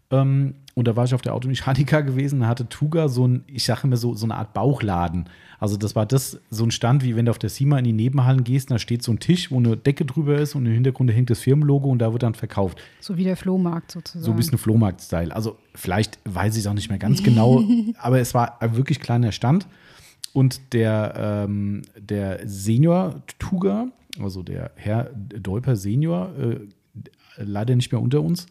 [0.09, 3.65] Ähm, und da war ich auf der Automechaniker gewesen, da hatte Tuga so ein, ich
[3.65, 5.25] sage immer so, so eine Art Bauchladen.
[5.59, 7.93] Also das war das, so ein Stand, wie wenn du auf der SIMA in die
[7.93, 11.11] Nebenhallen gehst, da steht so ein Tisch, wo eine Decke drüber ist und im Hintergrund
[11.11, 12.79] hängt das Firmenlogo und da wird dann verkauft.
[12.99, 14.23] So wie der Flohmarkt sozusagen.
[14.23, 15.35] So ein bisschen Flohmarkt-Style.
[15.35, 17.63] Also vielleicht weiß ich es auch nicht mehr ganz genau,
[17.97, 19.67] aber es war ein wirklich kleiner Stand.
[20.37, 23.87] Und der, ähm, der Senior Tuga,
[24.19, 26.59] also der Herr Deuper Senior, äh,
[27.37, 28.45] leider nicht mehr unter uns,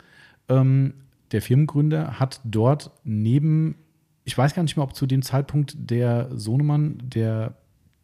[0.49, 0.95] ähm,
[1.30, 3.76] der Firmengründer, hat dort neben,
[4.24, 7.55] ich weiß gar nicht mehr, ob zu dem Zeitpunkt der Sohnemann, der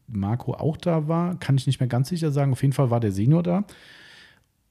[0.07, 2.53] Marco auch da war, kann ich nicht mehr ganz sicher sagen.
[2.53, 3.65] Auf jeden Fall war der Senior da.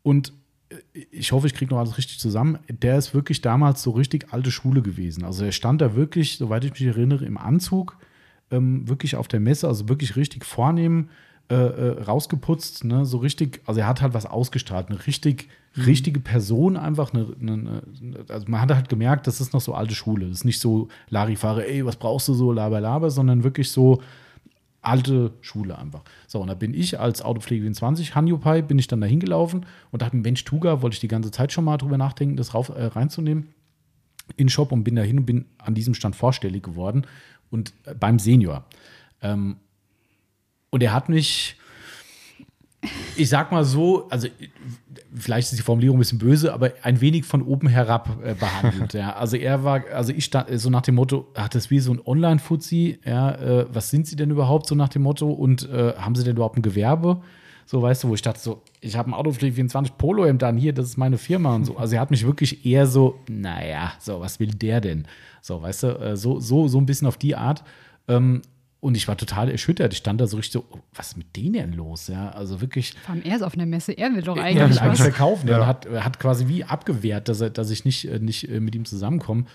[0.03, 0.31] Und
[0.69, 0.77] äh,
[1.11, 2.59] ich hoffe, ich kriege noch alles richtig zusammen.
[2.69, 5.25] Der ist wirklich damals so richtig alte Schule gewesen.
[5.25, 7.97] Also er stand da wirklich, soweit ich mich erinnere, im Anzug,
[8.51, 11.09] ähm, wirklich auf der Messe, also wirklich richtig vornehm
[11.49, 13.05] äh, äh, rausgeputzt, ne?
[13.05, 17.83] so richtig, also er hat halt was ausgestrahlt, eine richtig, richtige Person einfach, eine, eine,
[18.29, 20.87] also man hat halt gemerkt, das ist noch so alte Schule, das ist nicht so
[21.09, 24.01] Larifare, ey, was brauchst du so, laber, laber, sondern wirklich so,
[24.81, 26.03] alte Schule einfach.
[26.27, 30.01] So, und da bin ich als Autopflege 24, Hanjupai, bin ich dann da hingelaufen und
[30.01, 32.69] dachte mir, Mensch, Tuga, wollte ich die ganze Zeit schon mal drüber nachdenken, das rauf,
[32.69, 33.49] äh, reinzunehmen
[34.37, 37.05] in den Shop und bin da hin und bin an diesem Stand vorstellig geworden
[37.51, 38.65] und äh, beim Senior.
[39.21, 39.57] Ähm,
[40.71, 41.57] und er hat mich,
[43.15, 44.27] ich sag mal so, also
[45.13, 48.93] vielleicht ist die Formulierung ein bisschen böse, aber ein wenig von oben herab äh, behandelt.
[48.95, 49.13] ja.
[49.13, 52.01] Also er war, also ich stand so nach dem Motto, hat das wie so ein
[52.03, 56.15] Online-Fuzzi, ja, äh, was sind sie denn überhaupt so nach dem Motto und äh, haben
[56.15, 57.21] sie denn überhaupt ein Gewerbe?
[57.65, 60.73] So, weißt du, wo ich dachte so, ich habe ein Autopflege 24 Polo-Hemd an, hier,
[60.73, 61.77] das ist meine Firma und so.
[61.77, 65.07] Also er hat mich wirklich eher so, naja, so, was will der denn?
[65.41, 67.63] So, weißt du, äh, so, so, so ein bisschen auf die Art.
[68.07, 68.41] Ähm,
[68.81, 69.93] und ich war total erschüttert.
[69.93, 72.07] Ich stand da so richtig so, oh, was ist mit denen denn los?
[72.07, 72.95] Ja, also wirklich.
[73.05, 75.01] Vor allem er ist auf einer Messe, er will doch Er eigentlich will eigentlich was.
[75.01, 75.47] verkaufen.
[75.47, 75.59] Ja.
[75.59, 78.59] Er hat, er hat quasi wie abgewehrt, dass, er, dass ich nicht, äh, nicht äh,
[78.59, 79.45] mit ihm zusammenkomme.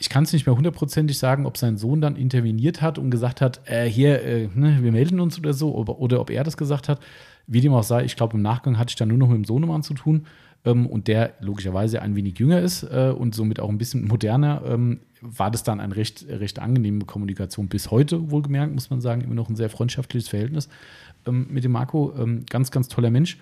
[0.00, 3.40] Ich kann es nicht mehr hundertprozentig sagen, ob sein Sohn dann interveniert hat und gesagt
[3.40, 6.56] hat, äh, hier, äh, ne, wir melden uns oder so, oder, oder ob er das
[6.56, 6.98] gesagt hat.
[7.46, 9.44] Wie dem auch sei, ich glaube, im Nachgang hatte ich dann nur noch mit dem
[9.44, 10.26] Sohnemann zu tun
[10.64, 14.62] ähm, und der logischerweise ein wenig jünger ist äh, und somit auch ein bisschen moderner,
[14.66, 17.68] ähm, war das dann eine recht, recht angenehme Kommunikation.
[17.68, 20.68] Bis heute, wohlgemerkt, muss man sagen, immer noch ein sehr freundschaftliches Verhältnis
[21.26, 22.12] ähm, mit dem Marco.
[22.18, 23.38] Ähm, ganz, ganz toller Mensch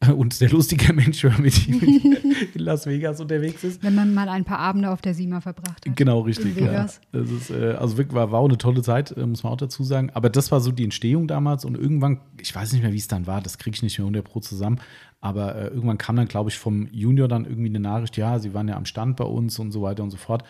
[0.16, 2.16] und sehr lustiger Mensch, wenn man mit ihm in
[2.54, 3.82] Las Vegas unterwegs ist.
[3.82, 5.96] Wenn man mal ein paar Abende auf der Sima verbracht hat.
[5.96, 6.56] Genau, richtig.
[6.56, 6.88] Ja.
[7.12, 9.58] Das ist, äh, also wirklich war, war auch eine tolle Zeit, äh, muss man auch
[9.58, 10.10] dazu sagen.
[10.14, 13.08] Aber das war so die Entstehung damals und irgendwann, ich weiß nicht mehr, wie es
[13.08, 14.80] dann war, das kriege ich nicht mehr 100 Pro zusammen.
[15.20, 18.54] Aber äh, irgendwann kam dann, glaube ich, vom Junior dann irgendwie eine Nachricht, ja, sie
[18.54, 20.44] waren ja am Stand bei uns und so weiter und so fort.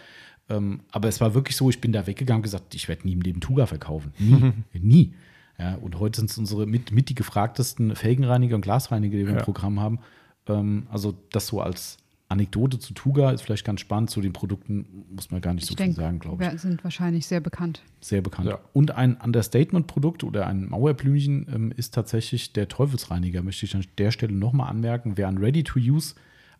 [0.49, 3.15] Ähm, aber es war wirklich so, ich bin da weggegangen und gesagt, ich werde nie
[3.15, 4.13] im Leben Tuga verkaufen.
[4.19, 4.53] Nie.
[4.81, 5.15] nie.
[5.61, 9.35] Ja, und heute sind es unsere mit, mit die gefragtesten Felgenreiniger und Glasreiniger, die wir
[9.35, 9.39] Ja.
[9.41, 9.99] im Programm haben.
[10.47, 11.99] Ähm, also das so als
[12.29, 14.09] Anekdote zu Tuga ist vielleicht ganz spannend.
[14.09, 16.51] Zu den Produkten muss man gar nicht so Ich viel denke, sagen, glaube ich.
[16.53, 17.83] wir sind wahrscheinlich sehr bekannt.
[18.01, 18.49] Sehr bekannt.
[18.49, 18.59] Ja.
[18.73, 24.13] Und ein Understatement-Produkt oder ein Mauerblümchen ähm, ist tatsächlich der Teufelsreiniger, möchte ich an der
[24.13, 25.15] Stelle nochmal anmerken.
[25.17, 26.15] Wer einen Ready-to-Use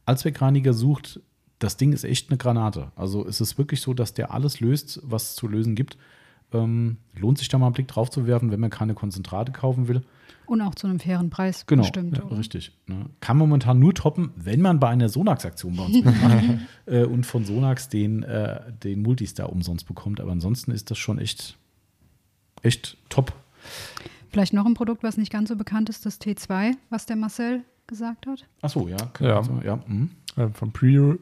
[0.07, 1.21] Allzweckreiniger sucht,
[1.61, 2.91] das Ding ist echt eine Granate.
[2.97, 5.97] Also es ist wirklich so, dass der alles löst, was es zu lösen gibt.
[6.53, 9.89] Ähm, lohnt sich da mal einen Blick drauf zu werfen, wenn man keine Konzentrate kaufen
[9.89, 10.03] will.
[10.47, 12.19] Und auch zu einem fairen Preis Genau, bestimmt.
[12.19, 12.39] ja, oder?
[12.39, 12.73] richtig.
[12.89, 13.07] Ne?
[13.21, 16.45] Kann momentan nur toppen, wenn man bei einer Sonax-Aktion bei uns mitmacht
[16.87, 20.21] äh, und von Sonax den, äh, den Multistar umsonst bekommt.
[20.21, 21.57] Aber ansonsten ist das schon echt,
[22.63, 23.33] echt top.
[24.31, 27.63] Vielleicht noch ein Produkt, was nicht ganz so bekannt ist, das T2, was der Marcel
[27.87, 28.45] gesagt hat.
[28.63, 28.97] Ach so, ja.
[29.21, 29.37] Ja.
[29.37, 30.11] Also, ja mhm.
[30.37, 31.19] Äh, von Pre.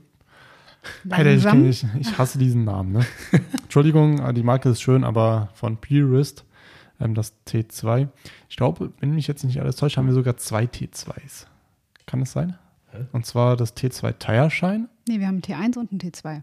[1.04, 1.64] Langsam.
[1.68, 2.92] ich, ich hasse diesen Namen.
[2.92, 3.06] Ne?
[3.62, 6.44] Entschuldigung, äh, die Marke ist schön, aber von Purist,
[7.00, 8.08] ähm, das T2.
[8.48, 11.46] Ich glaube, wenn mich jetzt nicht alles täuscht, haben wir sogar zwei T2s.
[12.06, 12.56] Kann es sein?
[12.92, 13.04] Hä?
[13.12, 14.88] Und zwar das T2 Tire Shine.
[15.06, 16.42] Nee, wir haben einen T1 und einen T2.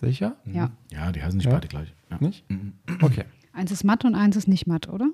[0.00, 0.36] Sicher?
[0.46, 0.70] Ja.
[0.90, 1.52] Ja, die heißen nicht Ja.
[1.52, 1.92] beide gleich.
[2.10, 2.18] Ja.
[2.20, 2.48] Nicht?
[2.50, 2.72] Mhm.
[3.02, 3.24] Okay.
[3.52, 5.08] Eins ist matt und eins ist nicht matt, oder?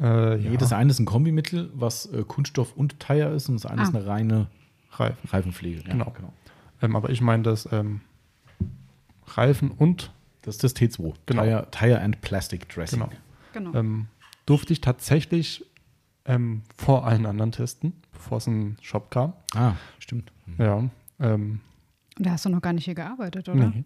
[0.00, 0.50] Äh, ja.
[0.50, 3.80] Nee, das eine ist ein Kombimittel, was äh, Kunststoff und Tire ist, und das eine
[3.80, 3.84] Ah.
[3.84, 4.46] ist eine reine
[4.92, 5.28] Reifen.
[5.28, 5.82] Reifenpflege.
[5.86, 6.12] Ja, Genau.
[6.82, 8.00] Ähm, aber ich meine das ähm,
[9.26, 10.10] Reifen und
[10.42, 11.14] Das ist das T2.
[11.26, 11.42] Genau.
[11.42, 13.00] Tire, Tire and Plastic Dressing.
[13.00, 13.12] Genau.
[13.52, 13.74] Genau.
[13.74, 14.06] ähm,
[14.46, 15.64] durfte ich tatsächlich
[16.24, 19.32] ähm, vor allen anderen testen, bevor es in den Shop kam.
[19.54, 20.30] Ah, stimmt.
[20.46, 20.54] Mhm.
[20.58, 20.84] Ja.
[21.20, 21.60] Ähm,
[22.16, 23.68] Und da hast du noch gar nicht hier gearbeitet, oder?
[23.70, 23.84] nee,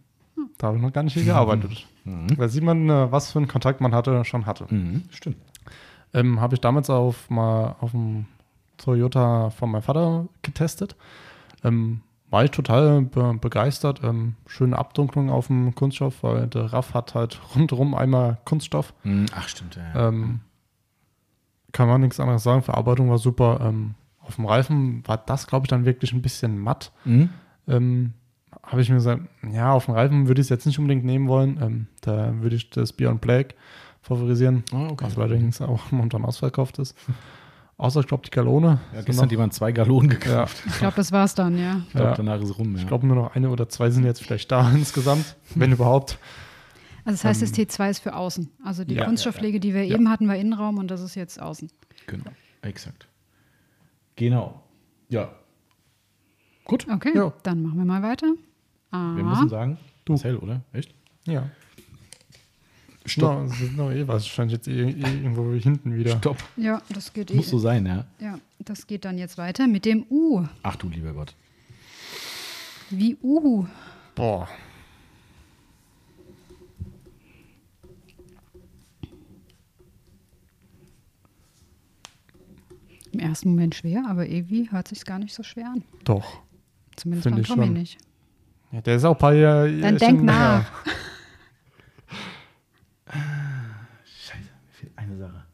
[0.58, 1.86] da habe ich noch gar nicht hier gearbeitet.
[2.04, 2.26] Mhm.
[2.36, 4.66] Da sieht man, was für einen Kontakt man hatte, schon hatte.
[4.72, 5.04] Mhm.
[5.10, 5.36] Stimmt.
[6.14, 8.26] Ähm, habe ich damals auf mal auf dem
[8.76, 10.96] Toyota von meinem Vater getestet.
[11.64, 12.00] Ähm,
[12.32, 14.00] war ich total be begeistert.
[14.02, 18.92] Ähm, schöne Abdunklung auf dem Kunststoff, weil der Raff hat halt rundherum einmal Kunststoff.
[19.04, 19.26] Mhm.
[19.34, 19.76] Ach, stimmt.
[19.76, 20.08] Ja.
[20.08, 20.40] Ähm,
[21.72, 22.62] kann man nichts anderes sagen.
[22.62, 23.60] Verarbeitung war super.
[23.62, 26.92] Ähm, auf dem Reifen war das, glaube ich, dann wirklich ein bisschen matt.
[27.04, 27.30] Mhm.
[27.68, 28.12] Ähm,
[28.62, 29.22] habe ich mir gesagt,
[29.52, 31.58] ja, auf dem Reifen würde ich es jetzt nicht unbedingt nehmen wollen.
[31.60, 33.54] Ähm, da würde ich das Beyond Black
[34.00, 35.04] favorisieren, Ah, okay.
[35.06, 36.96] was allerdings auch momentan ausverkauft ist.
[37.82, 38.78] Außer, ich glaube, die Galone.
[38.94, 40.62] Ja, gestern noch, jemand zwei Gallonen ja, gekauft.
[40.66, 41.80] Ich glaube, das war's dann, ja.
[41.88, 42.14] Ich glaube, Ja.
[42.14, 42.76] danach ist es rum.
[42.76, 42.80] Ja.
[42.80, 46.16] ich glaube, nur noch eine oder zwei sind jetzt vielleicht da insgesamt, wenn überhaupt.
[47.04, 48.48] Also das heißt, das T2 ist für außen.
[48.64, 49.96] Also die Ja, Kunststoffpflege, die wir Ja.
[49.96, 51.68] eben hatten, war Innenraum und das ist jetzt außen.
[52.06, 52.30] Genau,
[52.62, 53.08] exakt.
[54.14, 54.62] Genau.
[55.08, 55.32] Ja.
[56.64, 56.86] Gut.
[56.88, 57.32] Okay, Ja.
[57.42, 58.28] dann machen wir mal weiter.
[58.92, 60.12] Ah, Wir müssen sagen, Du.
[60.12, 60.60] Marcel, oder?
[60.72, 60.94] Echt?
[61.26, 61.50] Ja.
[63.04, 63.42] Stopp.
[63.42, 64.26] No, das ist noch eh was.
[64.26, 66.16] Scheint jetzt eh, eh irgendwo hinten wieder.
[66.18, 66.38] Stopp.
[66.56, 67.34] ja, das geht eh.
[67.34, 68.04] Muss so sein, ja.
[68.20, 70.44] Ja, das geht dann jetzt weiter mit dem U.
[70.62, 71.34] Ach du lieber Gott.
[72.90, 73.66] Wie Uhu.
[74.14, 74.48] Boah.
[83.12, 85.84] Im ersten Moment schwer, aber irgendwie hört sich gar nicht so schwer an.
[86.04, 86.40] Doch.
[86.96, 87.74] Zumindest Finde beim Tommy schon.
[87.74, 87.98] nicht.
[88.70, 89.70] Ja, der ist auch ein paar Jahre.
[89.80, 90.70] Dann schon denk nach.
[94.04, 95.44] Scheiße, mir fehlt eine Sache.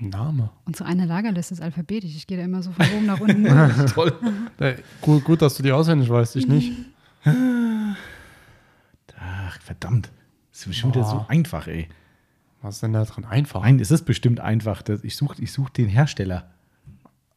[0.00, 0.50] Name.
[0.64, 2.14] Unsere eine Lagerliste ist alphabetisch.
[2.16, 3.44] Ich gehe da immer so von oben nach unten.
[3.94, 4.12] Toll.
[4.58, 6.72] Äh, gut, gut, dass du die auswendig weißt, ich nicht.
[9.18, 10.10] Ach, verdammt.
[10.50, 11.88] Das ist bestimmt wieder so einfach, ey.
[12.62, 13.62] Was ist denn da dran einfach?
[13.62, 14.82] Nein, es ist bestimmt einfach.
[14.82, 16.50] Das- Ich suche ich such den Hersteller.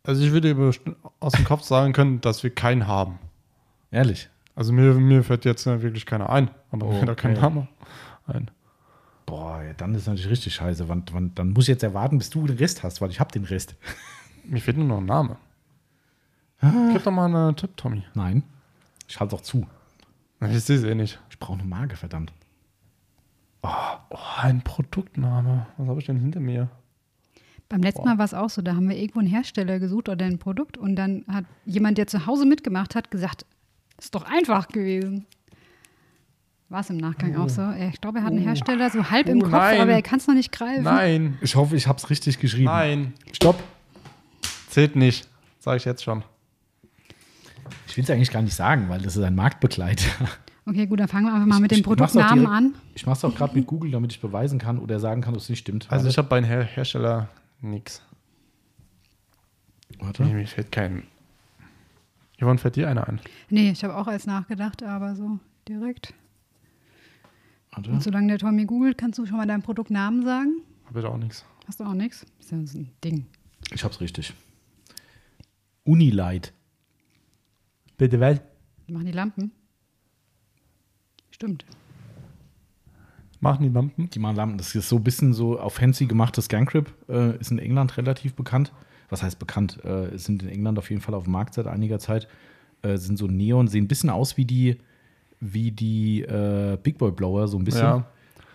[0.03, 0.55] Also ich würde
[1.20, 3.20] aus dem Kopf sagen können, dass wir keinen haben.
[3.91, 4.30] Ehrlich.
[4.55, 7.34] Also mir, mir fällt jetzt wirklich keiner ein, aber Oh, mir fällt auch kein.
[7.34, 7.68] Name
[8.26, 8.49] ein.
[9.28, 10.88] Boah, ja, dann ist natürlich richtig scheiße.
[10.90, 13.32] Wann, wann, dann muss ich jetzt erwarten, bis du den Rest hast, weil ich habe
[13.32, 13.76] den Rest.
[14.46, 15.38] Mir fehlt nur noch ein Name.
[16.62, 16.92] Ah.
[16.94, 18.04] Gib doch mal einen Tipp, Tommy.
[18.16, 18.44] Nein.
[19.08, 19.68] Ich halte auch zu.
[20.40, 21.20] Na, Ich sehe es eh nicht.
[21.30, 22.32] Ich brauche eine Marke, verdammt.
[23.62, 23.68] Oh,
[24.38, 25.68] ein Produktname.
[25.78, 26.70] Was habe ich denn hinter mir?
[27.68, 30.26] Beim letzten Mal war es auch so, da haben wir irgendwo einen Hersteller gesucht oder
[30.26, 33.46] ein Produkt und dann hat jemand, der zu Hause mitgemacht hat, gesagt,
[33.98, 35.26] ist doch einfach gewesen.
[36.70, 37.72] War es im Nachgang auch so?
[37.72, 39.82] Ich glaube, er hat einen Hersteller so halb im Oh, Kopf, nein.
[39.82, 40.84] aber er kann es noch nicht greifen.
[40.84, 42.65] Nein, Ich hoffe, ich habe es richtig geschrieben.
[42.65, 43.13] nein.
[43.32, 43.61] Stopp.
[44.70, 45.30] Zählt nicht.
[45.59, 46.24] Sage ich jetzt schon.
[47.88, 50.09] Ich will es eigentlich gar nicht sagen, weil das ist ein Marktbegleiter.
[50.65, 52.76] Okay, gut, dann fangen wir einfach mal mit Ich- dem mach's auch Produktnamen an.
[52.93, 55.43] Ich mache es auch gerade mit Google, damit ich beweisen kann oder sagen kann, dass
[55.43, 55.88] es nicht stimmt.
[55.89, 57.30] Also ich habe bei einem Her Hersteller
[57.61, 58.01] nichts.
[59.99, 60.24] Warte.
[60.24, 61.03] Nee, mir fällt kein.
[62.39, 63.20] Yvonne, fällt dir einer ein?
[63.49, 66.13] Nee, ich habe auch erst nachgedacht, aber so direkt.
[67.78, 67.92] Warte.
[67.92, 70.62] Und solange der Tommy googelt, kannst du schon mal deinen Produktnamen sagen?
[70.88, 71.46] Habe ich auch nichts.
[71.68, 72.26] Hast du auch nichts?
[72.40, 73.28] Ist ja so ein Ding.
[73.72, 74.34] Ich hab's richtig.
[75.84, 76.54] Unilight.
[77.98, 78.42] Bitte was?
[78.88, 79.52] Machen die Lampen?
[81.30, 81.66] Stimmt.
[83.42, 84.10] Machen die Lampen?
[84.10, 84.58] Die machen Lampen.
[84.58, 86.92] Das ist so ein bisschen so auf fancy gemachtes Scancrip.
[87.08, 88.74] Äh, ist in England relativ bekannt.
[89.10, 89.84] Was heißt bekannt?
[89.84, 92.28] Äh, es sind in England auf jeden Fall auf dem Markt seit einiger Zeit.
[92.82, 94.78] Äh, sind so Neon, sehen ein bisschen aus wie die,
[95.40, 97.82] wie die äh, Big Boy Blower, so ein bisschen.
[97.84, 98.06] Ja.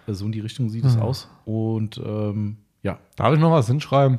[0.06, 1.28] Äh, So in die Richtung sieht es aus.
[1.44, 4.18] Und ähm, ja, Darf ich noch was hinschreiben?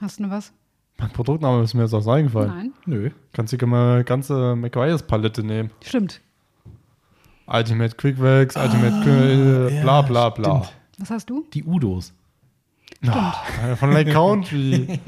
[0.00, 0.52] Hast du noch was?
[0.98, 2.48] Mein Produktname ist mir jetzt auch eingefallen.
[2.50, 2.72] Nein.
[2.86, 3.10] nö.
[3.32, 5.70] Kannst du mal ganze McGuire's Palette nehmen.
[5.82, 6.20] Stimmt.
[7.46, 10.64] Ultimate Quickworks, Ultimate äh, bla bla bla.
[10.64, 10.74] stimmt.
[10.98, 11.44] Was hast du?
[11.52, 12.12] Die Udos.
[13.06, 13.32] Ah,
[13.76, 15.00] von Lake Country.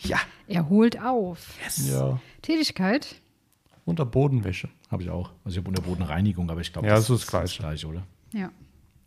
[0.00, 0.18] Ja.
[0.46, 1.54] Er holt auf.
[1.90, 2.20] ja.
[2.42, 3.20] Tätigkeit?
[3.84, 4.68] Unter Bodenwäsche.
[4.92, 5.30] Habe ich auch.
[5.44, 8.02] Also ich habe Unterbodenreinigung, aber ich glaube, Ja, das ist das gleich, oder?
[8.32, 8.50] Ja.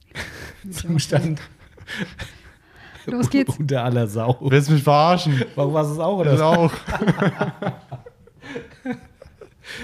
[0.72, 1.40] Zustand
[3.06, 3.56] Los geht's.
[3.60, 4.38] unter aller Sau.
[4.42, 5.44] Willst du mich verarschen?
[5.54, 6.72] Warum war es auch, Das auch.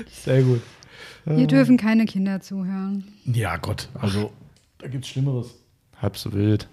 [0.10, 0.62] Sehr gut.
[1.26, 3.04] Hier dürfen keine Kinder zuhören.
[3.26, 3.90] Ja, Gott.
[3.94, 4.32] Also,
[4.80, 5.54] da gibt es Schlimmeres.
[6.02, 6.68] Halb so wild.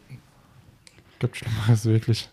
[1.19, 2.31] Gibt Schlimmeres wirklich.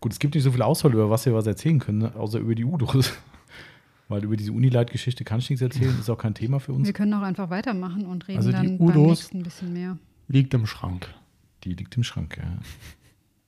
[0.00, 2.12] Gut, es gibt nicht so viel Auswahl, über was wir was erzählen können, ne?
[2.14, 3.12] außer über die Udos.
[4.08, 6.86] Weil über diese Unilight-Geschichte kann ich nichts erzählen, ist auch kein Thema für uns.
[6.86, 9.72] Wir können auch einfach weitermachen und reden Also die dann beim Udos- nächsten ein bisschen
[9.74, 9.98] mehr.
[10.28, 11.08] Liegt im Schrank.
[11.64, 12.58] Die liegt im Schrank, ja.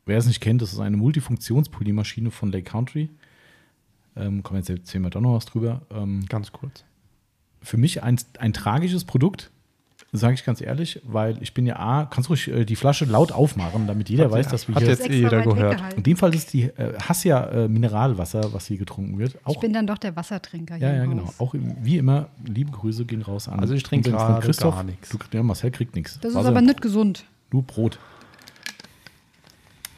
[0.06, 3.08] Wer es nicht kennt, das ist eine Multifunktionspolymaschine von Lake Country.
[4.16, 5.82] Ähm, komm, jetzt erzählen wir doch noch was drüber.
[5.90, 6.84] Ähm, Ganz kurz.
[7.62, 9.50] für mich ein, ein tragisches Produkt,
[10.12, 13.04] sage ich ganz ehrlich, weil ich bin ja A, kannst du ruhig äh, die Flasche
[13.04, 14.90] laut aufmachen, damit jeder Hat- weiß, dass wir hat hier.
[14.90, 15.80] jetzt eh jeder gehört.
[15.96, 19.34] In dem Fall ist die äh, Hassia äh, Mineralwasser, was hier getrunken wird.
[19.34, 21.26] Ich Auch, bin dann doch der Wassertrinker hier ja, ja, im genau.
[21.26, 21.38] Haus.
[21.38, 24.74] Auch im- wie immer, liebe Grüße gehen raus an Also ich trinke gerade Christoph.
[24.74, 25.10] gar nichts.
[25.10, 26.18] Du, ja, Marcel kriegt nichts.
[26.20, 27.24] Das ist Wasser aber und nicht gesund.
[27.52, 27.98] Nur Brot.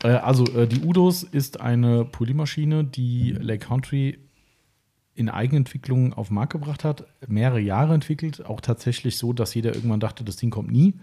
[0.05, 4.19] Äh, also, äh, die Udos ist eine Polymaschine, die Lake Country
[5.15, 9.75] in Eigenentwicklung auf den Markt gebracht hat, mehrere Jahre entwickelt, auch tatsächlich so, dass jeder
[9.75, 10.95] irgendwann dachte, das Ding kommt nie.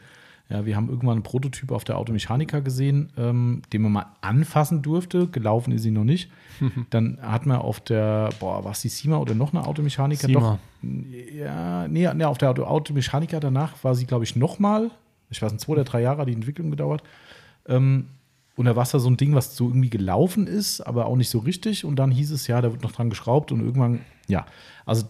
[0.49, 4.82] Ja, wir haben irgendwann einen Prototyp auf der Automechanika gesehen, ähm, den man mal anfassen
[4.82, 5.28] durfte.
[5.28, 6.32] Gelaufen ist sie noch nicht.
[6.89, 10.26] Dann hat man auf der, boah, was die Sima oder noch eine Automechanika?
[10.26, 10.60] Sima.
[10.82, 10.91] Doch,
[11.36, 14.89] ja, nee, nee, auf der Auto Automechanika danach war sie, glaube ich, nochmal.
[15.30, 17.03] Ich weiß nicht, zwei oder drei Jahre hat die Entwicklung gedauert.
[17.68, 18.07] Ähm,
[18.60, 21.16] und da war es da so ein Ding, was so irgendwie gelaufen ist, aber auch
[21.16, 21.86] nicht so richtig.
[21.86, 24.45] Und dann hieß es, ja, da wird noch dran geschraubt und irgendwann, ja.
[24.86, 25.07] Also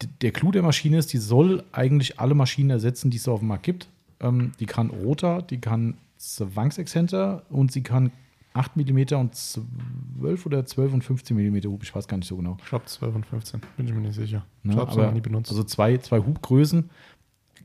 [0.00, 3.34] die, der Clou der Maschine ist, die soll eigentlich alle Maschinen ersetzen, die es so
[3.34, 3.90] auf dem Markt gibt.
[4.20, 8.12] Ähm, die kann Rotor, die kann Zwangsexzenter und sie kann
[8.54, 12.36] 8 mm und 12 oder 12 und 15 mm Hub, ich weiß gar nicht so
[12.38, 12.56] genau.
[12.62, 13.60] Ich glaube 12 und 15.
[13.76, 14.46] Bin ich mir nicht sicher.
[14.62, 14.72] Ne?
[14.72, 15.50] Ich habe es noch nie benutzt.
[15.50, 16.88] Also zwei, zwei Hubgrößen.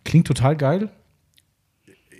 [0.04, 0.90] Klingt total geil.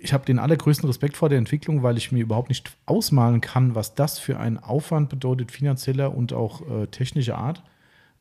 [0.02, 3.74] Ich habe den allergrößten Respekt vor der Entwicklung, weil ich mir überhaupt nicht ausmalen kann,
[3.74, 7.62] was das für ein Aufwand bedeutet, finanzieller und auch äh, technischer Art.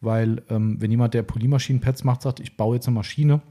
[0.01, 3.41] Weil, ähm, wenn jemand, der Polymaschinenpads macht, sagt, ich baue jetzt eine Maschine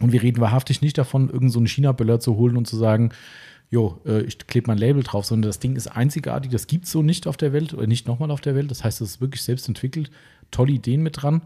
[0.00, 3.10] und wir reden wahrhaftig nicht davon, irgendeinen so einen China-Böller zu holen und zu sagen,
[3.70, 6.90] jo, äh, ich klebe mein Label drauf, sondern das Ding ist einzigartig, das gibt es
[6.90, 8.70] so nicht auf der Welt oder nicht nochmal auf der Welt.
[8.70, 10.10] Das heißt, es ist wirklich selbst entwickelt,
[10.50, 11.42] tolle Ideen mit dran.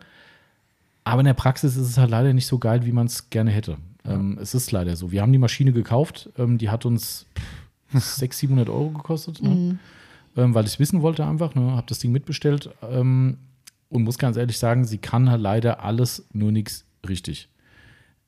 [1.04, 3.50] Aber in der Praxis ist es halt leider nicht so geil, wie man es gerne
[3.50, 3.76] hätte.
[4.06, 5.12] Ähm, es ist leider so.
[5.12, 9.78] Wir haben die Maschine gekauft, ähm, die hat uns pff, 600, 700 Euro gekostet, ne?
[10.36, 11.54] ähm, weil ich es wissen wollte einfach.
[11.54, 11.72] Ne?
[11.72, 13.38] Habe das Ding mitbestellt ähm,
[13.88, 17.48] und muss ganz ehrlich sagen, sie kann halt leider alles, nur nichts richtig.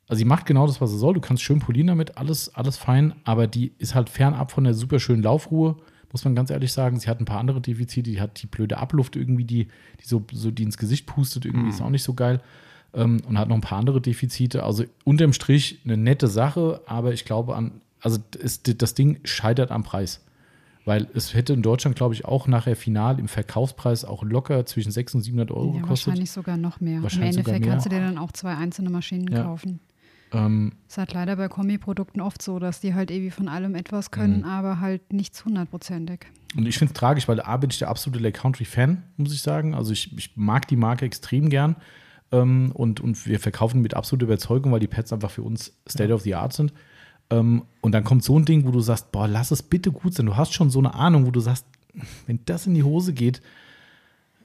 [0.07, 1.13] Also sie macht genau das, was sie soll.
[1.13, 4.73] Du kannst schön polieren damit, alles, alles fein, aber die ist halt fernab von der
[4.73, 5.75] super schönen Laufruhe,
[6.11, 6.97] muss man ganz ehrlich sagen.
[6.97, 10.25] Sie hat ein paar andere Defizite, die hat die blöde Abluft irgendwie, die, die so,
[10.31, 12.41] so die ins Gesicht pustet, irgendwie ist auch nicht so geil.
[12.93, 14.63] Ähm, und hat noch ein paar andere Defizite.
[14.63, 19.71] Also unterm Strich eine nette Sache, aber ich glaube an, also es, das Ding scheitert
[19.71, 20.23] am Preis.
[20.85, 24.91] Weil es hätte in Deutschland, glaube ich, auch nachher final im Verkaufspreis auch locker zwischen
[24.91, 26.07] 600 und 700 Euro Ja, gekostet.
[26.07, 26.97] wahrscheinlich sogar noch mehr.
[26.97, 27.73] Im Wahrscheinlich sogar Endeffekt mehr.
[27.73, 29.43] kannst du dir dann auch zwei einzelne Maschinen Ja.
[29.43, 29.81] kaufen.
[30.33, 34.11] Ähm, Ist halt leider bei Kombiprodukten oft so, dass die halt irgendwie von allem etwas
[34.11, 34.43] können, Mhm.
[34.45, 36.21] aber halt nichts hundertprozentig.
[36.55, 39.41] Und ich finde es tragisch, weil A bin ich der absolute Lake Country-Fan, muss ich
[39.41, 39.73] sagen.
[39.73, 41.75] Also ich, ich mag die Marke extrem gern.
[42.31, 46.13] Ähm, und, und wir verkaufen mit absoluter Überzeugung, weil die Pads einfach für uns State
[46.13, 46.73] of the Art sind.
[47.29, 50.13] Ähm, und dann kommt so ein Ding, wo du sagst, boah, lass es bitte gut
[50.13, 50.25] sein.
[50.25, 51.65] Du hast schon so eine Ahnung, wo du sagst,
[52.25, 53.41] wenn das in die Hose geht,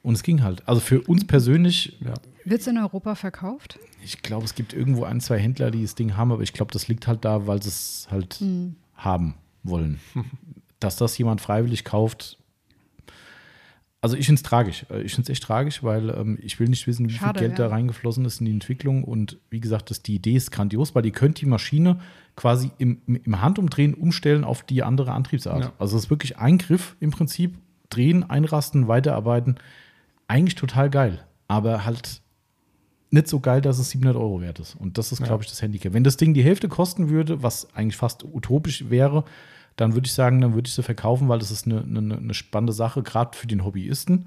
[0.05, 0.67] und es ging halt.
[0.67, 2.15] Also für uns persönlich, Ja.
[2.45, 3.79] Wird es in Europa verkauft?
[4.05, 6.73] ich glaube, es gibt irgendwo ein, zwei Händler, die das Ding haben, aber ich glaube,
[6.73, 8.75] das liegt halt da, weil sie es halt Hm.
[8.97, 10.01] haben wollen.
[10.81, 12.37] Dass das jemand freiwillig kauft.
[14.03, 14.85] Also ich finde es tragisch.
[14.91, 17.49] Äh, Ich finde es echt tragisch, weil ähm, ich will nicht wissen, wie Schade, viel
[17.49, 17.69] Geld ja.
[17.69, 19.05] da reingeflossen ist in die Entwicklung.
[19.05, 22.01] Und wie gesagt, das, die Idee ist grandios, weil die könnt die Maschine
[22.37, 25.65] quasi im, im Handumdrehen umstellen auf die andere Antriebsart.
[25.65, 25.73] Ja.
[25.79, 27.57] Also es ist wirklich ein Griff im Prinzip.
[27.91, 29.57] Drehen, einrasten, weiterarbeiten.
[30.27, 31.25] Eigentlich total geil.
[31.47, 32.23] Aber halt
[33.11, 34.75] nicht so geil, dass es 700 Euro wert ist.
[34.75, 35.27] Und das ist, Ja.
[35.27, 35.93] glaube ich, das Handicap.
[35.93, 39.25] Wenn das Ding die Hälfte kosten würde, was eigentlich fast utopisch wäre,
[39.77, 42.35] dann würde ich sagen, dann würde ich sie verkaufen, weil das ist eine, eine, eine
[42.35, 44.27] spannende Sache, gerade für den Hobbyisten.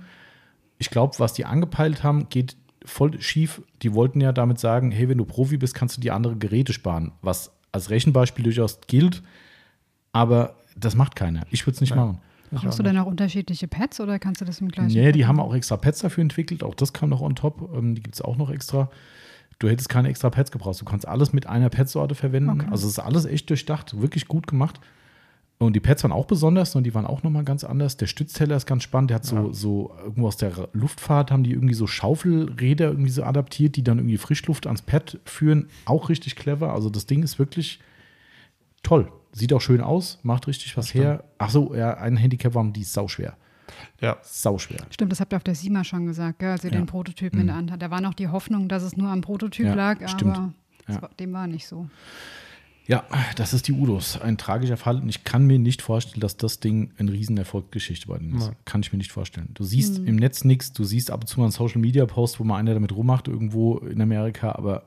[0.77, 3.61] Ich glaube, was die angepeilt haben, geht voll schief.
[3.81, 6.73] Die wollten ja damit sagen, hey, wenn du Profi bist, kannst du dir andere Geräte
[6.73, 9.21] sparen, was als Rechenbeispiel durchaus gilt,
[10.11, 11.43] aber das macht keiner.
[11.51, 11.99] Ich würde es nicht Nein.
[11.99, 12.21] machen.
[12.51, 14.93] Brauchst auch du denn auch unterschiedliche Pads oder kannst du das im gleichen?
[14.93, 16.63] Nee, die Pad haben auch extra Pads dafür entwickelt.
[16.63, 17.69] Auch das kam noch on top.
[17.75, 18.89] Ähm, die gibt es auch noch extra.
[19.59, 20.79] Du hättest keine extra Pads gebraucht.
[20.79, 22.61] Du kannst alles mit einer Padsorte verwenden.
[22.61, 22.67] Okay.
[22.71, 24.79] Also es ist alles echt durchdacht, wirklich gut gemacht.
[25.57, 27.95] Und die Pads waren auch besonders und die waren auch nochmal ganz anders.
[27.95, 29.09] Der Stützteller ist ganz spannend.
[29.09, 29.53] Der hat so, Ja.
[29.53, 33.99] so irgendwo aus der Luftfahrt haben die irgendwie so Schaufelräder irgendwie so adaptiert, die dann
[33.99, 35.69] irgendwie Frischluft ans Pad führen.
[35.85, 36.73] Auch richtig clever.
[36.73, 37.79] Also das Ding ist wirklich
[38.83, 39.09] toll.
[39.31, 41.23] Sieht auch schön aus, macht richtig was her.
[41.37, 43.35] Ach so, ja, ein Handicap war, die ist sauschwer.
[43.99, 44.77] Ja, Sauschwer.
[44.91, 46.77] Stimmt, das habt ihr auf der SIMA schon gesagt, gell, als ihr Ja.
[46.77, 47.81] den Prototypen in der Hand hat.
[47.81, 50.37] Da war noch die Hoffnung, dass es nur am Prototyp Ja, lag, stimmt.
[50.37, 50.53] aber
[50.87, 51.01] Ja.
[51.01, 51.89] war, dem war nicht so.
[52.87, 53.03] Ja,
[53.35, 54.21] das ist die Udos.
[54.21, 54.97] Ein tragischer Fall.
[55.01, 58.45] Und ich kann mir nicht vorstellen, dass das Ding eine Riesenerfolgsgeschichte bei denen ist.
[58.47, 58.55] Nein.
[58.65, 59.49] Kann ich mir nicht vorstellen.
[59.55, 60.71] Du siehst im Netz nichts.
[60.71, 64.01] Du siehst ab und zu mal einen Social-Media-Post, wo mal einer damit rummacht, irgendwo in
[64.01, 64.51] Amerika.
[64.51, 64.83] Aber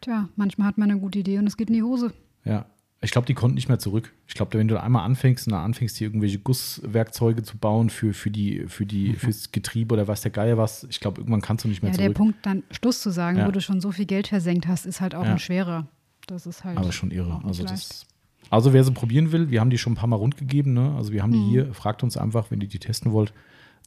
[0.00, 2.12] Tja, manchmal hat man eine gute Idee und es geht in die Hose.
[2.44, 2.66] ja,
[3.00, 4.14] ich glaube, die konnten nicht mehr zurück.
[4.26, 8.14] Ich glaube, wenn du einmal anfängst und dann anfängst, hier irgendwelche Gusswerkzeuge zu bauen für,
[8.14, 11.64] für die, für die, fürs Getriebe oder weiß der Geier was, ich glaube, irgendwann kannst
[11.64, 12.16] du nicht mehr Ja, der zurück.
[12.16, 13.46] Punkt, dann Schluss zu sagen, Ja.
[13.46, 15.32] wo du schon so viel Geld versenkt hast, ist halt auch Ja.
[15.32, 15.86] ein schwerer.
[16.26, 16.78] Das ist halt.
[16.78, 17.40] Aber schon irre.
[17.44, 18.06] Also, das,
[18.50, 20.72] also wer sie probieren will, wir haben die schon ein paar Mal rund gegeben.
[20.72, 20.94] Ne?
[20.96, 21.48] Also wir haben die Mhm.
[21.50, 21.74] hier.
[21.74, 23.32] Fragt uns einfach, wenn ihr die testen wollt.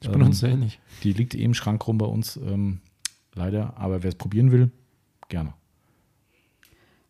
[0.01, 0.79] ich bin Ähm, uns sehr ähnlich.
[1.03, 2.79] Die liegt eh im Schrank rum bei uns, ähm,
[3.33, 3.75] leider.
[3.77, 4.71] Aber wer es probieren will,
[5.29, 5.53] gerne.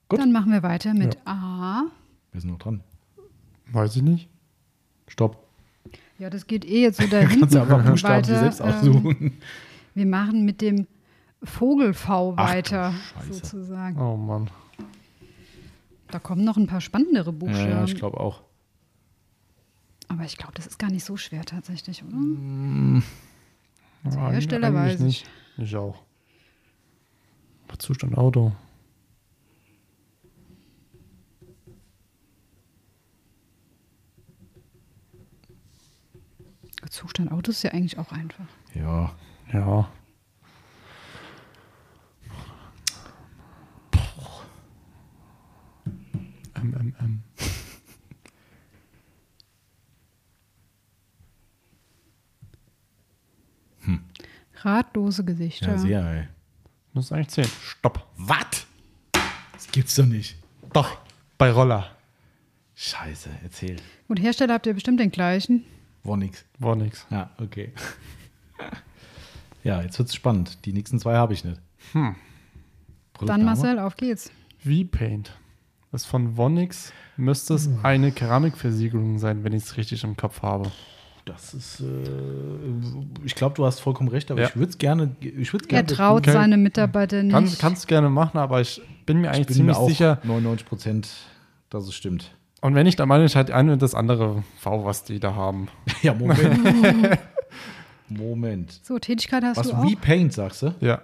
[0.09, 0.19] gut.
[0.19, 1.83] Dann machen wir weiter mit A.
[2.31, 2.81] Wir sind noch dran.
[3.71, 4.29] Weiß ich nicht.
[5.07, 5.43] Stopp.
[6.19, 7.41] Ja, das geht eh jetzt so dahin.
[7.41, 9.37] Kannst du einfach Buchstaben weiter, selbst ähm, aussuchen.
[9.93, 10.87] Wir machen mit dem
[11.43, 13.33] Vogel V Ach du weiter, Scheiße.
[13.33, 13.99] sozusagen.
[13.99, 14.49] Oh Mann.
[16.09, 17.69] Da kommen noch ein paar spannendere Buchstaben.
[17.71, 18.41] ja, ich glaube auch.
[20.07, 22.13] Aber ich glaube, das ist gar nicht so schwer tatsächlich, oder?
[22.13, 23.03] Der eigentlich-
[24.33, 25.05] Hersteller weiß ich.
[25.05, 25.29] nicht.
[25.57, 26.01] Ich auch.
[27.67, 28.53] Aber Zustand Auto.
[36.89, 38.45] Zustand Auto ist ja eigentlich auch einfach.
[38.73, 39.15] Ja.
[39.51, 39.89] Ja.
[46.57, 47.23] MMM.
[54.61, 55.71] Ratlose Gesichter.
[55.71, 56.27] Ja, sehr, ey.
[56.93, 57.49] Muss eigentlich zählen.
[57.61, 58.07] Stopp.
[58.17, 58.65] Was?
[59.53, 60.35] Das gibt's doch nicht.
[60.73, 60.97] Doch.
[61.37, 61.91] Bei Roller.
[62.75, 63.77] Scheiße, erzähl.
[64.07, 65.65] Gut, Hersteller habt ihr bestimmt den gleichen.
[66.03, 66.45] War nix.
[66.59, 67.05] War nix.
[67.09, 67.71] Ja, okay.
[69.63, 70.65] ja, jetzt wird's spannend.
[70.65, 71.61] Die nächsten zwei habe ich nicht.
[71.93, 72.15] Hm.
[73.21, 74.31] Dann Marcel, auf geht's.
[74.59, 75.27] V-Paint.
[75.27, 75.35] Das
[76.03, 76.93] ist von Vonix.
[77.17, 80.71] Müsste es eine Keramikversiegelung sein, wenn ich es richtig im Kopf habe.
[81.25, 81.85] Das ist, äh,
[83.25, 84.47] ich glaube, du hast vollkommen recht, aber Ja.
[84.47, 85.87] ich würde es gerne, ich würde es Er gerne.
[85.87, 86.31] traut Okay.
[86.31, 87.33] seine Mitarbeiter nicht.
[87.33, 89.89] Kann, kannst du gerne machen, aber ich bin mir ich eigentlich bin mir ziemlich auch
[89.89, 90.19] sicher.
[90.23, 91.09] 99 Prozent,
[91.69, 92.31] dass es stimmt.
[92.61, 95.35] Und wenn ich der Meinung bin, halt eine und das andere V, was die da
[95.35, 95.67] haben.
[96.01, 96.39] Ja, Moment.
[98.09, 98.79] Moment.
[98.83, 99.83] so, Tätigkeit hast Was, du auch.
[99.85, 100.73] Repaint, sagst du?
[100.79, 101.01] Ja.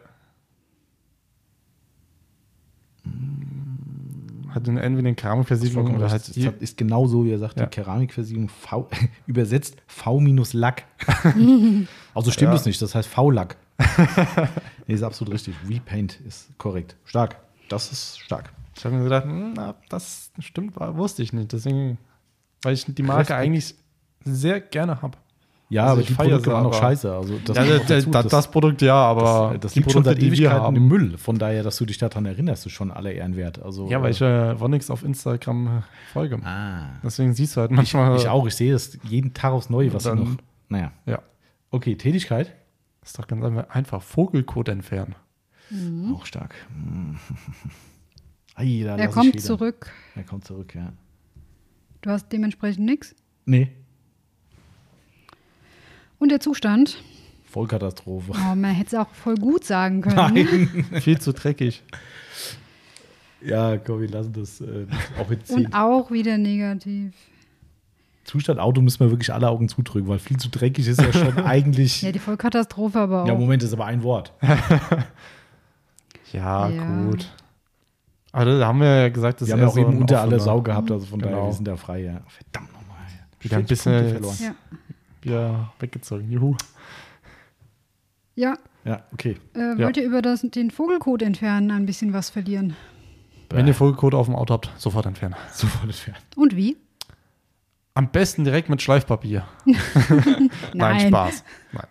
[4.53, 7.57] Hat eine, entweder eine Keramikversiegelung oder halt Es die, ist genau so, wie er sagt,
[7.59, 7.65] Ja.
[7.65, 8.87] die Keramikversiegelung V,
[9.25, 10.83] übersetzt V minus Lack.
[12.13, 12.55] also stimmt Ja.
[12.55, 13.57] es nicht, das heißt V-Lack.
[14.87, 15.55] nee, ist absolut richtig.
[15.67, 16.95] Repaint ist korrekt.
[17.05, 17.37] Stark.
[17.69, 18.53] Das ist stark.
[18.75, 21.51] Ich habe mir gedacht, hm, na, das stimmt, wusste ich nicht.
[21.51, 21.97] Deswegen,
[22.61, 23.39] weil ich die Marke Respekt.
[23.39, 23.75] eigentlich
[24.25, 25.17] sehr gerne habe.
[25.73, 27.13] Ja, Also aber ich die Produkte waren noch aber- scheiße.
[27.15, 28.29] Also das, Ja, das, das, dazu.
[28.29, 31.17] das, Produkt ja, aber das, das gibt liegt schon seit Ewigkeiten im Müll.
[31.17, 33.61] Von daher, dass du dich daran erinnerst, ist schon aller Ehren wert.
[33.61, 35.81] Also, Ja, weil ich äh, äh, Wonix auf Instagram äh,
[36.13, 36.39] folge.
[36.43, 38.15] ah, Deswegen siehst du halt manchmal.
[38.17, 38.45] ich auch.
[38.47, 40.29] Ich sehe das jeden Tag aufs Neue, was Dann- noch.
[40.69, 40.91] Naja.
[41.05, 41.19] Ja.
[41.71, 42.53] Okay, Tätigkeit.
[43.03, 44.01] Ist doch ganz einfach.
[44.01, 45.15] Vogelkot entfernen.
[46.13, 46.53] Auch stark.
[48.55, 49.91] Ei, da Er ich kommt zurück.
[50.15, 50.93] Er kommt zurück, ja.
[52.01, 53.15] Du hast dementsprechend nichts.
[53.45, 53.71] Nee,
[56.23, 57.03] Und der Zustand,
[57.51, 58.31] Vollkatastrophe.
[58.31, 60.15] oh, man hätte es auch voll gut sagen können.
[60.15, 60.85] Nein.
[61.01, 61.83] Viel zu dreckig.
[63.41, 64.85] Ja, komm, wir lassen das äh,
[65.19, 65.65] auch jetzt ziehen.
[65.65, 67.11] Und auch wieder negativ.
[68.23, 71.37] Zustand Auto müssen wir wirklich alle Augen zudrücken, weil viel zu dreckig ist ja schon
[71.45, 72.01] eigentlich.
[72.03, 73.27] Ja, die Vollkatastrophe aber auch.
[73.27, 74.31] Ja, Moment, das ist aber ein Wort.
[76.31, 77.03] Ja, Ja.
[77.09, 77.29] gut.
[78.31, 80.23] Also da haben wir ja gesagt, das Wir ist haben eher auch so eben unter
[80.23, 81.47] offener- Sau gehabt, also von daher, Genau.
[81.47, 82.21] wir sind da frei, ja.
[82.29, 82.83] Verdammt nochmal.
[83.41, 84.37] Wieder ein 40 bisschen verloren.
[84.41, 84.55] Ja.
[85.25, 86.29] Wieder weggezogen.
[86.31, 86.55] Juhu.
[88.35, 89.37] Ja, Ja, okay.
[89.53, 92.75] äh, wollt ihr über das, den Vogelkot entfernen ein bisschen was verlieren?
[93.49, 95.35] Wenn ihr Vogelkot auf dem Auto habt, sofort entfernen.
[95.53, 96.19] Sofort entfernt.
[96.35, 96.75] Und wie?
[97.93, 99.45] Am besten direkt mit Schleifpapier.
[99.65, 101.07] Nein, Nein.
[101.09, 101.43] Spaß.
[101.73, 101.87] Nein.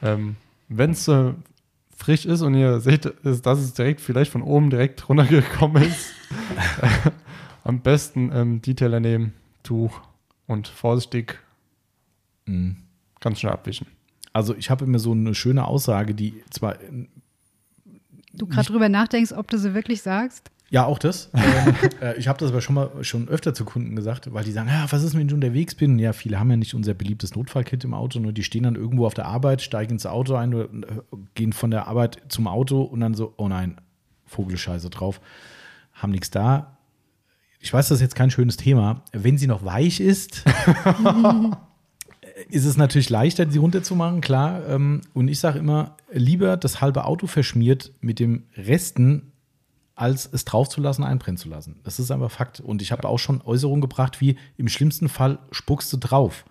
[0.00, 0.36] Ähm,
[0.68, 1.34] Wenn es äh,
[1.94, 6.14] frisch ist und ihr seht, ist, dass es direkt vielleicht von oben direkt runtergekommen ist,
[7.64, 10.00] am besten ähm, Detailer nehmen, Tuch
[10.46, 11.38] und vorsichtig
[12.48, 12.76] Mhm.
[13.20, 13.86] ganz schnell abwischen.
[14.32, 16.76] Also ich habe immer so eine schöne Aussage, die zwar
[18.38, 20.50] Du gerade drüber nachdenkst, ob du sie wirklich sagst?
[20.70, 21.30] Ja, auch das.
[21.34, 24.52] ähm, äh, ich habe das aber schon mal schon öfter zu Kunden gesagt, weil die
[24.52, 25.98] sagen, ja, was ist, wenn ich unterwegs bin?
[25.98, 29.06] Ja, viele haben ja nicht unser beliebtes Notfallkit im Auto, nur die stehen dann irgendwo
[29.06, 32.82] auf der Arbeit, steigen ins Auto ein oder äh, gehen von der Arbeit zum Auto
[32.82, 33.80] und dann so, oh nein,
[34.26, 35.20] Vogelscheiße drauf,
[35.94, 36.76] haben nichts da.
[37.60, 39.02] Ich weiß, das ist jetzt kein schönes Thema.
[39.12, 40.44] Wenn sie noch weich ist,
[42.48, 44.66] ist es natürlich leichter, sie runterzumachen, klar.
[44.68, 49.32] Ähm, Und ich sage immer, lieber das halbe Auto verschmiert mit dem Resten,
[49.94, 51.80] als es draufzulassen, einbrennen zu lassen.
[51.82, 52.60] Das ist einfach Fakt.
[52.60, 56.44] Und ich habe auch schon Äußerungen gebracht, wie im schlimmsten Fall spuckst du drauf,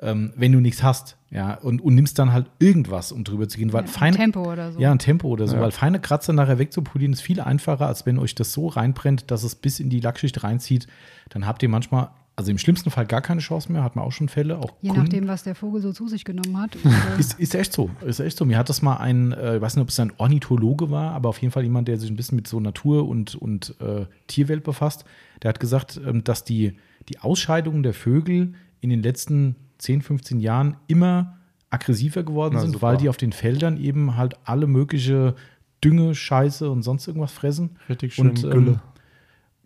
[0.00, 1.16] ähm, wenn du nichts hast.
[1.30, 3.72] Ja, und, und nimmst dann halt irgendwas, um drüber zu gehen.
[3.72, 4.78] Weil Ja, feine, Tempo oder so.
[4.78, 5.56] Ja, ein Tempo oder so.
[5.56, 5.62] Ja.
[5.62, 9.42] Weil feine Kratzer nachher wegzupolieren ist viel einfacher, als wenn euch das so reinbrennt, dass
[9.42, 10.86] es bis in die Lackschicht reinzieht.
[11.30, 14.12] Dann habt ihr manchmal, also im schlimmsten Fall gar keine Chance mehr, hat man auch
[14.12, 15.02] schon Fälle, auch Je Kunden.
[15.04, 16.76] nachdem, was der Vogel so zu sich genommen hat.
[17.18, 17.90] Ist, ist echt so.
[18.06, 18.44] Ist echt so.
[18.44, 21.28] Mir hat das mal ein, äh, ich weiß nicht, ob es ein Ornithologe war, aber
[21.28, 24.64] auf jeden Fall jemand, der sich ein bisschen mit so Natur und, und äh, Tierwelt
[24.64, 25.04] befasst.
[25.42, 26.76] Der hat gesagt, ähm, dass die,
[27.08, 31.38] die Ausscheidungen der Vögel in den letzten 10, 15 Jahren immer
[31.70, 32.86] aggressiver geworden Na, sind, super.
[32.88, 35.34] weil die auf den Feldern eben halt alle mögliche
[35.82, 37.78] Dünge, Scheiße und sonst irgendwas fressen.
[37.88, 38.80] Richtig schön Und, ähm, Gülle.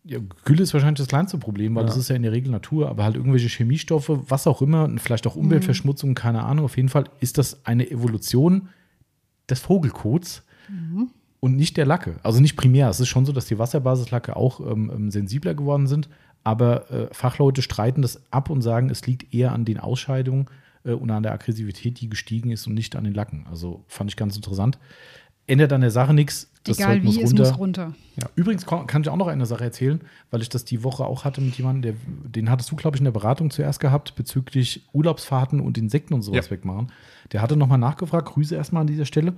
[0.09, 1.89] Ja, Gülle ist wahrscheinlich das kleinste Problem, weil Ja.
[1.89, 5.27] das ist ja in der Regel Natur, aber halt irgendwelche Chemiestoffe, was auch immer, vielleicht
[5.27, 6.65] auch Umweltverschmutzung, keine Ahnung.
[6.65, 8.69] Auf jeden Fall ist das eine Evolution
[9.51, 10.45] des Vogelkots
[11.41, 12.17] und nicht der Lacke.
[12.23, 12.89] Also nicht primär.
[12.89, 16.09] Es ist schon so, dass die Wasserbasislacke auch ähm, ähm, sensibler geworden sind,
[16.45, 20.47] aber äh, Fachleute streiten das ab und sagen, es liegt eher an den Ausscheidungen
[20.85, 23.47] äh, und an der Aggressivität, die gestiegen ist und nicht an den Lacken.
[23.51, 24.79] Also fand ich ganz interessant.
[25.47, 26.51] Ändert an der Sache nichts.
[26.65, 27.43] Das egal Zeug wie, muss es runter.
[27.51, 27.93] muss runter.
[28.35, 30.01] Übrigens kann ich auch noch eine Sache erzählen,
[30.33, 33.01] weil ich das die Woche auch hatte mit jemandem, der, den hattest du, glaube ich,
[33.01, 36.51] in der Beratung zuerst gehabt, bezüglich Urlaubsfahrten und Insekten und sowas Ja.
[36.51, 36.91] wegmachen.
[37.33, 39.35] Der hatte nochmal nachgefragt, Grüße erstmal an dieser Stelle.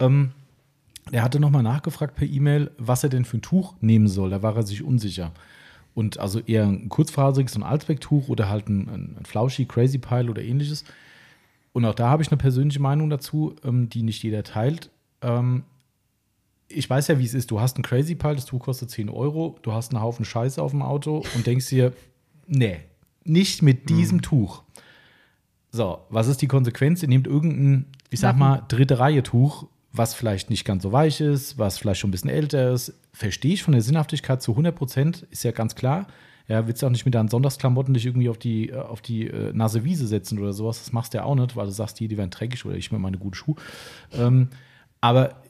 [0.00, 0.32] Ähm,
[1.12, 4.30] der hatte nochmal nachgefragt per E-Mail, was er denn für ein Tuch nehmen soll.
[4.30, 5.32] Da war er sich unsicher.
[5.94, 9.98] Und also eher ein kurzfaseriges, so ein Alsbeck-Tuch oder halt ein, ein, ein Flauschi, Crazy
[9.98, 10.84] Pile oder ähnliches.
[11.72, 14.90] Und auch da habe ich eine persönliche Meinung dazu, ähm, die nicht jeder teilt.
[15.22, 15.64] Ähm,
[16.68, 17.50] ich weiß ja, wie es ist.
[17.50, 20.60] Du hast ein Crazy Pile, das Tuch kostet 10 Euro, du hast einen Haufen Scheiße
[20.60, 21.92] auf dem Auto und denkst dir,
[22.46, 22.80] nee,
[23.24, 24.62] nicht mit diesem Tuch.
[25.70, 27.02] So, was ist die Konsequenz?
[27.02, 31.20] Ihr nehmt irgendein, ich sag mal, dritte Reihe Tuch, was vielleicht nicht ganz so weich
[31.20, 32.94] ist, was vielleicht schon ein bisschen älter ist.
[33.12, 36.06] Verstehe ich von der Sinnhaftigkeit zu 100 Prozent, ist ja ganz klar.
[36.48, 39.28] Ja, willst du auch nicht mit deinen Sonntagsklamotten dich irgendwie auf die, äh, auf die
[39.28, 40.80] äh, nasse Wiese setzen oder sowas.
[40.80, 42.90] Das machst du ja auch nicht, weil du sagst, die, die werden dreckig oder ich
[42.90, 43.56] mir meine guten Schuhe.
[44.12, 44.48] Ähm,
[45.02, 45.42] aber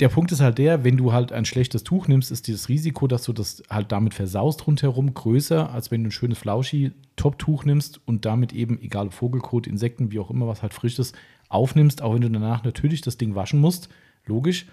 [0.00, 3.08] der Punkt ist halt der, wenn du halt ein schlechtes Tuch nimmst, ist dieses Risiko,
[3.08, 7.64] dass du das halt damit versaust rundherum größer, als wenn du ein schönes Flauschi Top-Tuch
[7.64, 11.16] nimmst und damit eben, egal ob Vogelkot, Insekten, wie auch immer, was halt frisch ist,
[11.48, 13.88] aufnimmst, auch wenn du danach natürlich das Ding waschen musst,
[14.24, 14.66] logisch,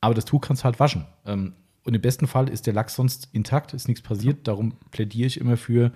[0.00, 1.06] aber das Tuch kannst du halt waschen.
[1.24, 1.54] Ähm,
[1.84, 4.46] Und im besten Fall ist der Lack sonst intakt, ist nichts passiert.
[4.46, 5.90] Darum plädiere ich immer für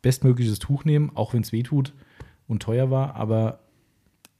[0.00, 1.92] bestmögliches Tuch nehmen, auch wenn es weh tut
[2.46, 3.58] und teuer war, aber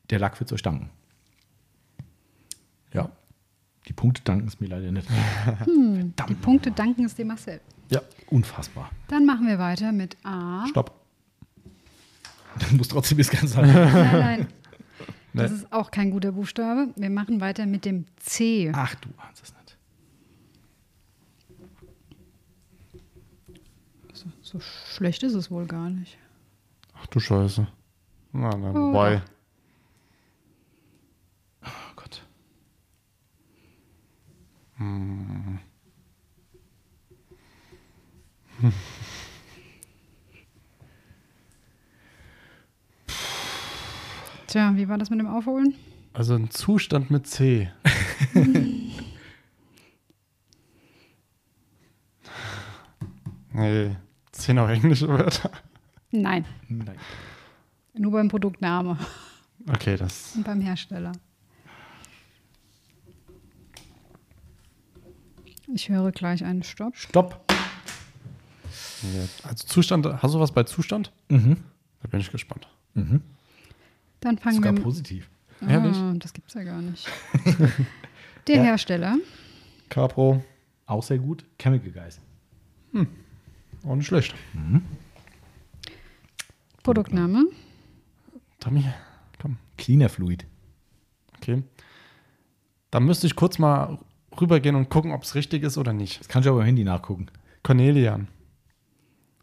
[0.08, 0.88] der Lack wird es euch danken.
[2.92, 3.10] Ja.
[3.86, 5.08] Die Punkte danken es mir leider nicht.
[5.66, 7.60] Die Punkte danken es dem Marcel.
[7.90, 8.90] Ja, unfassbar.
[9.08, 10.66] Dann machen wir weiter mit A.
[10.68, 10.94] Stopp.
[12.70, 13.72] Du musst trotzdem bis ganz halten.
[13.72, 14.46] Nein, nein.
[15.34, 15.58] Das Nee.
[15.58, 16.88] ist auch kein guter Buchstabe.
[16.96, 18.72] Wir machen weiter mit dem C.
[18.74, 19.76] Ach, du ahnst es nicht.
[24.42, 26.18] So schlecht ist es wohl gar nicht.
[26.94, 27.66] Ach du Scheiße.
[28.32, 29.22] Na, na, Oh, wobei.
[31.64, 32.22] Oh Gott.
[44.46, 45.74] Tja, wie war das mit dem Aufholen?
[46.14, 47.70] Also ein Zustand mit C.
[53.52, 53.96] nee.
[54.32, 55.50] Zehn auch englische Wörter.
[56.10, 56.96] Nein, Nein.
[57.94, 58.96] nur beim Produktname
[59.68, 60.34] Okay, das.
[60.36, 61.12] und beim Hersteller.
[65.74, 66.96] Ich höre gleich einen Stopp.
[66.96, 67.44] Stopp.
[69.02, 69.28] Nee.
[69.44, 71.12] Also Zustand, hast du was bei Zustand?
[71.28, 71.56] Mhm.
[72.02, 72.68] Da bin ich gespannt.
[72.94, 75.28] Dann fangen Sogar wir positiv.
[75.66, 75.96] Ehrlich?
[75.96, 77.06] Ah, das gibt's ja gar nicht.
[78.46, 78.62] Der Ja.
[78.62, 79.16] Hersteller,
[79.88, 80.42] Capro,
[80.86, 81.44] Auch sehr gut.
[81.58, 82.18] Chemical Guys.
[83.84, 84.34] auch nicht schlecht.
[86.82, 87.44] Produktname,
[88.60, 88.84] Tommy,
[89.40, 89.58] komm.
[89.76, 90.46] Cleaner Fluid.
[91.36, 91.62] Okay.
[92.90, 93.98] Da müsste ich kurz mal
[94.40, 96.20] rübergehen und gucken, ob es richtig ist oder nicht.
[96.20, 97.26] Das kann ich aber im Handy nachgucken.
[97.62, 98.28] Cornelian.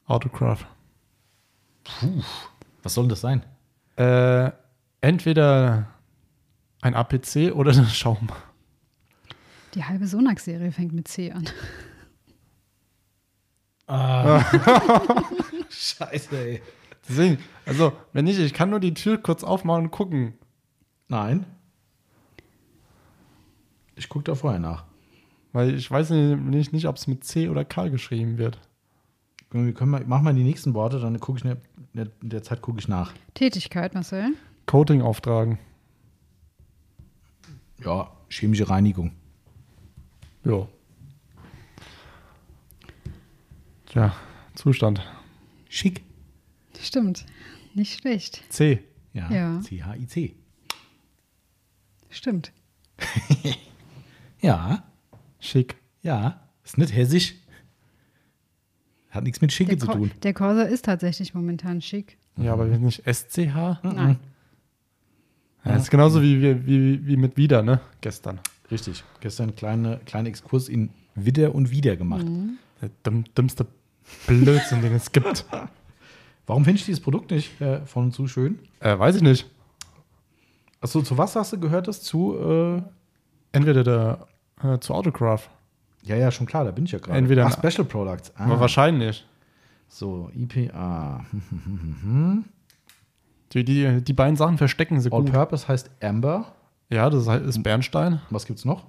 [0.05, 0.65] Autocraft.
[2.83, 3.43] Was soll denn das sein?
[3.97, 4.51] Äh,
[5.01, 5.87] entweder
[6.81, 8.29] ein APC oder ein Schaum.
[9.73, 11.49] die halbe Sonax-Serie fängt mit C an.
[15.69, 16.61] Scheiße, ey.
[17.07, 20.33] Deswegen, also, wenn nicht, ich kann nur die Tür kurz aufmachen und gucken.
[21.07, 21.45] Nein.
[23.95, 24.85] Ich gucke da vorher nach.
[25.53, 28.59] Weil ich weiß nicht, nicht ob es mit C oder K geschrieben wird.
[29.51, 31.57] Wir können mal, mach mal die nächsten Worte, dann gucke ich in
[31.93, 33.13] der, in der Zeit gucke ich nach.
[33.35, 34.33] Tätigkeit, Marcel.
[34.65, 35.59] Coating auftragen.
[37.83, 39.13] Ja, chemische Reinigung.
[40.43, 40.67] Ja.
[43.85, 44.13] Tja,
[44.55, 45.01] Zustand.
[45.69, 46.03] Schick.
[46.79, 47.25] Stimmt.
[47.73, 48.43] Nicht schlecht.
[48.49, 48.83] C.
[49.13, 49.31] Ja.
[49.31, 49.61] Ja.
[49.61, 50.35] C-H-I-C.
[52.09, 52.51] Stimmt.
[54.41, 54.83] Ja.
[55.39, 55.75] Schick.
[56.01, 56.41] Ja.
[56.63, 57.35] Ist nicht hessisch.
[59.09, 60.11] Hat nichts mit Schicke Der, zu tun.
[60.23, 62.17] der Corsa ist tatsächlich momentan schick.
[62.37, 63.79] Ja, aber nicht SCH?
[63.83, 64.19] Nein.
[65.63, 67.79] Ja, das ist genauso wie, wie, wie, wie mit wieder, ne?
[68.01, 68.39] Gestern.
[68.69, 69.03] Richtig.
[69.21, 72.25] Gestern kleine, kleinen Exkurs in Widder und Wieder gemacht.
[72.81, 73.65] Der dumm, dümmste
[74.27, 75.45] Blödsinn, den es gibt.
[76.45, 78.59] Warum finde ich dieses Produkt nicht äh, von und zu schön?
[78.79, 79.49] Äh, weiß ich nicht.
[80.81, 82.03] Achso, zu was hast du gehört das?
[82.03, 82.81] Zu, äh,
[83.55, 84.19] Entweder der
[84.63, 85.49] äh, zu Autograph.
[86.03, 87.17] ja, ja, schon klar, da bin ich ja gerade.
[87.17, 88.31] Entweder- Ach, Special Products.
[88.35, 88.45] Ah.
[88.45, 89.25] Aber wahrscheinlich.
[89.87, 91.25] So, IPA.
[93.53, 95.31] Die, die, die beiden Sachen verstecken sie All gut.
[95.31, 96.53] Purpose heißt Amber.
[96.89, 98.19] Ja, das ist Bernstein.
[98.29, 98.83] Was gibt's noch?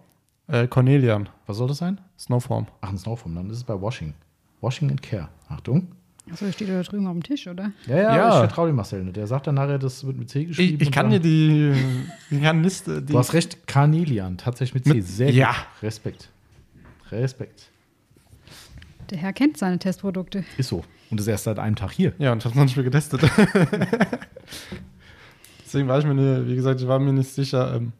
[0.48, 1.28] Äh, Cornelian.
[1.46, 2.00] Was soll das sein?
[2.18, 2.66] Snowform.
[2.80, 3.34] Ach, ein Snowform.
[3.34, 4.14] Dann ist es bei Washing.
[4.60, 5.28] Washing and Care.
[5.48, 5.88] Achtung.
[6.30, 7.70] Achso, steht da drüben auf dem Tisch, oder?
[7.86, 8.28] Ja, ja, Ja.
[8.30, 9.16] ich vertraue dem Marcel nicht.
[9.16, 10.76] Der sagt dann nachher, das wird mit C geschrieben.
[10.80, 11.72] Ich, ich kann dir die,
[12.30, 13.00] die Liste.
[13.02, 14.36] Die Du hast recht, Carnelian.
[14.36, 14.94] Tatsächlich mit C.
[14.94, 15.50] Mit- Sehr ja.
[15.52, 15.82] gut.
[15.84, 16.28] Respekt.
[17.12, 17.70] Respekt.
[19.10, 20.44] Der Herr kennt seine Testprodukte.
[20.58, 20.82] Ist so.
[21.10, 22.12] Und ist erst seit einem Tag hier.
[22.18, 23.20] Ja, und ich habe noch nicht mehr getestet.
[25.64, 27.92] Deswegen war ich mir, nicht, wie gesagt, ich war mir nicht sicher, ähm,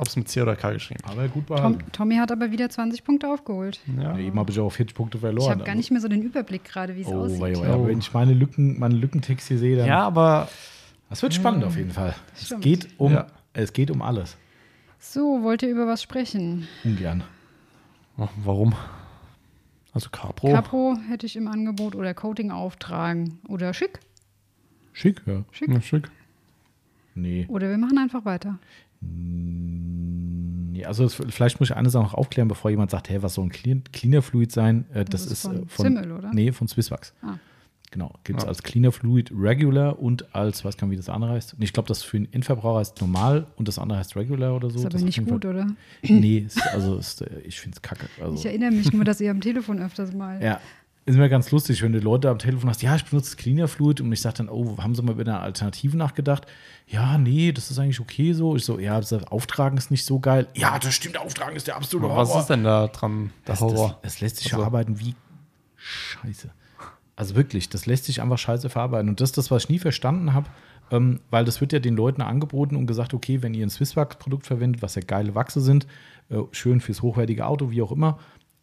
[0.00, 1.92] ob es mit C oder K geschrieben Aber gut Tom, behalten.
[1.92, 3.80] Tommy hat aber wieder 20 Punkte aufgeholt.
[3.96, 4.16] Ja.
[4.16, 5.44] Ja, eben habe ich auch 40 Punkte verloren.
[5.46, 7.40] Ich habe gar nicht mehr so den Überblick gerade, wie es Oh, aussieht.
[7.40, 9.86] wei, wei, aber wenn ich meine Lücken, meine Lückentext hier sehe, dann.
[9.86, 10.48] ja, aber
[11.08, 12.14] Das wird spannend auf jeden Fall.
[12.34, 13.26] Es geht, um, Ja.
[13.52, 14.36] es geht um alles.
[14.98, 16.66] So, wollt ihr über was sprechen?
[16.84, 17.22] Ungern.
[18.18, 18.74] oh, warum?
[19.92, 20.52] Also Capro.
[20.52, 23.98] Capro hätte ich im Angebot oder Coating auftragen oder schick.
[24.92, 25.42] Schick, ja.
[25.50, 25.68] Schick.
[25.70, 26.10] Ja, schick.
[27.14, 27.44] Nee.
[27.48, 28.58] Oder wir machen einfach weiter.
[29.00, 30.84] Nee.
[30.84, 33.46] Also es, vielleicht muss ich eine Sache noch aufklären, bevor jemand sagt, hey, was soll
[33.46, 34.86] ein Clean, Cleaner Fluid sein?
[34.92, 36.30] Äh, das, ist ist, von äh, von Zimmel, oder?
[36.32, 37.12] Nee, von Swisswax.
[37.22, 37.34] Ah.
[37.92, 38.12] Genau.
[38.22, 38.48] Gibt es Ja.
[38.48, 41.54] als Cleaner Fluid Regular und als, weiß gar nicht, wie das andere heißt.
[41.54, 44.70] Und ich glaube, das für einen Endverbraucher heißt normal und das andere heißt Regular oder
[44.70, 44.78] so.
[44.78, 45.66] Ist aber Das nicht gut, Fall- oder?
[46.02, 48.06] Nee, ist, also ist, äh, ich finde es kacke.
[48.22, 50.40] Also, Ich erinnere mich nur, dass ihr am Telefon öfters mal.
[50.42, 50.60] ja,
[51.06, 54.00] ist immer ganz lustig, wenn du Leute am Telefon hast, ja, ich benutze Cleaner Fluid
[54.00, 56.46] und ich sage dann, oh, haben sie mal über eine Alternative nachgedacht?
[56.86, 58.54] Ja, nee, das ist eigentlich okay so.
[58.56, 60.46] Ich so, ja, das Auftragen ist nicht so geil.
[60.54, 62.34] Ja, das stimmt, Auftragen ist der absolute Aber Horror.
[62.34, 63.98] Was ist denn da dran, der das, Horror?
[64.02, 65.14] Das, das lässt sich Also- verarbeiten wie
[65.76, 66.50] Scheiße.
[67.16, 69.08] Also wirklich, das lässt sich einfach scheiße verarbeiten.
[69.10, 70.48] Und das ist das, was ich nie verstanden habe,
[70.90, 74.46] ähm, weil das wird ja den Leuten angeboten und gesagt, okay, wenn ihr ein Swisswax-Produkt
[74.46, 75.86] verwendet, was ja geile Wachse sind,
[76.30, 78.18] äh, schön fürs hochwertige Auto, wie auch immer,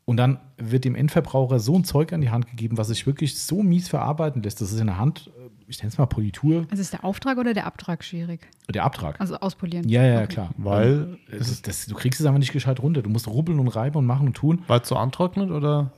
[0.08, 3.38] und dann wird dem Endverbraucher so ein Zeug an die Hand gegeben, was sich wirklich
[3.38, 4.62] so mies verarbeiten lässt.
[4.62, 7.38] Das ist in der Hand, äh, ich nenne es mal Politur, Also ist der Auftrag
[7.38, 8.48] oder der Abtrag schwierig?
[8.74, 9.20] der Abtrag.
[9.20, 9.88] Also auspolieren.
[9.90, 10.28] ja, ja, Okay.
[10.28, 10.50] klar.
[10.58, 13.02] Weil Ähm, das ist, das, du kriegst es einfach nicht gescheit runter.
[13.02, 14.64] Du musst rubbeln und reiben und machen und tun.
[14.68, 15.92] Weil es so antrocknet oder?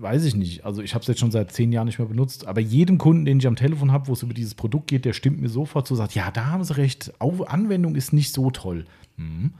[0.00, 0.64] weiß ich nicht.
[0.64, 2.46] Also ich habe es jetzt schon seit zehn Jahren nicht mehr benutzt.
[2.46, 5.12] Aber jedem Kunden, den ich am Telefon habe, wo es über dieses Produkt geht, der
[5.12, 7.12] stimmt mir sofort zu, sagt, ja, da haben sie recht.
[7.20, 8.84] Anwendung ist nicht so toll.
[9.16, 9.54] Mhm.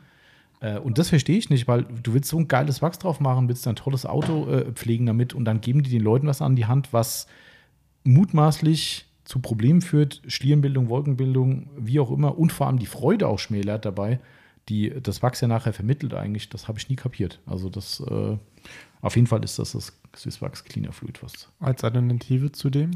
[0.60, 3.48] Äh, und das verstehe ich nicht, weil du willst so ein geiles Wachs drauf machen,
[3.48, 6.56] willst ein tolles Auto äh, pflegen damit und dann geben die den Leuten was an
[6.56, 7.26] die Hand, was
[8.04, 13.38] mutmaßlich zu Problemen führt, Schlierenbildung, Wolkenbildung, wie auch immer und vor allem die Freude auch
[13.38, 14.20] schmälert dabei,
[14.68, 17.40] die das Wachs ja nachher vermittelt eigentlich, das habe ich nie kapiert.
[17.46, 18.36] Also das, äh,
[19.00, 22.92] auf jeden Fall ist das das Swisswax Cleaner Fluid, was Als Alternative zu dem?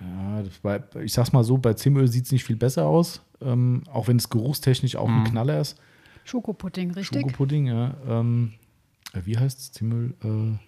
[0.00, 3.82] ja, bei, ich sag's mal so, bei Zimöl sieht es nicht viel besser aus, ähm,
[3.92, 5.78] auch wenn es geruchstechnisch auch ein Knaller ist.
[6.24, 7.20] Schokopudding, richtig?
[7.22, 7.94] Schokopudding, ja.
[8.06, 8.52] Ähm,
[9.12, 9.72] äh, wie heißt es?
[9.72, 10.14] Zimöl?
[10.22, 10.58] Äh,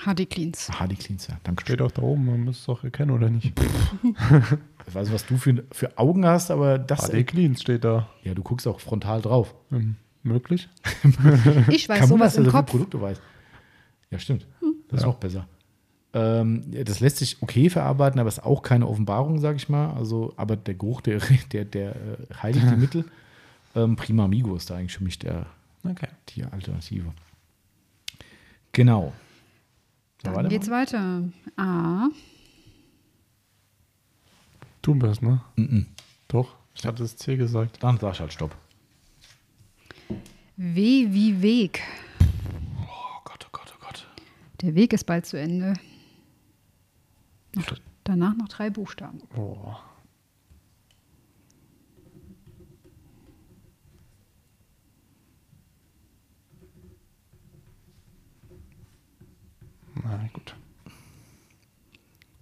[0.00, 0.68] HD Cleans.
[0.78, 1.38] Hardy Cleans, ja.
[1.44, 3.52] Danke Steht auch da oben, man muss es doch erkennen, oder nicht?
[4.86, 7.08] Ich weiß, was du für, für Augen hast, aber das.
[7.10, 8.08] HD Cleans steht da.
[8.22, 9.54] Ja, du guckst auch frontal drauf.
[9.72, 10.68] Ähm, möglich?
[11.70, 12.70] Ich weiß Wunder, sowas dass du im Kopf.
[12.70, 13.22] Produkte weißt.
[14.10, 14.46] Ja, stimmt.
[14.88, 15.08] Das ist Ja.
[15.08, 15.48] noch besser.
[16.12, 19.92] Ähm, ja, das lässt sich okay verarbeiten, aber ist auch keine Offenbarung, sag ich mal.
[19.94, 21.20] Also, aber der Geruch, der,
[21.52, 23.04] der, der äh, heiligt die Mittel.
[23.76, 25.46] Ähm, Prima Amigo ist da eigentlich für mich der,
[25.84, 26.08] Okay.
[26.30, 27.12] die Alternative.
[28.72, 29.12] Genau.
[30.24, 31.22] Soll Dann geht's weiter.
[31.56, 32.08] A.
[34.82, 35.40] Du bist, ne?
[35.56, 35.86] Mhm.
[36.28, 36.56] Doch.
[36.74, 37.82] Ich hatte das C gesagt.
[37.82, 38.56] Dann sag ich halt Stopp.
[40.56, 41.82] W wie Weg.
[42.80, 44.06] Oh Gott, oh Gott, oh Gott.
[44.62, 45.74] Der Weg ist bald zu Ende.
[47.54, 47.66] Noch,
[48.04, 49.20] danach noch drei Buchstaben.
[49.36, 49.74] Oh.
[60.08, 60.54] Na gut.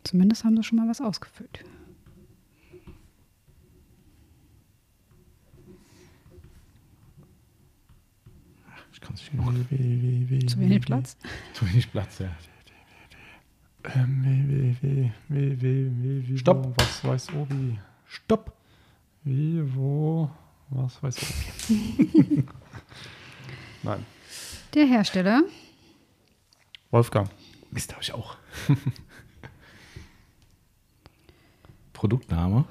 [0.04, 1.64] Zumindest haben sie schon mal was ausgefüllt.
[8.92, 9.54] Ich kann es nicht genug.
[9.70, 10.84] W, W, W, Zu wenig.
[10.84, 11.16] Platz?
[11.54, 12.30] Zu wenig Platz, ja.
[13.94, 14.72] Ähm,
[15.28, 16.64] wie, Stopp.
[16.66, 17.78] Wo, was weiß Obi?
[18.06, 18.56] Stopp.
[19.24, 20.30] Wie, wo,
[20.70, 21.18] was weiß
[21.68, 22.44] Obi?
[23.82, 24.06] Nein.
[24.74, 25.42] Der Hersteller.
[26.90, 27.28] Wolfgang.
[27.74, 28.36] Mist, habe ich auch.
[31.92, 32.64] Produktname: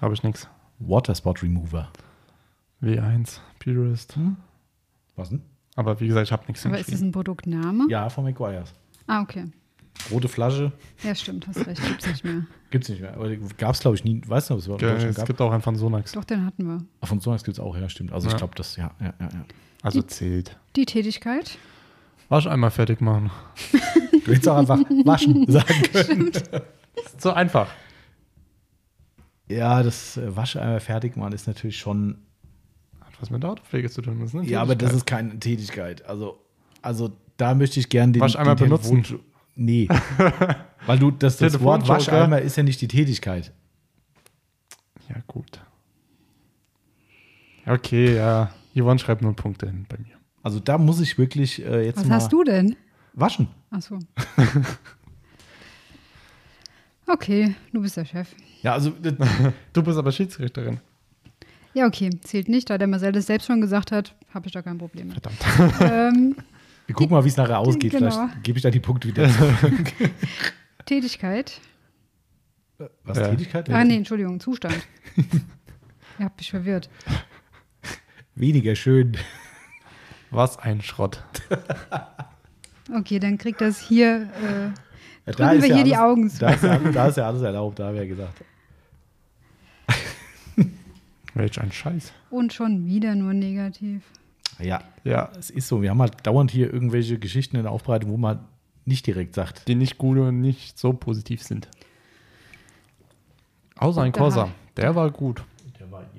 [0.00, 0.48] Habe ich nichts.
[0.78, 1.90] Water Spot Remover.
[2.82, 4.16] W1, Purist.
[5.16, 5.42] Was denn?
[5.74, 7.08] Aber wie gesagt, ich habe nichts Aber ist es hingeschrieben.
[7.08, 7.86] ein Produktname?
[7.88, 8.72] Ja, von McGuire's.
[9.06, 9.44] Ah, okay.
[10.12, 10.72] Rote Flasche.
[11.02, 12.46] Ja, stimmt, hast recht, gibt's nicht mehr.
[12.70, 13.14] Gibt es nicht mehr.
[13.14, 14.22] Aber gab es, glaube ich, nie.
[14.24, 15.26] Weißt du, ob es überhaupt in Ja, es gab?
[15.26, 16.12] gibt auch einen von Sonax.
[16.12, 16.84] Doch, den hatten wir.
[17.00, 18.12] Ah, Von Sonax gibt es auch, ja, stimmt.
[18.12, 18.38] Also ich Ja.
[18.38, 19.44] glaube, das, ja, ja, ja, ja.
[19.82, 20.56] Also zählt.
[20.76, 21.58] Die Tätigkeit.
[22.28, 23.30] Wasch einmal fertig machen.
[24.24, 26.28] Du hättest auch einfach waschen sagen können.
[26.28, 27.68] Ist so einfach.
[29.48, 32.18] Ja, das äh, Wascheimer fertig machen ist natürlich schon.
[33.00, 34.20] Hat was mit der Autopflege zu tun.
[34.20, 36.04] Das ist Ja, aber das ist keine Tätigkeit.
[36.04, 36.38] Also,
[36.82, 38.20] also da möchte ich gern den.
[38.20, 39.02] Wascheimer den benutzen.
[39.02, 39.20] Telefon-
[39.54, 39.88] Nee.
[40.86, 41.88] Weil du, das, das Wort.
[41.88, 43.50] Wascheimer ist ja nicht die Tätigkeit.
[45.08, 45.58] Ja, gut.
[47.66, 48.50] Okay, ja.
[48.74, 50.17] Yvonne schreibt nur Punkte hin bei mir.
[50.48, 52.74] Also da muss ich wirklich äh, jetzt Was mal hast du denn?
[53.12, 53.48] waschen.
[53.70, 53.98] Achso.
[57.06, 58.34] Okay, du bist der Chef.
[58.62, 59.14] Ja, also das-
[59.74, 60.80] Du bist aber Schiedsrichterin.
[61.74, 62.68] Ja, okay, zählt nicht.
[62.70, 65.20] Da der Marcel das selbst schon gesagt hat, habe ich da kein Problem mit.
[65.20, 65.80] Verdammt.
[65.80, 66.36] ähm,
[66.86, 67.92] wir gucken mal, wie es nachher ausgeht.
[67.92, 68.10] Genau.
[68.10, 69.92] Vielleicht gebe ich da die Punkte wieder zurück.
[70.86, 71.60] Tätigkeit.
[73.04, 73.28] Was, Ja.
[73.28, 73.68] Tätigkeit?
[73.70, 74.76] Ah, nee, Entschuldigung, Zustand.
[76.18, 76.88] Ihr habt mich verwirrt.
[78.34, 79.16] Weniger schön.
[80.30, 81.22] Was ein Schrott.
[82.94, 84.28] Okay, dann kriegt das hier.
[84.42, 84.70] Äh,
[85.26, 86.38] Ja, Drücken wir hier die alles, Augen zu.
[86.40, 88.42] Da ist, ja, da ist ja alles erlaubt, da haben wir ja gesagt.
[91.34, 92.12] Welch ein Scheiß.
[92.30, 94.02] und schon wieder nur negativ.
[94.58, 95.82] Ja, Ja, es ist so.
[95.82, 98.40] Wir haben halt dauernd hier irgendwelche Geschichten in der Aufbereitung, wo man
[98.86, 99.68] nicht direkt sagt.
[99.68, 101.68] die nicht gut und nicht so positiv sind.
[103.76, 104.48] Außer ein Da- Corsa.
[104.76, 105.44] Der war gut.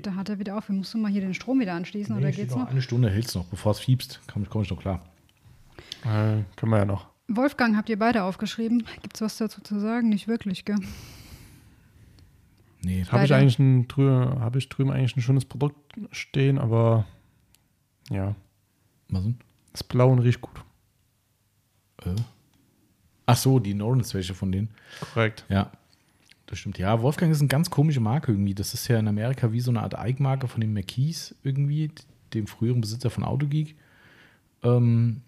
[0.01, 0.69] Da hat er wieder auf.
[0.69, 2.67] Musst du mal hier den Strom wieder anschließen oder geht's noch?
[2.67, 4.21] Eine Stunde hältst noch, bevor es fiebst.
[4.31, 5.03] Komme komm ich noch klar.
[6.03, 7.07] Äh, können wir ja noch.
[7.27, 8.85] Wolfgang, habt ihr beide aufgeschrieben?
[9.01, 10.09] Gibt es was dazu zu sagen?
[10.09, 10.79] Nicht wirklich, gell?
[12.81, 15.77] Nee, Habe ich eigentlich ein, drüben, habe ich drüben eigentlich ein schönes Produkt
[16.11, 17.05] stehen, aber
[18.09, 18.35] ja,
[19.09, 19.37] was denn?
[19.73, 20.63] ist blau und riecht gut.
[22.05, 22.15] Äh?
[23.25, 24.69] Ach so, die Norens welche von denen.
[25.13, 25.45] Korrekt.
[25.49, 25.71] Ja,
[26.49, 26.77] das stimmt.
[26.79, 28.55] Ja, Wolfgang ist eine ganz komische Marke irgendwie.
[28.55, 31.91] Das ist ja in Amerika wie so eine Art Eigenmarke von dem McKees irgendwie,
[32.33, 33.75] dem früheren Besitzer von Autogeek.
[34.63, 35.21] Ähm,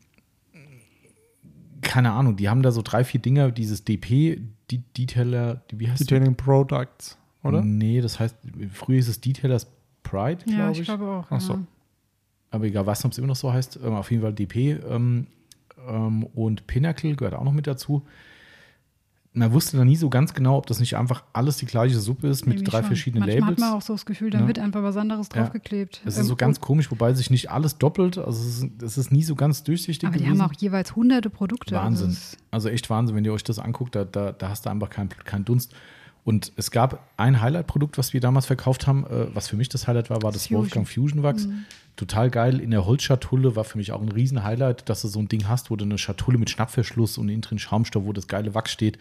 [1.82, 4.40] keine Ahnung, die haben da so drei, vier Dinger, dieses DP,
[4.70, 7.62] die Detailer, die, wie heißt Detailing Products, oder?
[7.64, 8.36] Nee, das heißt,
[8.72, 9.68] früher hieß es Detailers
[10.04, 10.86] Pride, Ja, glaube ich ich.
[10.86, 11.26] glaube auch.
[11.30, 11.54] Ach so.
[11.54, 11.60] Ja.
[12.52, 15.28] Aber egal, was ob es immer noch so heißt, ähm, auf jeden Fall DP ähm,
[15.88, 18.06] ähm, und Pinnacle gehört auch noch mit dazu.
[19.34, 22.28] Man wusste da nie so ganz genau, ob das nicht einfach alles die gleiche Suppe
[22.28, 22.88] ist mit drei schon.
[22.88, 23.62] verschiedenen Manchmal Labels.
[23.64, 24.48] hat man auch so das Gefühl, da Ne?
[24.48, 25.44] wird einfach was anderes Ja.
[25.44, 26.02] draufgeklebt.
[26.06, 28.18] Es Ähm, ist so ganz komisch, wobei sich nicht alles doppelt.
[28.18, 30.42] Also es ist, es ist nie so ganz durchsichtig Aber die gewesen.
[30.42, 31.76] haben auch jeweils hunderte Produkte.
[31.76, 32.08] Wahnsinn.
[32.08, 34.70] Also es- Also echt Wahnsinn, wenn ihr euch das anguckt, da, da, da hast du
[34.70, 35.74] einfach keinen keinen Dunst.
[36.24, 39.88] Und es gab ein Highlight-Produkt, was wir damals verkauft haben, äh, was für mich das
[39.88, 40.60] Highlight war, war das Fusion.
[40.60, 40.64] Mhm.
[40.64, 41.48] Wolfgang Fusion Wachs.
[41.96, 42.60] Total geil.
[42.60, 45.48] In der Holzschatulle war für mich auch ein riesen Highlight, dass du so ein Ding
[45.48, 48.72] hast, wo du eine Schatulle mit Schnappverschluss und innen drin Schaumstoff, wo das geile Wachs
[48.72, 48.98] steht.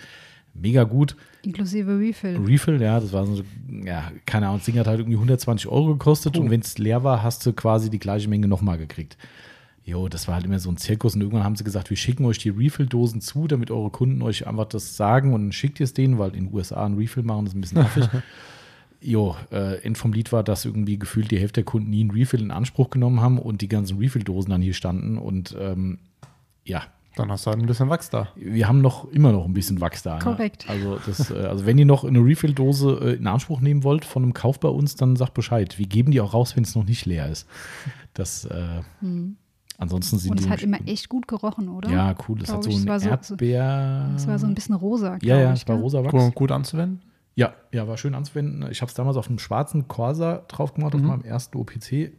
[0.55, 1.17] Mega gut.
[1.43, 2.37] inklusive Refill.
[2.39, 3.43] Refill, ja, das war so,
[3.85, 7.05] ja, keine Ahnung, das Ding hat halt irgendwie 120 Euro gekostet und wenn es leer
[7.05, 9.17] war, hast du quasi die gleiche Menge nochmal gekriegt.
[9.85, 12.25] Jo, das war halt immer so ein Zirkus und irgendwann haben sie gesagt, wir schicken
[12.27, 15.85] euch die Refill-Dosen zu, damit eure Kunden euch einfach das sagen und dann schickt ihr
[15.85, 18.09] es denen, weil in den USA ein Refill machen, das ist ein bisschen affig.
[19.03, 22.11] Jo, äh, End vom Lied war, dass irgendwie gefühlt die Hälfte der Kunden nie einen
[22.11, 25.99] Refill in Anspruch genommen haben und die ganzen Refill-Dosen dann hier standen und ähm,
[26.65, 26.83] ja,
[27.17, 28.29] Dann hast du halt ein bisschen Wachs da.
[28.37, 30.17] wir haben noch immer noch ein bisschen Wachs da.
[30.17, 30.23] ne?
[30.23, 30.67] Korrekt.
[30.69, 34.23] Also, das, äh, also wenn ihr noch eine Refill-Dose äh, in Anspruch nehmen wollt von
[34.23, 35.79] einem Kauf bei uns, dann sagt Bescheid.
[35.79, 37.49] Wir geben die auch raus, wenn es noch nicht leer ist.
[38.13, 38.83] Das, äh,
[39.81, 40.31] ansonsten sind.
[40.31, 41.91] Und die es hat immer echt gut gerochen, oder?
[41.91, 42.39] ja cool.
[42.39, 44.11] Das Glaub hat so ich, es ein war so- Erdbeer.
[44.17, 45.19] Es war so ein bisschen rosa.
[45.23, 45.83] ja, ja, ich, es war gell?
[45.83, 46.13] rosa Wachs.
[46.13, 47.03] Gut, gut anzuwenden.
[47.35, 48.71] Ja, ja, war schön anzuwenden.
[48.71, 52.13] Ich habe es damals auf einem schwarzen Corsa drauf gemacht, auf meinem ersten OPC.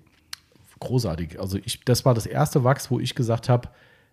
[0.79, 1.39] Großartig.
[1.39, 3.69] Also ich, das war das erste Wachs, wo ich gesagt habe,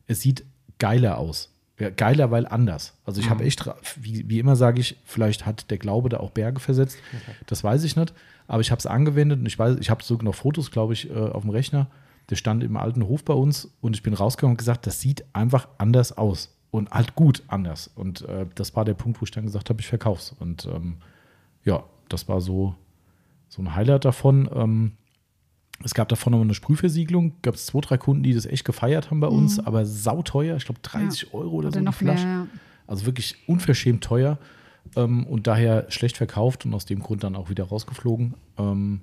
[0.07, 0.45] es sieht
[0.79, 1.51] geiler aus.
[1.79, 2.95] Ja, geiler, weil anders.
[3.05, 3.65] Also ich habe echt,
[4.01, 6.99] wie, wie immer sage ich, vielleicht hat der Glaube da auch Berge versetzt.
[7.47, 8.13] Das weiß ich nicht.
[8.49, 11.09] Aber ich habe es angewendet und ich weiß, ich habe sogar noch Fotos, glaube ich,
[11.09, 11.87] äh, auf dem Rechner.
[12.31, 15.25] Der stand im alten Hof bei uns und ich bin rausgegangen und gesagt, das sieht
[15.33, 16.55] einfach anders aus.
[16.71, 17.91] Und halt gut anders.
[17.95, 20.35] Und äh, das war der Punkt, wo ich dann gesagt habe, ich verkauf's.
[20.39, 20.99] Und ähm,
[21.65, 22.75] ja, das war so,
[23.49, 24.51] so ein Highlight davon.
[24.55, 24.93] Ähm,
[25.83, 27.37] es gab davon noch eine Sprühversiegelung.
[27.41, 30.57] Gab es zwei, drei Kunden, die das echt gefeiert haben bei uns, aber sauteuer.
[30.57, 32.13] Ich glaube 30 Euro oder, Oder so eine noch mehr.
[32.15, 32.27] Flasche.
[32.29, 32.47] Ja.
[32.87, 34.39] Also wirklich unverschämt teuer
[34.97, 38.35] ähm, und daher schlecht verkauft und aus dem Grund dann auch wieder rausgeflogen.
[38.59, 39.01] Ähm,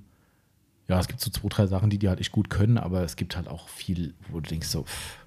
[0.88, 3.16] ja, es gibt so zwei, drei Sachen, die die halt echt gut können, aber es
[3.16, 5.18] gibt halt auch viel, wo du denkst so, pff,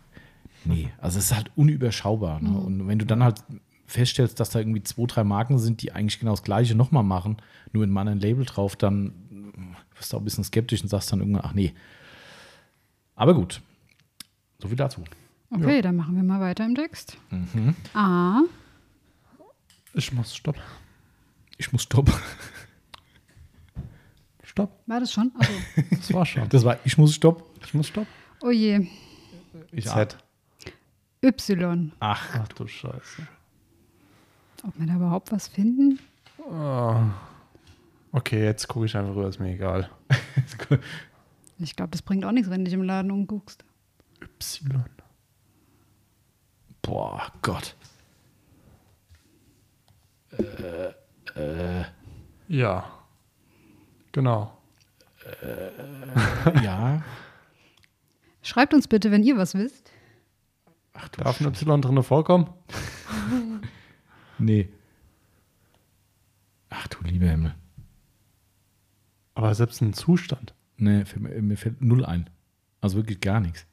[0.65, 2.41] nee, also es ist halt unüberschaubar.
[2.41, 2.51] Ne?
[2.51, 3.43] Und wenn du dann halt
[3.87, 7.39] feststellst, dass da irgendwie zwei, drei Marken sind, die eigentlich genau das Gleiche nochmal machen,
[7.73, 9.13] nur in einem anderen Label drauf, dann
[9.97, 11.75] wirst du auch ein bisschen skeptisch und sagst dann irgendwann, ach nee.
[13.17, 13.61] Aber gut,
[14.59, 15.03] so viel dazu.
[15.51, 17.17] Okay, dann machen wir mal weiter im Text.
[17.31, 17.75] Mhm.
[17.95, 18.43] A.
[19.95, 20.57] Ich muss stopp.
[21.57, 22.15] Ich muss stoppen.
[24.59, 24.73] Stopp.
[24.87, 25.31] War das schon?
[25.39, 25.53] Also,
[25.91, 26.49] Das war schon.
[26.49, 27.45] Das war, ich muss stoppen.
[27.65, 28.09] Ich muss stopp.
[28.43, 28.89] oh je.
[29.71, 30.17] Ich Z.
[31.23, 31.93] Y.
[32.01, 33.29] Ach, Ach du Scheiße.
[34.67, 36.01] Ob wir da überhaupt was finden?
[36.51, 37.11] Ah.
[38.11, 39.89] Okay, jetzt gucke ich einfach rüber, ist mir egal.
[41.61, 43.65] Ich glaube, das bringt auch nichts, wenn du dich im Laden umguckst.
[44.23, 44.85] Y.
[46.83, 47.75] boah, Gott.
[52.47, 52.98] Ja.
[54.19, 54.53] Genau.
[56.61, 57.05] Ja.
[58.43, 59.93] Schreibt uns bitte, wenn ihr was wisst.
[60.93, 62.49] Ach du Darf ein Y drin vorkommen?
[64.41, 64.69] Nee.
[66.69, 67.55] Ach du lieber Himmel.
[69.37, 70.53] Aber selbst ein Zustand.
[70.79, 72.29] Nee, für, mir fällt null ein.
[72.81, 73.67] Also wirklich gar nichts.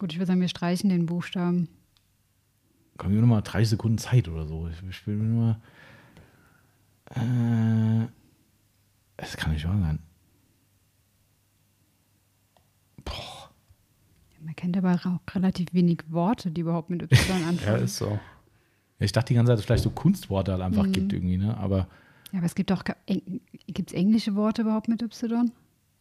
[0.00, 1.68] Gut, ich würde sagen, wir streichen den Buchstaben.
[2.96, 4.66] Komm, mir noch mal 30 Sekunden Zeit oder so.
[4.66, 5.56] Ich, ich will nur
[7.14, 8.04] mal.
[8.04, 8.08] Äh,
[9.18, 9.98] es kann nicht wahr sein.
[13.04, 13.50] Boah.
[14.40, 17.12] Man kennt aber auch relativ wenig Worte, die überhaupt mit Y
[17.48, 17.58] anfangen.
[17.66, 18.18] Ja, ist so.
[19.00, 21.56] Ich dachte die ganze Zeit, dass es vielleicht so Kunstworte halt einfach gibt irgendwie, ne?
[21.56, 21.88] Aber
[22.32, 25.52] Ja, aber es gibt auch, gibt es englische Worte überhaupt mit Y?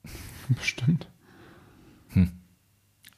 [0.49, 1.07] Bestimmt.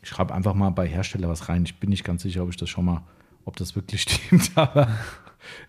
[0.01, 1.63] ich schreibe einfach mal bei Hersteller was rein.
[1.63, 3.03] Ich bin nicht ganz sicher, ob ich das schon mal,
[3.45, 4.89] ob das wirklich stimmt, aber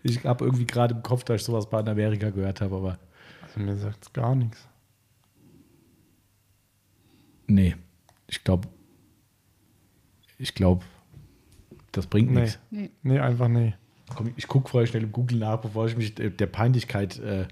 [0.03, 2.99] ich habe irgendwie gerade im Kopf, dass ich sowas bei Amerika gehört habe, aber
[3.51, 4.67] Also mir sagt es gar nichts.
[7.47, 7.75] nee.
[8.29, 8.69] Ich glaube,
[10.39, 10.85] ich glaube,
[11.93, 12.43] Das bringt Nee.
[12.43, 12.59] nichts.
[12.71, 12.91] Nee.
[13.03, 13.75] Nee, einfach nee.
[14.15, 17.19] Komm, ich gucke vorher schnell im Google nach, bevor ich mich der Peinlichkeit.
[17.19, 17.49] Äh,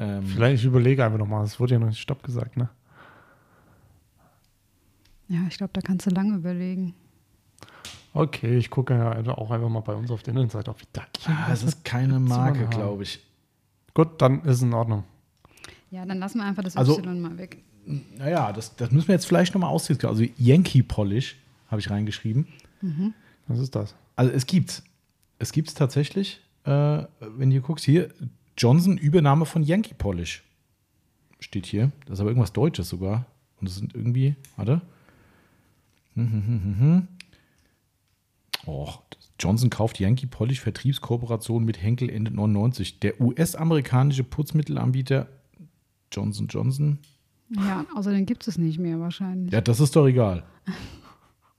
[0.00, 1.44] ähm, Vielleicht ich überlege einfach nochmal.
[1.44, 2.68] Es wurde ja noch nicht Stopp gesagt, ne?
[5.28, 6.94] Ja, ich glaube, da kannst du lange überlegen.
[8.12, 11.02] Okay, ich gucke ja auch einfach mal bei uns auf der Internetseite, ob wir da
[11.26, 12.18] ah, es ist keine.
[12.18, 13.20] Marke, glaube ich.
[13.96, 15.04] Gut, dann ist es in Ordnung.
[15.90, 17.62] Ja, dann lassen wir einfach das Also- Y mal weg.
[18.18, 20.14] Naja, das, das müssen wir jetzt vielleicht nochmal ausdiskutieren.
[20.14, 21.36] Also Yankee Polish
[21.68, 22.46] habe ich reingeschrieben.
[23.46, 23.94] Was ist das?
[24.14, 24.82] Also es gibt's.
[25.38, 26.42] Es gibt's tatsächlich.
[26.64, 28.10] Äh, wenn du guckst, hier,
[28.58, 30.42] Johnson, Übernahme von Yankee Polish.
[31.40, 31.90] Steht hier.
[32.04, 33.24] Das ist aber irgendwas Deutsches sogar.
[33.60, 34.82] Und das sind irgendwie, warte.
[36.16, 37.08] Hm, hm, hm, hm, hm.
[38.66, 39.02] Och,
[39.38, 43.00] Johnson kauft Yankee Polish Vertriebskooperation mit Henkel Ende 99.
[43.00, 45.28] Der US-amerikanische Putzmittelanbieter
[46.10, 46.98] Johnson Johnson.
[47.50, 49.52] Ja, außerdem gibt es nicht mehr wahrscheinlich.
[49.52, 50.44] Ja, das ist doch egal.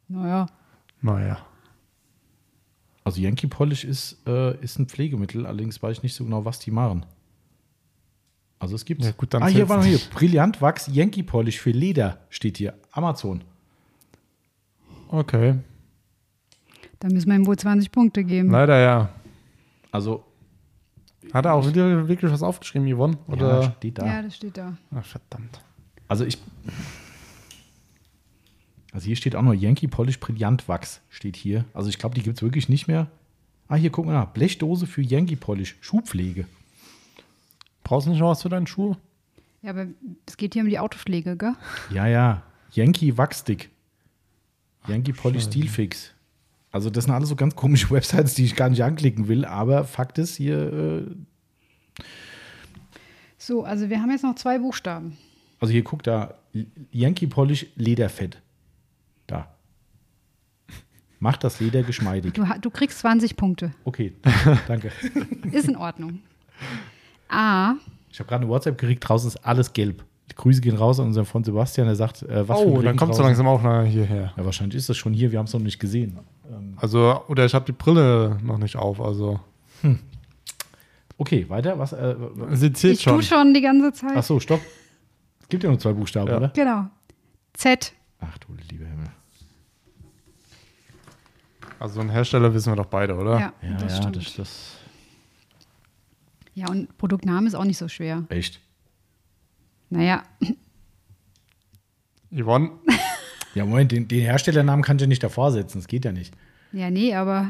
[0.10, 0.46] Naja,
[1.02, 1.46] Naja.
[3.04, 6.60] Also Yankee Polish ist, äh, ist ein Pflegemittel, allerdings weiß ich nicht so genau, was
[6.60, 7.06] die machen.
[8.60, 9.06] Also es gibt's.
[9.06, 9.94] Ja, gut, dann ah, hier war noch hier.
[9.94, 10.12] nicht.
[10.12, 12.74] Brillant Wachs Yankee Polish für Leder steht hier.
[12.92, 13.44] Amazon.
[15.10, 15.56] Okay.
[17.00, 18.50] Da müssen wir ihm wohl 20 Punkte geben.
[18.52, 19.10] Leider ja.
[19.92, 20.24] Also
[21.34, 23.18] Hat er auch wieder wirklich was aufgeschrieben, Yvonne?
[23.28, 23.76] ja, Oder?
[23.78, 24.06] steht da.
[24.06, 24.78] Ja, das steht da.
[24.96, 25.62] Ach, verdammt.
[26.08, 26.38] Also ich.
[28.94, 31.66] Also hier steht auch noch Yankee Polish Brillant Wachs steht hier.
[31.74, 33.08] Also ich glaube, die gibt es wirklich nicht mehr.
[33.68, 34.28] Ah, hier gucken wir nach.
[34.28, 35.76] Blechdose für Yankee Polish.
[35.82, 36.46] Schuhpflege.
[37.84, 38.96] Brauchst du nicht noch was für deinen Schuh?
[39.62, 39.88] Ja, aber
[40.26, 41.54] es geht hier um die Autopflege, gell?
[41.92, 42.44] Ja, ja.
[42.72, 43.70] Yankee Wachstick.
[44.88, 46.14] Yankee Polish Steelfix.
[46.78, 49.46] Also das sind alles so ganz komische Websites, die ich gar nicht anklicken will.
[49.46, 52.04] Aber Fakt ist hier, äh,
[53.40, 55.18] So, also wir haben jetzt noch zwei Buchstaben.
[55.60, 56.36] also hier guckt da,
[56.92, 58.40] Yankee Polish Lederfett.
[59.26, 59.48] Da.
[61.20, 62.34] Macht das Leder geschmeidig.
[62.36, 63.74] Du, du kriegst 20 Punkte.
[63.84, 64.14] Okay,
[64.68, 64.92] danke.
[65.52, 66.20] Ist in Ordnung.
[67.28, 67.74] A.
[68.12, 70.04] Ich habe gerade eine WhatsApp gekriegt, draußen ist alles gelb.
[70.32, 72.76] Die Grüße gehen raus an unseren Freund Sebastian, der sagt, äh, was für ein oh,
[72.76, 74.34] dann Regen kommt so langsam auch nach hierher.
[74.36, 76.20] Ja, wahrscheinlich ist das schon hier, wir haben es noch nicht gesehen.
[76.78, 79.40] Also, oder ich habe die Brille noch nicht auf, also.
[81.18, 81.78] Okay, weiter.
[81.80, 81.94] Was?
[81.94, 82.16] Äh,
[82.52, 83.24] Sie zählt Ich tue schon.
[83.24, 84.14] schon die ganze Zeit.
[84.16, 84.62] ach so, stopp.
[85.42, 86.38] Es gibt ja nur zwei Buchstaben, Ja.
[86.38, 86.50] oder?
[86.50, 86.88] Genau.
[87.54, 87.94] Z.
[88.20, 89.08] Ach du lieber Himmel.
[91.80, 93.40] Also, ein Hersteller wissen wir doch beide, oder?
[93.40, 94.16] Ja, Ja, das ja, stimmt.
[94.16, 94.78] das, das
[96.54, 98.24] Ja, und Produktname ist auch nicht so schwer.
[98.30, 98.60] echt.
[99.90, 100.24] Naja,
[102.32, 102.72] Yvonne,
[103.58, 106.34] Ja, Moment, den, den Herstellernamen kannst du ja nicht davor setzen, das geht ja nicht.
[106.72, 107.50] ja, nee, aber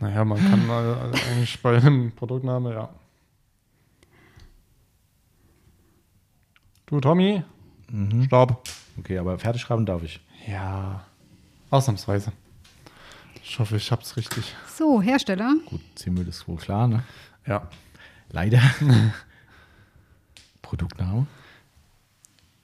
[0.00, 2.88] naja, man kann eigentlich bei einem Produktname, ja.
[6.86, 7.42] Du, Tommy?
[8.26, 8.62] Stopp.
[8.98, 10.20] Okay, aber fertig schreiben darf ich.
[10.46, 11.04] Ja.
[11.70, 12.32] Ausnahmsweise.
[13.42, 14.54] Ich hoffe, ich hab's richtig.
[14.74, 15.54] so, Hersteller.
[15.66, 17.02] Gut, Zimmel ist wohl klar, ne?
[17.46, 17.68] Ja.
[18.30, 18.60] Leider.
[20.62, 21.26] Produktname.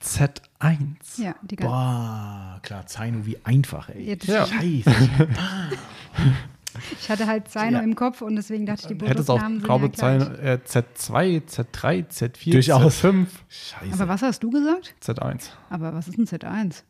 [0.05, 0.97] Z1.
[1.23, 4.03] Ja, die ganze Boah, klar, Zaino, wie einfach, ey.
[4.05, 4.47] Jetzt- Ja.
[4.47, 4.85] Scheiße.
[7.01, 7.85] Ich hatte halt Zaino Ja.
[7.85, 10.23] im Kopf und deswegen dachte ich, die Hätte es auch sind Traube ja gleich.
[10.25, 13.05] sein, äh, Z2, Z3, Z4, Durchaus.
[13.05, 13.93] Z5, Scheiße.
[13.93, 14.93] Aber was hast du gesagt?
[15.01, 15.51] Z1.
[15.71, 16.83] Aber was ist ein Z1?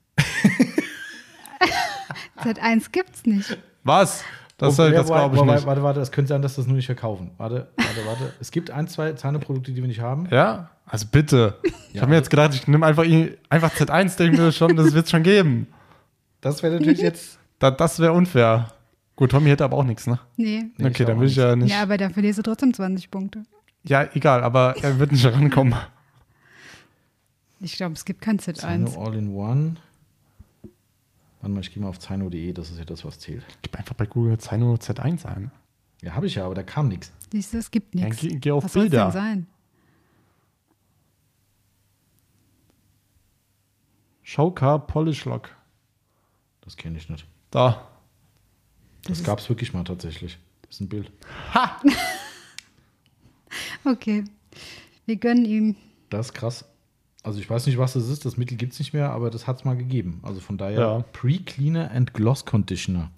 [2.43, 3.59] Z1 gibt's nicht.
[3.82, 4.24] Was?
[4.57, 5.67] Das, soll, ja, das glaube ich warte, nicht.
[5.67, 7.33] Warte, warte, es könnte sein, dass das nur nicht verkaufen.
[7.39, 8.33] Warte, warte, warte.
[8.41, 10.29] Es gibt ein, zwei Zahneprodukte, die wir nicht haben.
[10.31, 10.71] Ja?
[10.87, 11.59] Also bitte.
[11.89, 12.03] Ich Ja.
[12.03, 13.05] habe mir jetzt gedacht, ich nehme einfach,
[13.49, 15.67] einfach Z1, denke mir schon, das wird es schon geben.
[16.41, 17.39] Das wäre natürlich jetzt.
[17.61, 18.73] Da, das wäre unfair.
[19.17, 20.19] Gut, Tommy hätte aber auch nichts, ne?
[20.37, 20.65] Nee.
[20.65, 21.71] Nee, ich okay, dann will ich ja nicht.
[21.71, 23.45] Ja, Ja, aber da verlierst du trotzdem 20 Punkte.
[23.85, 25.75] egal, aber er wird nicht rankommen.
[27.61, 28.99] Ich glaube, es gibt kein Zaino Z1.
[28.99, 29.77] All-in-One.
[31.45, 33.45] Warte mal, ich gehe mal auf zaino.de, das ist ja das, was zählt.
[33.61, 35.51] Gib einfach bei Google Zaino Z1 ein.
[36.01, 37.12] Ja, habe ich ja, aber da kam nichts.
[37.31, 38.23] Siehst du, es gibt Ja, nichts.
[38.23, 39.11] geh, geh auf Was soll es denn Bilder.
[39.12, 39.47] sein?
[44.23, 45.51] Showcar Polish Lock.
[46.62, 47.27] Das kenne ich nicht.
[47.51, 47.91] Da.
[49.03, 50.39] Das, gab es wirklich mal tatsächlich.
[50.62, 51.12] Das ist ein Bild.
[53.85, 54.25] Okay.
[55.05, 55.77] Wir gönnen ihm.
[56.09, 56.65] Das ist krass.
[57.25, 58.25] Also ich weiß nicht, was das ist.
[58.25, 60.21] Das Mittel gibt es nicht mehr, aber das hat es mal gegeben.
[60.23, 61.05] Also von daher Ja.
[61.13, 63.11] Pre-Cleaner and Gloss Conditioner.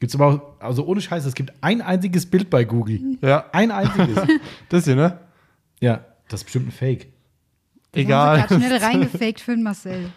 [0.00, 3.18] Gibt es aber auch, also ohne Scheiß, es gibt ein einziges Bild bei Google.
[3.20, 4.16] Ja, Ein einziges.
[4.68, 5.18] das hier, ne?
[5.80, 7.08] ja, das ist bestimmt ein Fake.
[7.92, 8.42] Egal.
[8.46, 10.10] Gerade schnell reingefaked für den Marcel.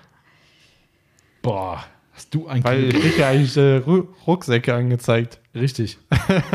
[1.42, 1.84] Boah,
[2.14, 5.40] hast du ein Weil ich krieg ja eigentlich äh, Ru- Rucksäcke angezeigt.
[5.56, 5.98] Richtig.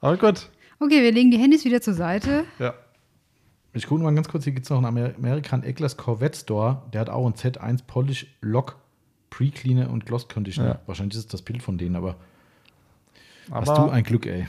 [0.00, 0.48] Aber gut.
[0.80, 2.44] Okay, wir legen die Handys wieder zur Seite.
[2.58, 2.74] Ja.
[3.74, 6.82] Ich gucke mal ganz kurz, hier gibt es noch einen Amer American Eglers Corvette Store.
[6.92, 8.76] Der hat auch ein Z1 Polish Lock
[9.30, 10.68] Pre-Cleaner und Gloss Conditioner.
[10.70, 10.80] Ja.
[10.86, 12.16] Wahrscheinlich ist es das Bild von denen, aber,
[13.50, 14.46] Aber hast du ein Glück, ey.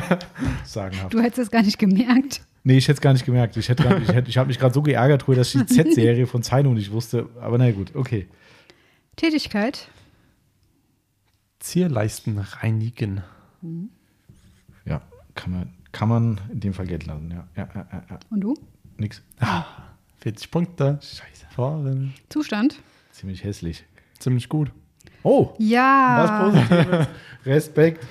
[0.64, 1.12] Sagenhaft.
[1.12, 2.40] Du hättest es gar nicht gemerkt.
[2.64, 3.56] Nee, ich hätte es gar nicht gemerkt.
[3.56, 6.42] Ich, hätte ich, hätte- ich habe mich gerade so geärgert, dass ich die Z-Serie von
[6.42, 7.28] Zaino nicht wusste.
[7.40, 8.26] Aber na gut, okay.
[9.14, 9.88] Tätigkeit.
[11.60, 13.22] Zierleisten reinigen.
[14.84, 15.02] Ja,
[15.34, 17.30] kann man, kann man in dem Fall Geld lassen.
[17.30, 18.18] Ja, ja, ja, ja, ja.
[18.28, 18.54] Und du?
[18.98, 19.22] Nix.
[20.20, 20.98] 40 Punkte.
[21.00, 21.46] Scheiße.
[21.54, 22.12] Vorrennen.
[22.28, 22.82] Zustand.
[23.12, 23.84] Ziemlich hässlich.
[24.18, 24.70] Ziemlich gut.
[25.22, 26.52] Oh, Ja.
[26.52, 27.08] was Positives.
[27.46, 28.06] Respekt.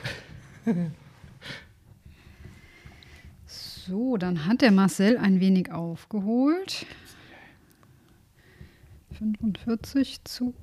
[3.45, 6.87] So, dann hat der Marcel ein wenig aufgeholt.
[9.11, 10.55] 45 zu.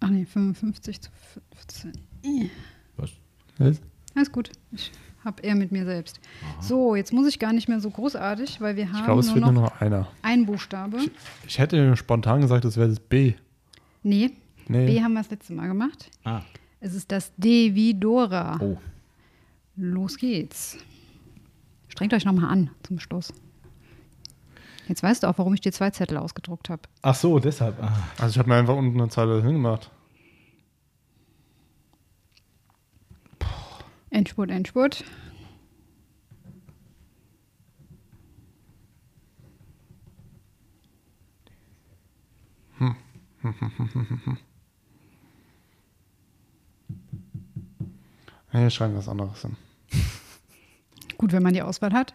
[0.00, 1.10] Ach nee, 55 zu
[1.54, 1.92] 15.
[2.96, 3.10] Was?
[3.58, 3.80] Was?
[4.14, 4.50] Alles gut.
[4.72, 4.90] Ich
[5.24, 6.18] habe eher mit mir selbst.
[6.60, 9.26] So, jetzt muss ich gar nicht mehr so großartig, weil wir haben Ich glaube, es
[9.26, 10.08] nur fehlt noch, nur noch einer.
[10.22, 10.98] einen Buchstabe.
[11.46, 13.34] Ich hätte spontan gesagt, es wäre das B.
[14.02, 14.30] Nee,
[14.68, 14.86] Nee.
[14.86, 16.10] B haben wir das letzte Mal gemacht.
[16.24, 16.42] Ah,
[16.78, 18.56] Es ist das D wie Dora.
[18.60, 18.78] oh.
[19.76, 20.76] Los geht's.
[21.88, 23.32] Strengt euch nochmal an zum Schluss.
[24.88, 26.82] Jetzt weißt du auch, warum ich dir zwei Zettel ausgedruckt habe.
[27.02, 27.82] Ach so, deshalb.
[27.82, 27.92] Ah.
[28.18, 29.90] Also ich habe mir einfach unten eine Zeile hingemacht.
[34.10, 35.04] Endspurt, Endspurt.
[48.52, 49.56] Nee, ich schreibe was anderes hin.
[51.18, 52.14] Gut, wenn man die Auswahl hat.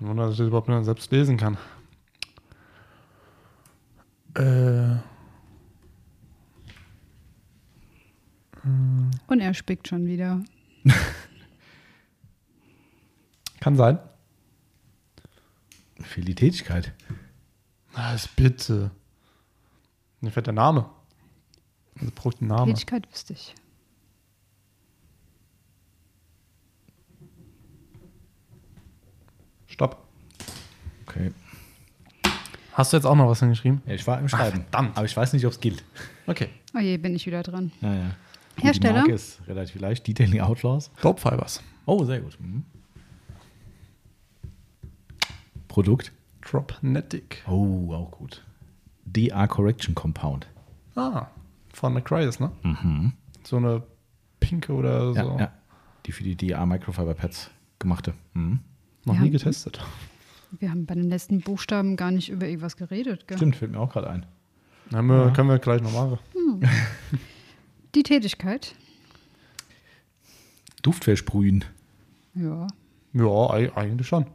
[0.00, 1.56] Ein Wunder, dass ich das überhaupt nur selbst lesen kann.
[4.34, 4.96] Äh,
[8.64, 10.42] Und er spickt schon wieder.
[13.60, 13.98] kann sein.
[16.00, 16.92] Für die Tätigkeit.
[17.92, 18.90] Was bitte?
[20.20, 20.90] Mir fällt der Name.
[21.98, 22.72] Also braucht den Name.
[22.72, 23.54] Tätigkeit wüsste ich.
[29.66, 30.06] Stopp.
[31.06, 31.32] Okay.
[32.72, 33.82] Hast du jetzt auch noch was hingeschrieben?
[33.86, 34.62] Ja, ich war im Schreiben.
[34.62, 34.96] verdammt.
[34.96, 35.84] Aber ich weiß nicht, ob es gilt.
[36.26, 36.48] Okay.
[36.74, 37.72] Oh je, bin ich wieder dran.
[37.80, 38.10] Ja, ja.
[38.56, 38.92] Hersteller?
[38.94, 40.06] Die Marke ist relativ leicht.
[40.06, 40.90] Detailing Outlaws.
[41.02, 41.62] Dope Fibers.
[41.86, 42.38] Oh, sehr gut.
[42.40, 42.64] Mhm.
[45.68, 46.12] Produkt.
[46.42, 47.42] Dropnetic.
[47.48, 48.44] Oh, auch gut.
[49.06, 50.46] DA Correction Compound.
[50.94, 51.26] Ah,
[51.72, 52.50] von McCryus, ne?
[53.42, 53.82] So eine
[54.40, 55.18] pinke oder so.
[55.18, 55.52] Ja, ja.
[56.06, 58.14] Die für die DA Microfiber Pads gemachte.
[58.34, 58.60] Mhm.
[59.04, 59.20] Noch Ja.
[59.22, 59.80] nie getestet.
[60.60, 63.26] Wir haben bei den letzten Buchstaben gar nicht über irgendwas geredet.
[63.26, 63.36] Gell?
[63.38, 64.26] Stimmt, fällt mir auch gerade ein.
[64.90, 66.18] Dann wir, können wir gleich noch machen.
[67.94, 68.74] Die Tätigkeit.
[70.82, 71.64] Duft versprühen.
[72.34, 72.66] Ja,
[73.12, 74.26] Ja, ei- eigentlich schon.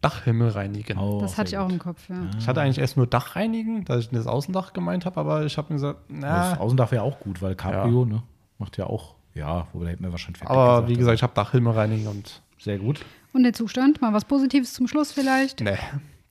[0.00, 0.98] Dachhimmel reinigen.
[0.98, 2.08] Oh, das hatte ich auch im Kopf.
[2.08, 2.16] Ja.
[2.36, 5.56] Ich hatte eigentlich erst nur Dach reinigen, dass ich das Außendach gemeint habe, aber ich
[5.56, 8.24] habe mir gesagt, Das na, Außendach wäre auch gut, weil Cabrio ne,
[8.58, 12.08] macht ja auch, ja, wobei hätten wir wahrscheinlich aber wie gesagt, ich habe Dachhimmel reinigen
[12.08, 13.04] und sehr gut.
[13.32, 14.00] Und der Zustand?
[14.02, 15.60] Mal was Positives zum Schluss vielleicht.
[15.60, 15.78] ne,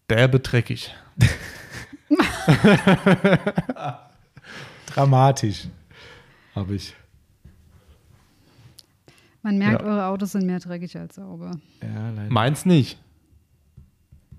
[0.10, 0.94] der betreckig.
[4.88, 5.68] Dramatisch.
[6.56, 6.94] Habe ich.
[9.42, 9.88] Man merkt, Ja.
[9.88, 11.52] eure Autos sind mehr dreckig als sauber.
[11.82, 12.30] Ja, leider.
[12.32, 13.00] Meins nicht.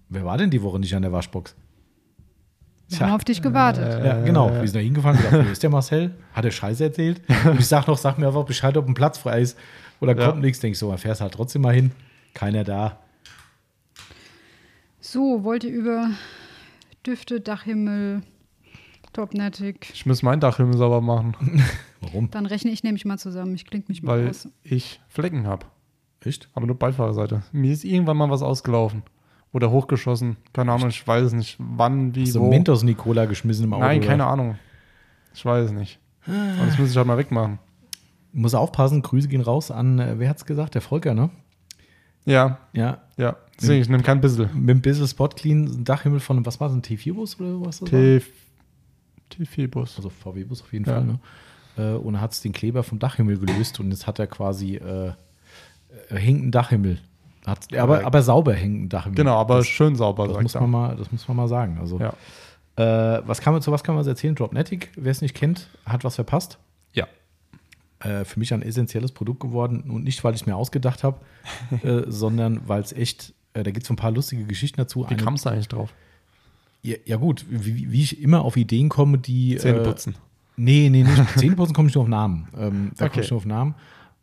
[0.08, 1.56] Wer war denn die Woche nicht an der Waschbox?
[2.88, 3.06] Wir Tja.
[3.06, 4.04] haben auf dich gewartet.
[4.04, 4.50] Ja, genau.
[4.52, 6.14] Wir sind da hingefahren und wo ist der Marcel?
[6.34, 7.22] Hat er Scheiße erzählt?
[7.46, 9.58] Und ich sag noch, sag mir einfach Bescheid, ob ein Platz frei ist.
[10.00, 10.28] Oder Ja.
[10.28, 10.60] kommt nichts.
[10.60, 11.92] Denk ich so, dann fährst halt trotzdem mal hin.
[12.34, 12.98] Keiner da.
[15.00, 16.10] So, wollt ihr über
[17.06, 18.22] Düfte, Dachhimmel,
[19.12, 19.90] Topnettig.
[19.92, 21.36] Ich muss meinen Dachhimmel sauber machen.
[22.00, 22.30] Warum?
[22.30, 23.54] Dann rechne ich nämlich mal zusammen.
[23.54, 24.48] Ich klinge mich mal Weil aus.
[24.64, 25.66] ich Flecken habe.
[26.20, 26.48] Echt?
[26.54, 27.42] Aber nur Beifahrerseite.
[27.52, 29.02] Mir ist irgendwann mal was ausgelaufen.
[29.52, 30.36] Oder hochgeschossen.
[30.54, 32.44] Keine Ahnung, ich weiß es nicht, wann, wie, Hast wo.
[32.44, 33.84] du Mentos-Nicola geschmissen im Auto?
[33.84, 34.32] Nein, keine oder?
[34.32, 34.58] Ahnung.
[35.34, 35.98] Ich weiß es nicht.
[36.26, 37.58] Und das muss ich halt mal wegmachen.
[38.32, 40.74] Muss aufpassen, Grüße gehen raus an, äh, wer hat es gesagt?
[40.74, 41.28] Der Volker, ne?
[42.24, 42.58] Ja.
[42.72, 43.02] Ja.
[43.18, 43.36] Ja.
[43.60, 44.48] Deswegen, ich nehme kein Bissel.
[44.54, 47.82] Mit einem Bissel Spot Clean, Dachhimmel von, was war das, ein T4-Bus oder was?
[47.82, 48.22] T4
[49.32, 49.96] TFE-Bus.
[49.96, 50.94] Also VW-Bus auf jeden ja.
[50.94, 51.04] Fall.
[51.04, 51.18] Ne?
[51.76, 55.08] Äh, und hat es den Kleber vom Dachhimmel gelöst und jetzt hat er quasi äh,
[55.08, 55.14] äh
[56.10, 56.98] hängt ein Dachhimmel.
[57.46, 59.16] Hat, aber, aber sauber hängt ein Dachhimmel.
[59.16, 60.28] Genau, aber das, schön sauber.
[60.28, 61.78] Das muss, man mal, das muss man mal sagen.
[61.80, 62.14] Also, ja.
[62.76, 64.34] äh, was kann man, zu was kann man erzählen?
[64.34, 66.58] Dropnetic, wer es nicht kennt, hat was verpasst.
[66.92, 67.08] Ja.
[67.98, 71.18] Äh, für mich ein essentielles Produkt geworden und nicht, weil ich es mir ausgedacht habe,
[71.82, 75.04] äh, sondern weil es echt, äh, da gibt es so ein paar lustige Geschichten dazu.
[75.08, 75.92] Wie kam es da eigentlich drauf?
[76.82, 80.16] Ja, ja gut, wie, wie ich immer auf Ideen komme, die Zähne äh, putzen.
[80.56, 81.28] Nee, nee, nicht.
[81.38, 82.48] Zähneputzen komme ich nur auf Namen.
[82.56, 83.20] Ähm, da komme Okay.
[83.20, 83.74] ich nur auf Namen.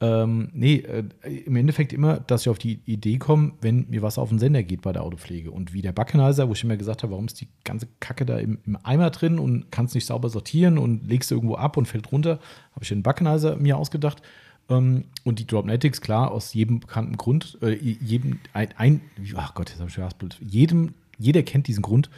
[0.01, 1.03] Ähm, nee, äh,
[1.45, 4.63] im Endeffekt immer, dass ich auf die Idee komme, wenn mir was auf den Sender
[4.63, 5.51] geht bei der Autopflege.
[5.51, 8.37] Und wie der Backenizer, wo ich immer gesagt habe, warum ist die ganze Kacke da
[8.37, 11.85] im, im Eimer drin und kannst nicht sauber sortieren und legst du irgendwo ab und
[11.85, 12.39] fällt runter,
[12.71, 14.21] habe ich den Backenizer mir ausgedacht.
[14.69, 19.01] Ähm, und die Dropnetics, klar, aus jedem bekannten Grund, äh, jedem, ein, ein
[19.35, 22.09] ach Gott, jetzt habe ich Bild, jedem, jeder kennt diesen Grund, äh,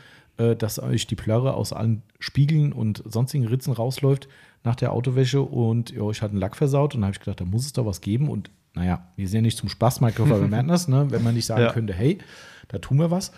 [0.56, 4.28] dass euch die Plörre aus allen Spiegeln und sonstigen Ritzen rausläuft
[4.64, 6.94] nach der Autowäsche und ihr euch hat einen Lack versaut.
[6.94, 8.30] Und dann habe ich gedacht, da muss es doch was geben.
[8.30, 11.08] Und naja, wir sind ja nicht zum Spaß Microfiber Madness, ne?
[11.10, 11.72] wenn man nicht sagen ja.
[11.72, 12.20] könnte, hey,
[12.68, 13.32] da tun wir was.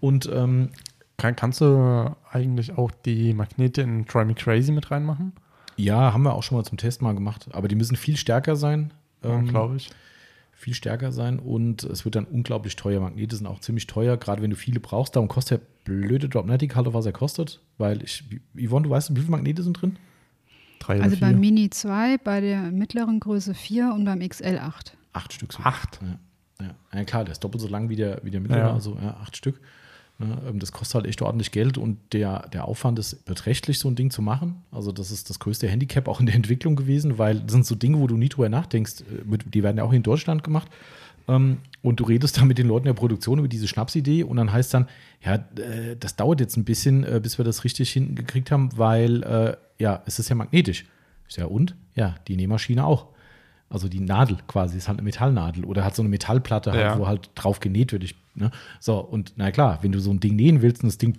[0.00, 0.70] Und ähm,
[1.16, 5.32] Kann, kannst du eigentlich auch die Magnete in Try Me Crazy mit reinmachen?
[5.76, 7.48] Ja, haben wir auch schon mal zum Test mal gemacht.
[7.52, 8.92] Aber die müssen viel stärker sein.
[9.22, 9.90] Ähm, Glaube ich.
[10.58, 12.98] Viel stärker sein und es wird dann unglaublich teuer.
[13.00, 15.14] Magnete sind auch ziemlich teuer, gerade wenn du viele brauchst.
[15.14, 17.60] Darum kostet der blöde Dropnetic halt, was er kostet.
[17.76, 18.24] Weil ich,
[18.54, 19.96] Yvonne, du weißt, wie viele Magnete sind drin?
[20.78, 24.96] Drei also beim Mini 2, bei der mittleren Größe 4 und beim XL 8.
[25.12, 25.52] Acht Stück.
[25.52, 25.62] So.
[25.62, 26.00] Acht?
[26.02, 26.66] Ja.
[26.66, 26.74] Ja.
[26.98, 27.04] ja.
[27.04, 28.72] klar, der ist doppelt so lang wie der, wie der mittlere, ja.
[28.72, 29.60] also ja, acht Stück.
[30.18, 33.88] Ne, ähm, das kostet halt echt ordentlich Geld und der, der Aufwand ist beträchtlich, so
[33.88, 34.62] ein Ding zu machen.
[34.70, 37.74] Also, das ist das größte Handicap auch in der Entwicklung gewesen, weil das sind so
[37.74, 39.02] Dinge, wo du nie drüber nachdenkst.
[39.02, 40.68] Äh, die werden ja auch in Deutschland gemacht.
[41.28, 44.52] Ähm, und du redest dann mit den Leuten der Produktion über diese Schnapsidee und dann
[44.52, 44.88] heißt dann,
[45.22, 49.56] ja, äh, das dauert jetzt ein bisschen, äh, bis wir das richtig hingekriegt haben, weil
[49.78, 50.86] ja, es ist ja magnetisch.
[51.28, 51.74] Ich sage, und?
[51.94, 53.08] Ja, die Nähmaschine auch.
[53.68, 56.98] Also die Nadel quasi, ist halt eine Metallnadel oder hat so eine Metallplatte, halt, ja.
[56.98, 58.04] wo halt drauf genäht wird.
[58.04, 58.50] Ich, ne?
[58.78, 61.16] So, und na klar, wenn du so ein Ding nähen willst und das Ding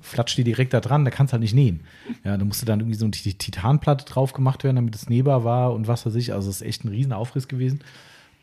[0.00, 1.80] flatscht dir direkt da dran, da kannst du halt nicht nähen.
[2.24, 5.72] Ja, da musste dann irgendwie so eine Titanplatte drauf gemacht werden, damit es nähbar war
[5.72, 6.34] und was weiß ich.
[6.34, 7.80] Also, das ist echt ein riesen Aufriss gewesen.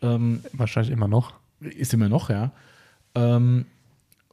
[0.01, 1.33] Ähm, Wahrscheinlich immer noch.
[1.59, 2.51] Ist immer noch, ja.
[3.15, 3.65] Ähm,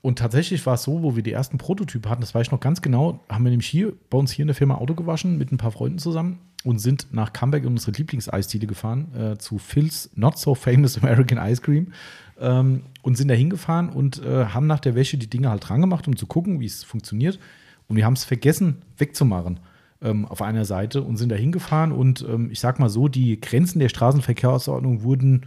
[0.07, 2.61] und tatsächlich war es so, wo wir die ersten Prototypen hatten, das weiß ich noch
[2.61, 5.51] ganz genau, haben wir nämlich hier bei uns hier in der Firma Auto gewaschen mit
[5.51, 10.09] ein paar Freunden zusammen und sind nach Comeback in unsere Lieblingseisdiele gefahren, äh, zu Phil's
[10.15, 11.93] Not So Famous American Ice Cream.
[12.39, 15.81] Ähm, und sind da hingefahren und äh, haben nach der Wäsche die Dinge halt dran
[15.81, 17.41] gemacht, um zu gucken, wie es funktioniert.
[17.89, 19.59] Und wir haben es vergessen wegzumachen
[20.03, 21.91] ähm, auf einer Seite und sind da hingefahren.
[21.91, 25.47] Und ähm, ich sag mal so, die Grenzen der Straßenverkehrsordnung wurden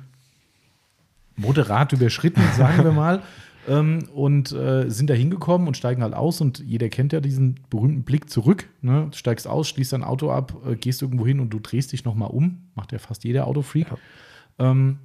[1.37, 3.21] moderat überschritten, sagen wir mal.
[3.67, 7.59] Ähm, und äh, sind da hingekommen und steigen halt aus und jeder kennt ja diesen
[7.69, 8.69] berühmten Blick zurück.
[8.81, 9.07] Ne?
[9.11, 12.05] Du steigst aus, schließt dein Auto ab, äh, gehst irgendwo hin und du drehst dich
[12.05, 12.69] nochmal um.
[12.75, 13.87] Macht ja fast jeder Autofreak.
[13.89, 14.71] Ja.
[14.71, 14.99] Ähm,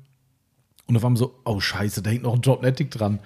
[0.87, 3.19] und auf einmal so, oh scheiße, da hängt noch ein Dropnetic dran.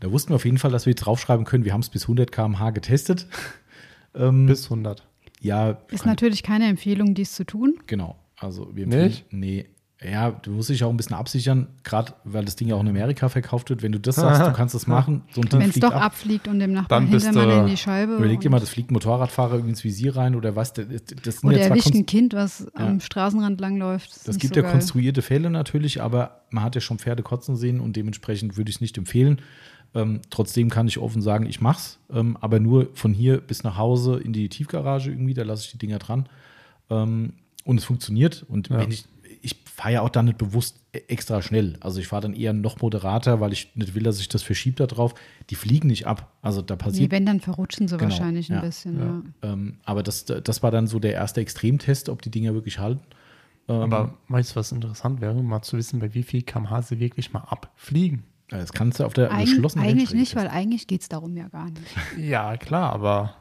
[0.00, 2.30] Da wussten wir auf jeden Fall, dass wir draufschreiben können, wir haben es bis 100
[2.30, 3.26] km/h getestet.
[4.14, 5.06] ähm, bis 100.
[5.40, 5.78] Ja.
[5.90, 7.78] Ist natürlich keine Empfehlung, dies zu tun.
[7.86, 8.16] Genau.
[8.36, 9.32] Also wir empfehlen, Nicht?
[9.32, 9.66] nee,
[10.00, 12.88] ja, du musst dich auch ein bisschen absichern, gerade weil das Ding ja auch in
[12.88, 13.82] Amerika verkauft wird.
[13.82, 15.22] Wenn du das sagst, du kannst das machen.
[15.32, 16.02] So Wenn es doch ab.
[16.02, 18.14] abfliegt und dem Nachbarn Hintermann in die Scheibe.
[18.14, 20.72] Überleg dir mal, das fliegt ein Motorradfahrer irgendwie ins Visier rein oder was.
[20.72, 20.86] Das,
[21.24, 22.86] das oder erwischt ein Kind, was ja.
[22.86, 24.14] am Straßenrand langläuft.
[24.14, 24.72] Das, das gibt so ja geil.
[24.72, 28.76] konstruierte Fälle natürlich, aber man hat ja schon Pferde kotzen sehen und dementsprechend würde ich
[28.76, 29.40] es nicht empfehlen.
[29.96, 33.76] Ähm, trotzdem kann ich offen sagen, ich mach's, ähm, aber nur von hier bis nach
[33.76, 36.28] Hause in die Tiefgarage irgendwie, da lasse ich die Dinger dran.
[36.88, 37.32] Ähm,
[37.64, 38.46] und es funktioniert.
[38.48, 38.78] Und ja.
[38.78, 39.04] wenn ich
[39.42, 41.76] ich fahre ja auch dann nicht bewusst e-, extra schnell.
[41.80, 44.80] Also ich fahre dann eher noch moderater, weil ich nicht will, dass sich das verschiebt
[44.80, 45.14] da drauf.
[45.50, 46.32] Die fliegen nicht ab.
[46.42, 47.10] Also da passiert.
[47.10, 48.98] Nee, wenn, dann verrutschen sie genau, wahrscheinlich ein ja, bisschen.
[48.98, 49.22] Ja.
[49.44, 49.52] Ja.
[49.52, 53.02] Ähm, aber das, das war dann so der erste Extremtest, ob die Dinger wirklich halten.
[53.68, 56.98] Ähm, aber weißt du, was interessant wäre, mal zu wissen, bei wie viel kmh sie
[56.98, 58.24] wirklich mal abfliegen?
[58.48, 61.48] Das kannst du auf der Eig geschlossenen Eigentlich nicht, weil eigentlich geht es darum ja
[61.48, 61.84] gar nicht.
[62.18, 63.34] ja, klar, aber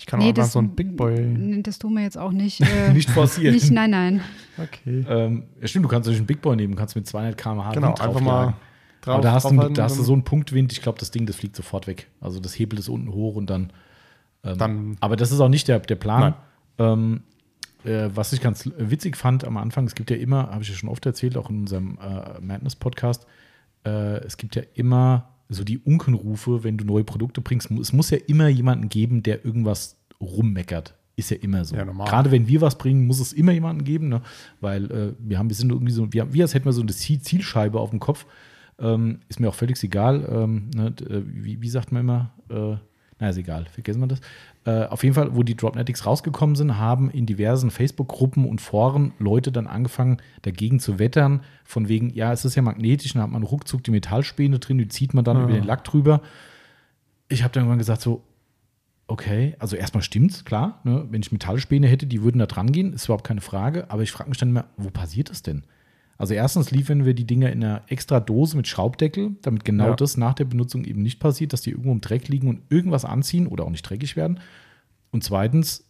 [0.00, 1.62] ich kann nee, auch das, so ein Big Boy.
[1.62, 2.60] Das tun wir jetzt auch nicht.
[2.70, 3.54] Äh, nicht forcieren.
[3.54, 4.20] Nicht, nein, nein.
[4.56, 5.04] Okay.
[5.06, 7.94] Ähm, ja, stimmt, du kannst natürlich einen Big Boy nehmen, kannst mit 200 km/h genau,
[7.94, 8.54] einfach mal
[9.02, 11.26] drauf, Aber da hast, du, da hast du so einen Punktwind, ich glaube, das Ding,
[11.26, 12.08] das fliegt sofort weg.
[12.20, 13.72] Also das Hebel ist unten hoch und dann.
[14.42, 16.34] Ähm, dann aber das ist auch nicht der, der Plan.
[16.78, 17.22] Ähm,
[17.84, 20.74] äh, was ich ganz witzig fand am Anfang, es gibt ja immer, habe ich ja
[20.74, 23.26] schon oft erzählt, auch in unserem äh, Madness-Podcast,
[23.84, 27.70] äh, es gibt ja immer so die Unkenrufe, wenn du neue Produkte bringst.
[27.72, 30.94] Es muss ja immer jemanden geben, der irgendwas rummeckert.
[31.16, 31.76] Ist ja immer so.
[31.76, 34.22] Ja, Gerade wenn wir was bringen, muss es immer jemanden geben, ne?
[34.60, 36.92] weil äh, wir haben, wir sind irgendwie so, wir, wie als hätten wir so eine
[36.92, 38.24] Zielscheibe auf dem Kopf.
[38.78, 40.26] Ähm, ist mir auch völlig egal.
[40.30, 40.94] Ähm, ne?
[41.00, 42.30] Äh, wie, wie, sagt man immer?
[42.48, 42.76] Äh,
[43.18, 44.20] naja, ist egal, vergessen wir das.
[44.66, 49.12] Äh, auf jeden Fall, wo die Dropnetics rausgekommen sind, haben in diversen Facebook-Gruppen und Foren
[49.18, 53.30] Leute dann angefangen, dagegen zu wettern, von wegen, ja, es ist ja magnetisch, dann hat
[53.30, 55.44] man ruckzuck die Metallspäne drin, die zieht man dann ja.
[55.44, 56.20] über den Lack drüber.
[57.28, 58.22] Ich habe dann irgendwann gesagt, so,
[59.06, 61.06] okay, also erstmal stimmt's, klar, ne?
[61.10, 64.12] wenn ich Metallspäne hätte, die würden da dran gehen, ist überhaupt keine Frage, aber ich
[64.12, 65.64] frage mich dann immer, wo passiert das denn?
[66.20, 69.96] Also erstens liefern wir die Dinger in einer extra Dose mit Schraubdeckel, damit genau ja.
[69.96, 73.04] das nach der Benutzung eben nicht passiert, dass die irgendwo im Dreck liegen und irgendwas
[73.04, 74.40] anziehen oder auch nicht dreckig werden.
[75.10, 75.84] Und zweitens,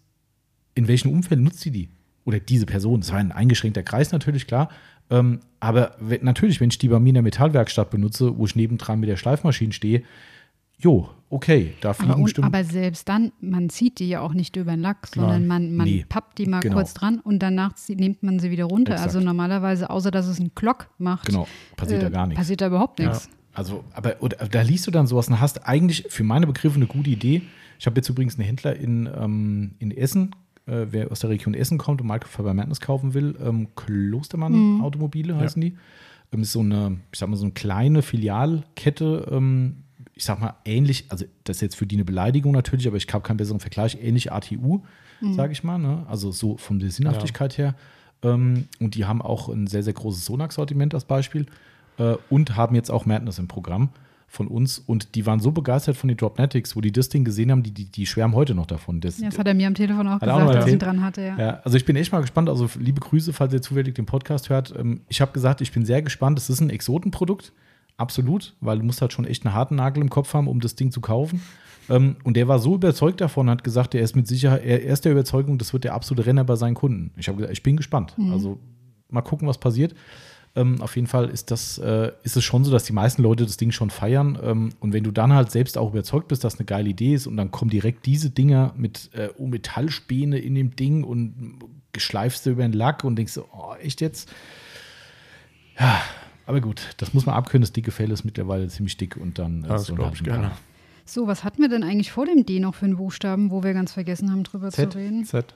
[0.75, 1.89] in welchem Umfeld nutzt sie die?
[2.25, 4.71] oder diese Person, das war ein eingeschränkter Kreis natürlich, klar.
[5.11, 9.01] Ähm, aber natürlich, wenn ich die bei mir in der Metallwerkstatt benutze, wo ich nebendran
[9.01, 10.03] mit der Schleifmaschine stehe,
[10.79, 12.47] jo, okay, da fliegen Aber, un, bestimmt.
[12.47, 15.87] aber selbst dann, man zieht die ja auch nicht über den Lack, sondern man, man
[15.87, 16.05] Nee.
[16.09, 16.75] pappt die mal Genau.
[16.75, 18.93] kurz dran und danach nimmt man sie wieder runter.
[18.93, 19.09] Exakt.
[19.15, 21.47] Also normalerweise, außer dass es einen Glock macht, genau,
[21.77, 22.39] passiert da gar nichts.
[22.41, 23.31] passiert da überhaupt nichts.
[23.53, 26.87] Also, aber oder, da liest du dann sowas und hast eigentlich für meine Begriffe eine
[26.87, 27.43] gute Idee.
[27.79, 30.35] Ich habe jetzt übrigens einen Händler in, ähm, in Essen,
[30.67, 35.61] äh, wer aus der Region Essen kommt und Madness kaufen will, ähm, Klostermann Automobile heißen
[35.61, 35.77] die.
[36.33, 39.85] Ähm, ist so eine, ich sag mal, so eine kleine Filialkette, ähm,
[40.21, 43.07] ich sag mal, ähnlich, also das ist jetzt für die eine Beleidigung natürlich, aber ich
[43.11, 44.83] habe keinen besseren Vergleich, ähnlich ATU,
[45.33, 46.05] sage ich mal, ne?
[46.11, 47.75] also so von der Sinnhaftigkeit her.
[48.23, 51.47] Ähm, und die haben auch ein sehr, sehr großes Sonax-Sortiment als Beispiel
[51.97, 53.89] äh, und haben jetzt auch Madness im Programm
[54.29, 57.51] von uns und die waren so begeistert von den Dropnetics, wo die das Ding gesehen
[57.51, 59.01] haben, die, die, die schwärmen heute noch davon.
[59.01, 61.03] Das, Ja, das hat er mir am Telefon auch er gesagt, dass ich ihn dran
[61.03, 61.23] hatte.
[61.23, 61.39] Ja.
[61.39, 62.51] ja, also ich bin echt mal gespannt.
[62.51, 64.75] Also liebe Grüße, falls ihr zufällig den Podcast hört.
[64.79, 66.39] Ähm, Ich habe gesagt, ich bin sehr gespannt.
[66.39, 67.53] Es ist ein Exotenprodukt,
[68.01, 70.75] absolut, weil du musst halt schon echt einen harten Nagel im Kopf haben, um das
[70.75, 71.43] Ding zu kaufen.
[71.89, 75.05] Ähm, Und der war so überzeugt davon, hat gesagt, er ist mit Sicherheit, er ist
[75.05, 77.13] der Überzeugung, das wird der absolute Renner bei seinen Kunden.
[77.17, 78.15] Ich habe gesagt, ich bin gespannt.
[78.33, 78.59] Also
[79.09, 79.95] mal gucken, was passiert.
[80.57, 83.45] Ähm, auf jeden Fall ist das, äh, ist es schon so, dass die meisten Leute
[83.45, 84.39] das Ding schon feiern.
[84.43, 87.29] Ähm, und wenn du dann halt selbst auch überzeugt bist, dass eine geile Idee ist
[87.29, 91.61] und dann kommen direkt diese Dinger mit äh, oh, Metallspäne in dem Ding und
[91.93, 94.29] geschleifst du über den Lack und denkst so, oh, echt jetzt?
[95.79, 96.01] Ja,
[96.51, 97.63] aber gut, das muss man abkönnen.
[97.63, 100.25] Das dicke Fell ist mittlerweile ziemlich dick und dann äh, Das sollen glaub halt ich
[100.25, 100.51] gerne.
[101.05, 103.73] So, was hatten wir denn eigentlich vor dem D noch für einen Buchstaben, wo wir
[103.73, 105.25] ganz vergessen haben, drüber Z, zu reden?
[105.25, 105.55] Z.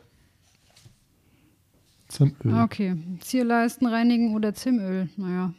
[2.08, 2.54] Zum Öl.
[2.54, 5.08] Ah, Okay, Zierleisten reinigen oder Zimöl.
[5.16, 5.52] Naja.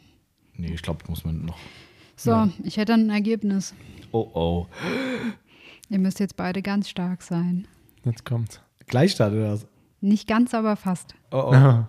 [0.56, 1.58] Nee, ich glaube, muss man noch.
[2.16, 3.74] So, ich hätte dann ein Ergebnis.
[4.10, 4.66] Oh oh.
[5.90, 7.68] Ihr müsst jetzt beide ganz stark sein.
[8.04, 8.60] Jetzt kommt's.
[8.86, 9.66] Gleichstand oder was?
[10.00, 11.14] Nicht ganz, aber fast.
[11.30, 11.52] Oh oh.
[11.52, 11.88] Ja.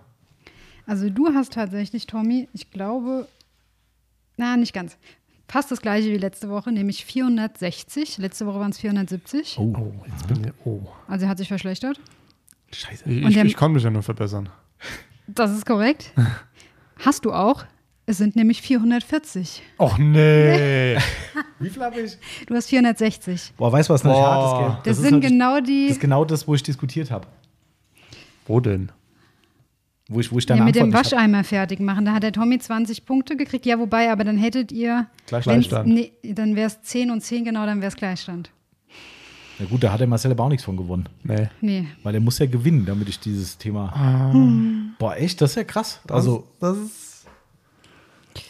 [0.86, 3.28] Also du hast tatsächlich, Tommy, ich glaube,
[4.38, 4.96] na, nicht ganz.
[5.48, 8.18] Fast das gleiche wie letzte Woche, nämlich 460.
[8.18, 9.56] Letzte Woche waren es 470.
[9.58, 10.52] Oh, Oh, jetzt bin ich.
[10.66, 10.80] Oh.
[11.06, 11.98] Also er hat sich verschlechtert.
[12.72, 13.04] scheiße.
[13.08, 14.48] Ich, ich, der- ich kann mich ja nur verbessern.
[15.26, 16.12] Das ist korrekt.
[16.98, 17.64] Hast du auch.
[18.06, 19.62] Es sind nämlich 440.
[19.78, 20.96] Och nee.
[21.58, 22.16] Wie viel habe ich?
[22.46, 23.52] Du hast 460.
[23.58, 24.14] Boah, weißt du, was Boah.
[24.30, 24.78] hart ist, gell?
[24.84, 25.86] Das, ist sind natürlich- genau die.
[25.88, 27.26] Das ist genau das, wo ich diskutiert habe.
[28.46, 28.90] Wo denn?
[30.10, 31.12] Wo ich, wo ich deine Ja, mit dem Antwort.
[31.12, 32.06] Wascheimer fertig machen.
[32.06, 33.66] Da hat der Tommy 20 Punkte gekriegt.
[33.66, 35.06] Ja, wobei, aber dann hättet ihr.
[35.26, 35.86] Gleichstand.
[35.86, 38.50] Nee, dann wäre es 10 und 10, genau, dann wäre es Gleichstand.
[39.58, 41.08] Na gut, da hat der Marcel aber auch nichts von gewonnen.
[41.24, 41.48] Nee.
[41.60, 41.88] Nee.
[42.04, 43.92] Weil er muss ja gewinnen, damit ich dieses Thema.
[43.92, 44.32] Ah.
[44.98, 45.40] Boah, echt?
[45.42, 46.00] Das ist ja krass.
[46.08, 47.26] also, das ist.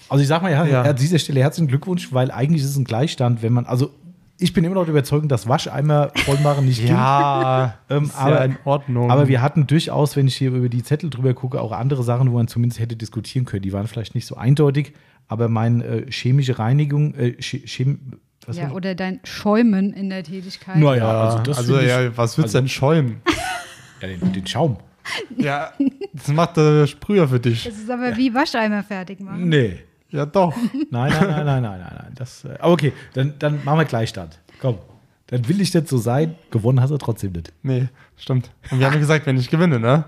[0.08, 0.82] also ich sag mal, ja, Ja.
[0.82, 3.64] an dieser Stelle herzlichen Glückwunsch, weil eigentlich ist es ein Gleichstand, wenn man.
[3.66, 3.90] Also,
[4.38, 6.88] ich bin immer noch der Überzeugung, dass Wascheimer vollmachen nicht ging.
[6.94, 9.10] Ja, Ähm, ist aber- ja in Ordnung.
[9.10, 12.30] Aber wir hatten durchaus, wenn ich hier über die Zettel drüber gucke, auch andere Sachen,
[12.30, 13.62] wo man zumindest hätte diskutieren können.
[13.62, 14.92] Die waren vielleicht nicht so eindeutig,
[15.28, 17.98] aber meine äh, chemische Reinigung, äh, Che- Chem,
[18.46, 20.76] was Ja, oder dein Schäumen in der Tätigkeit.
[20.76, 23.20] Naja, ja, also also, das find ich- ja, was willst du also- denn schäumen?
[24.00, 24.76] ja, den, den Schaum.
[25.36, 25.72] ja,
[26.12, 27.66] das macht der Sprüher für dich.
[27.66, 29.48] Es ist aber wie Wascheimer fertig machen.
[29.48, 29.78] Nee.
[30.10, 30.54] Ja, doch.
[30.90, 32.12] Nein, nein, nein, nein, nein, nein, nein.
[32.14, 34.38] Das, äh, aber okay, dann, dann machen wir Gleichstand.
[34.60, 34.78] Komm.
[35.26, 36.36] Dann will ich nicht so sein.
[36.50, 37.52] Gewonnen hast du trotzdem nicht.
[37.62, 38.50] Nee, stimmt.
[38.70, 40.06] Und wir haben ja gesagt, wenn ich gewinne, ne?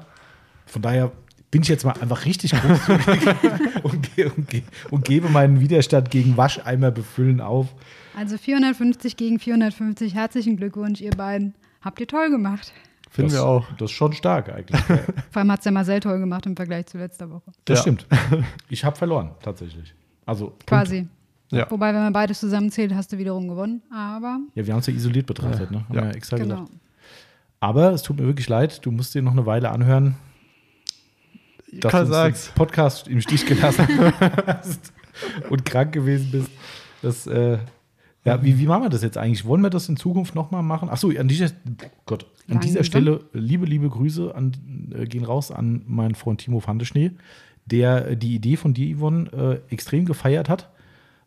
[0.65, 1.13] Von daher
[1.51, 3.27] bin ich jetzt mal einfach richtig großzügig
[3.83, 7.67] und, ge und, ge und gebe meinen Widerstand gegen Wascheimer befüllen auf.
[8.17, 10.15] Also 450 gegen 450.
[10.15, 11.55] Herzlichen Glückwunsch, ihr beiden.
[11.83, 12.73] Habt ihr toll gemacht.
[13.13, 13.67] Finden das, wir auch.
[13.79, 14.81] Das ist schon stark eigentlich.
[14.89, 14.99] Ja,
[15.31, 17.51] Vor allem hat es der Marcel toll gemacht im Vergleich zu letzter Woche.
[17.65, 17.83] Das Ja.
[17.83, 18.07] stimmt.
[18.69, 19.93] Ich habe verloren, tatsächlich.
[20.27, 21.09] Also Quasi.
[21.51, 21.69] Ja.
[21.71, 23.83] Wobei, wenn man beides zusammenzählt, hast du wiederum gewonnen.
[23.93, 25.79] Aber Ja, wir haben es ja isoliert betrachtet, ne?
[25.89, 26.03] Haben Ja.
[26.03, 26.61] wir ja extra genau.
[26.63, 26.79] gesagt.
[27.59, 30.15] Aber es tut mir wirklich leid, du musst dir noch eine Weile anhören,
[31.73, 32.47] dass Karl du uns sag's.
[32.47, 33.87] den Podcast im Stich gelassen
[34.47, 34.93] hast
[35.51, 36.51] und krank gewesen bist.
[37.03, 37.59] Das, äh,
[38.25, 39.47] ja, wie, wie machen wir das jetzt eigentlich?
[39.47, 40.91] Wollen wir das in Zukunft nochmal machen?
[40.91, 41.51] Achso, an dieser,
[42.05, 42.61] Gott, an Langsam.
[42.61, 47.13] dieser Stelle liebe, liebe Grüße an, äh, gehen raus an meinen Freund Timo Fandeschnee,
[47.65, 50.71] der äh, die Idee von dir, Yvonne, äh, extrem gefeiert hat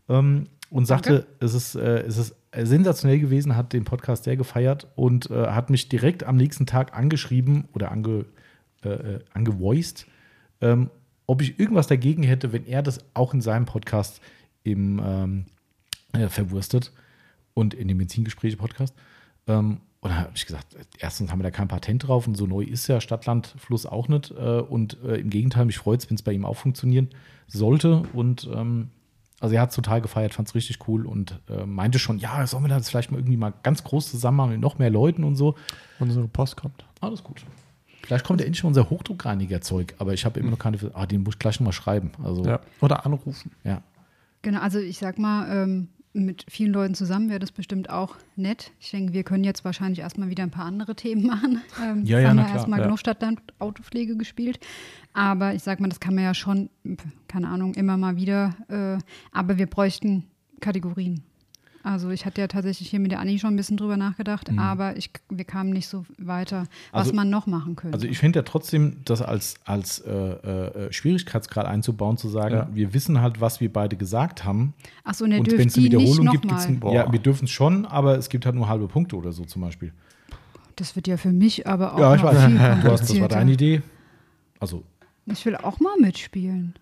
[0.08, 4.88] ähm, und sagte, es ist, äh, es ist sensationell gewesen, hat den Podcast sehr gefeiert
[4.96, 8.26] und äh, hat mich direkt am nächsten Tag angeschrieben oder ange,
[8.84, 10.06] äh, angevoiced,
[10.62, 10.92] ähm,
[11.26, 14.22] ob ich irgendwas dagegen hätte, wenn er das auch in seinem Podcast
[14.64, 15.46] im ähm,
[16.14, 16.92] äh, verwurstet
[17.54, 18.96] und in dem Benzingespräche-Podcast.
[19.48, 22.46] Ähm, und da habe ich gesagt, erstens haben wir da kein Patent drauf und so
[22.46, 24.32] neu ist ja Stadtland Fluss auch nicht.
[24.32, 27.10] Äh, und äh, im Gegenteil, mich freut es, wenn es bei ihm auch funktionieren
[27.48, 28.04] sollte.
[28.14, 28.90] Und ähm,
[29.40, 32.46] also er hat es total gefeiert, fand es richtig cool und äh, meinte schon, ja,
[32.48, 35.24] sollen wir das vielleicht mal irgendwie mal ganz groß zusammen machen mit noch mehr Leuten
[35.24, 35.56] und so.
[36.00, 36.86] Unsere Post kommt.
[37.02, 37.44] Alles gut.
[38.06, 40.78] Vielleicht kommt ja endlich unser Hochdruckreiniger-Zeug, aber ich habe immer noch keine.
[40.94, 42.12] Ah, den muss ich gleich nochmal schreiben.
[42.22, 42.60] Also, Ja.
[42.82, 43.52] Oder anrufen.
[43.64, 43.82] ja.
[44.42, 48.72] Genau, also ich sag mal, ähm, mit vielen Leuten zusammen wäre das bestimmt auch nett.
[48.80, 51.62] Ich denke, wir können jetzt wahrscheinlich erstmal wieder ein paar andere Themen machen.
[51.84, 52.86] Ähm, Ja, ja, haben na wir klar, erstmal ja.
[52.86, 54.60] genug Stadtland Autopflege gespielt.
[55.14, 56.70] Aber ich sag mal, das kann man ja schon,
[57.28, 58.56] keine Ahnung, immer mal wieder.
[58.70, 60.26] Äh, aber wir bräuchten
[60.60, 61.24] Kategorien.
[61.86, 64.96] Also ich hatte ja tatsächlich hier mit der Anni schon ein bisschen drüber nachgedacht, aber
[64.96, 66.70] ich, wir kamen nicht so weiter, was Mhm.
[67.10, 67.94] Also- man noch machen könnte.
[67.96, 72.70] Also ich finde ja trotzdem, das als, als äh, äh, Schwierigkeitsgrad einzubauen, zu sagen, Ja.
[72.72, 74.74] wir wissen halt, was wir beide gesagt haben.
[75.04, 76.66] Achso, und wenn es eine Wiederholung gibt, nochmal.
[76.68, 79.34] gibt's ein, ja, wir dürfen es schon, aber es gibt halt nur halbe Punkte oder
[79.34, 79.92] so zum Beispiel.
[80.78, 82.46] Das wird ja für mich aber auch Ja, ich noch weiß.
[82.46, 83.82] viel Du hast, das war deine Idee.
[84.60, 84.84] Also,
[85.26, 86.76] Ich will auch mal mitspielen.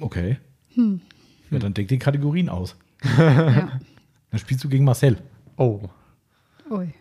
[0.00, 0.36] okay.
[0.74, 1.00] Hm.
[1.50, 2.76] Ja, dann denk die Kategorien aus.
[3.04, 3.68] Ja.
[4.30, 5.16] Dann spielst du gegen Marcel.
[5.56, 5.80] Oh.
[6.70, 6.92] Ui.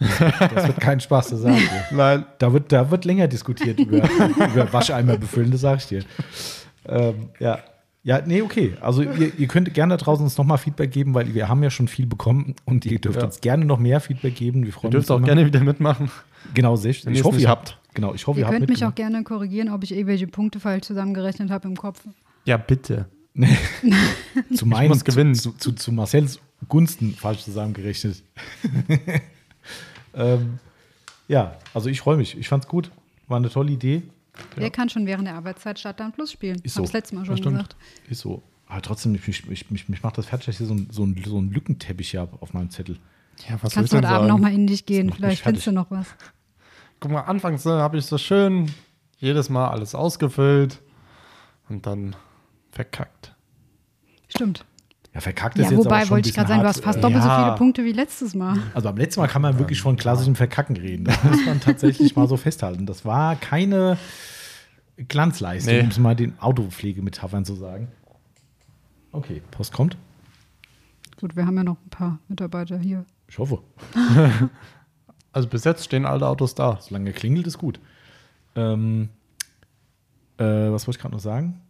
[0.00, 1.84] Das wird kein Spaß, das sag ich dir.
[1.96, 2.24] Nein.
[2.38, 3.98] Da wird, da wird länger diskutiert über,
[4.52, 6.04] über Wascheimer befüllen, das sag ich dir.
[6.86, 7.58] Ähm, ja.
[8.04, 8.74] Ja, nee, okay.
[8.80, 11.68] Also ihr, ihr könnt gerne da draußen uns nochmal Feedback geben, weil wir haben ja
[11.68, 13.24] schon viel bekommen und ihr dürft Ja.
[13.26, 14.60] uns gerne noch mehr Feedback geben.
[14.62, 15.26] Wir Ihr freuen dürft uns auch immer.
[15.26, 16.10] gerne wieder mitmachen.
[16.54, 17.12] Genau, sehr schön.
[17.12, 17.76] Ich ihr hoffe, ihr habt.
[17.94, 20.60] Genau, ich hoffe, Ihr ihr habt könnt mich auch gerne korrigieren, ob ich irgendwelche Punkte
[20.60, 22.02] falsch zusammengerechnet habe im Kopf.
[22.44, 23.06] Ja, bitte.
[24.54, 25.34] Zu meinen, muss gewinnen.
[25.34, 28.22] Zu, zu, zu Marcells Gunsten falsch zusammengerechnet.
[30.14, 30.58] ähm,
[31.28, 32.36] ja, also ich freue mich.
[32.36, 32.90] Ich fand's gut.
[33.28, 34.02] War eine tolle Idee.
[34.56, 36.60] Wer kann schon während der Arbeitszeit Stadtland Plus spielen?
[36.62, 36.90] Ist Habe so.
[36.90, 37.76] ich letztes Mal schon gesagt.
[38.08, 38.42] Ist so.
[38.66, 41.04] Aber trotzdem, mich, mich, mich, mich macht das fertig, dass ich hier so ein, so
[41.04, 42.98] ein, so ein Lückenteppich hier hab auf meinem Zettel.
[43.48, 45.12] Ja, was Kannst soll du heute Abend nochmal in dich gehen.
[45.12, 46.06] Vielleicht findest du noch was.
[47.00, 48.70] Guck mal, anfangs äh, habe ich so schön
[49.18, 50.80] jedes Mal alles ausgefüllt
[51.68, 52.16] und dann
[52.78, 53.34] verkackt.
[54.28, 54.64] Stimmt.
[55.12, 56.98] Ja, verkackt ist Ja, jetzt aber wobei schon wollte ich gerade sagen, du hast fast
[56.98, 57.44] äh, doppelt so ja.
[57.44, 58.56] viele Punkte wie letztes Mal.
[58.72, 61.06] Also beim letzten Mal kann man wirklich von klassischem Verkacken reden.
[61.06, 62.86] Das muss man tatsächlich mal so festhalten.
[62.86, 63.98] Das war keine
[64.96, 65.80] Glanzleistung, Nee.
[65.80, 67.88] um es mal den Autopflegemetaphern zu sagen.
[69.10, 69.96] Okay, Post kommt.
[71.20, 73.04] Gut, wir haben ja noch ein paar Mitarbeiter hier.
[73.26, 73.60] Ich hoffe.
[75.30, 76.78] Also bis jetzt stehen alle Autos da.
[76.80, 77.78] Solange klingelt, ist gut.
[78.56, 79.10] Ähm,
[80.38, 81.60] äh, was wollte ich gerade noch sagen?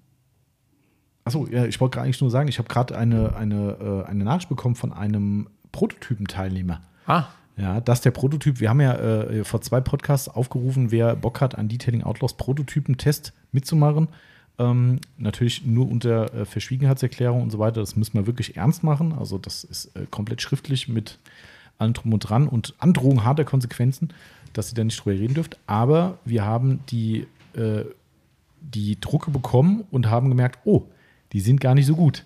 [1.29, 4.25] Achso, ja, ich wollte gerade eigentlich nur sagen, ich habe gerade eine, eine, äh, eine
[4.25, 6.81] Nachricht bekommen von einem Prototypenteilnehmer.
[7.07, 7.25] Ah,
[7.59, 8.61] Ja, das ist der Prototyp.
[8.61, 13.35] Wir haben ja äh, vor zwei Podcasts aufgerufen, wer Bock hat, an Detailing Outlaws Prototypen-Test
[13.53, 14.09] mitzumachen.
[14.59, 17.81] Ähm, natürlich nur unter äh, Verschwiegenheitserklärung und so weiter.
[17.81, 19.13] Das müssen wir wirklich ernst machen.
[19.13, 21.19] Also, das ist äh, komplett schriftlich mit
[21.77, 24.15] allem drum und dran und Androhung harter Konsequenzen,
[24.55, 25.59] dass ihr da nicht drüber reden dürft.
[25.67, 27.85] Aber wir haben die, äh,
[28.63, 30.85] die Drucke bekommen und haben gemerkt, oh,
[31.33, 32.25] die sind gar nicht so gut.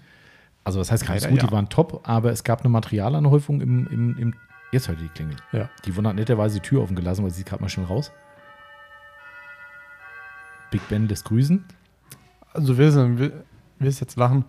[0.65, 1.53] Also, das heißt gar nicht so gut, die ja.
[1.53, 4.35] waren top, aber es gab eine Materialanhäufung im, im, im
[4.73, 5.37] Jetzt hört ihr die Klingel.
[5.53, 5.69] ja.
[5.85, 8.11] Die Wunder hat netterweise die Tür offen gelassen, weil sie gerade mal schnell raus.
[10.71, 11.63] Big Ben lässt grüßen.
[12.55, 13.45] Also wir sind, wir,
[13.79, 14.47] wir ist jetzt lachen.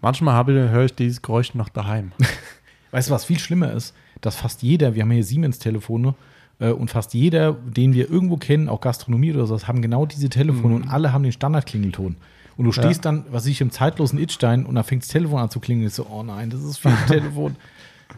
[0.00, 2.12] Manchmal habe ich, höre ich dieses Geräusch noch daheim.
[2.90, 3.94] Weißt du, was viel schlimmer ist?
[4.22, 6.14] Dass fast jeder, wir haben hier Siemens-Telefone,
[6.58, 10.28] äh, und fast jeder, den wir irgendwo kennen, auch Gastronomie oder sowas, haben genau diese
[10.28, 12.16] Telefone und alle haben den Standardklingelton.
[12.56, 15.50] Und du stehst dann, was ich, im zeitlosen Itstein und dann fängt das Telefon an
[15.50, 15.88] zu klingeln.
[15.88, 17.56] Ich so, oh nein, das ist viel Telefon.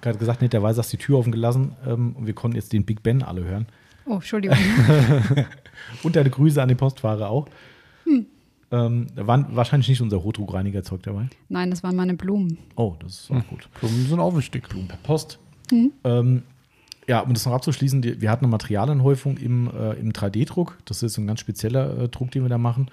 [0.00, 2.84] Gerade gesagt, netterweise hast du die Tür offen gelassen ähm, und wir konnten jetzt den
[2.84, 3.66] Big Ben alle hören.
[4.06, 4.56] Oh, Entschuldigung.
[6.02, 7.46] Und deine Grüße an den Postfahrer auch.
[8.70, 11.28] Ähm, da waren wahrscheinlich nicht unser Hochdruckreinigerzeug dabei.
[11.48, 12.58] Nein, das waren meine Blumen.
[12.76, 13.68] Oh, das ist auch gut.
[13.80, 14.68] Blumen sind auch wichtig.
[14.68, 15.38] Blumen per Post.
[16.04, 16.42] Ähm,
[17.06, 20.78] ja, um das noch abzuschließen, die, wir hatten eine Materialanhäufung im, äh, im 3D-Druck.
[20.84, 22.90] Das ist ein ganz spezieller äh, Druck, den wir da machen.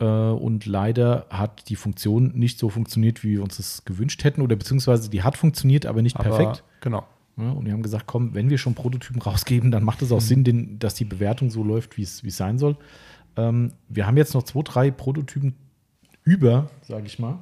[0.00, 4.42] Äh, und leider hat die Funktion nicht so funktioniert, wie wir uns das gewünscht hätten.
[4.42, 6.64] Oder beziehungsweise die hat funktioniert, aber nicht Aber, perfekt.
[6.80, 7.04] Genau.
[7.36, 10.20] Ja, und wir haben gesagt, komm, wenn wir schon Prototypen rausgeben, dann macht es auch
[10.20, 12.76] Sinn, den, dass die Bewertung so läuft, wie es wie es sein soll.
[13.36, 15.54] Ähm, wir haben jetzt noch zwei, drei Prototypen
[16.24, 17.38] über, sage ich mal.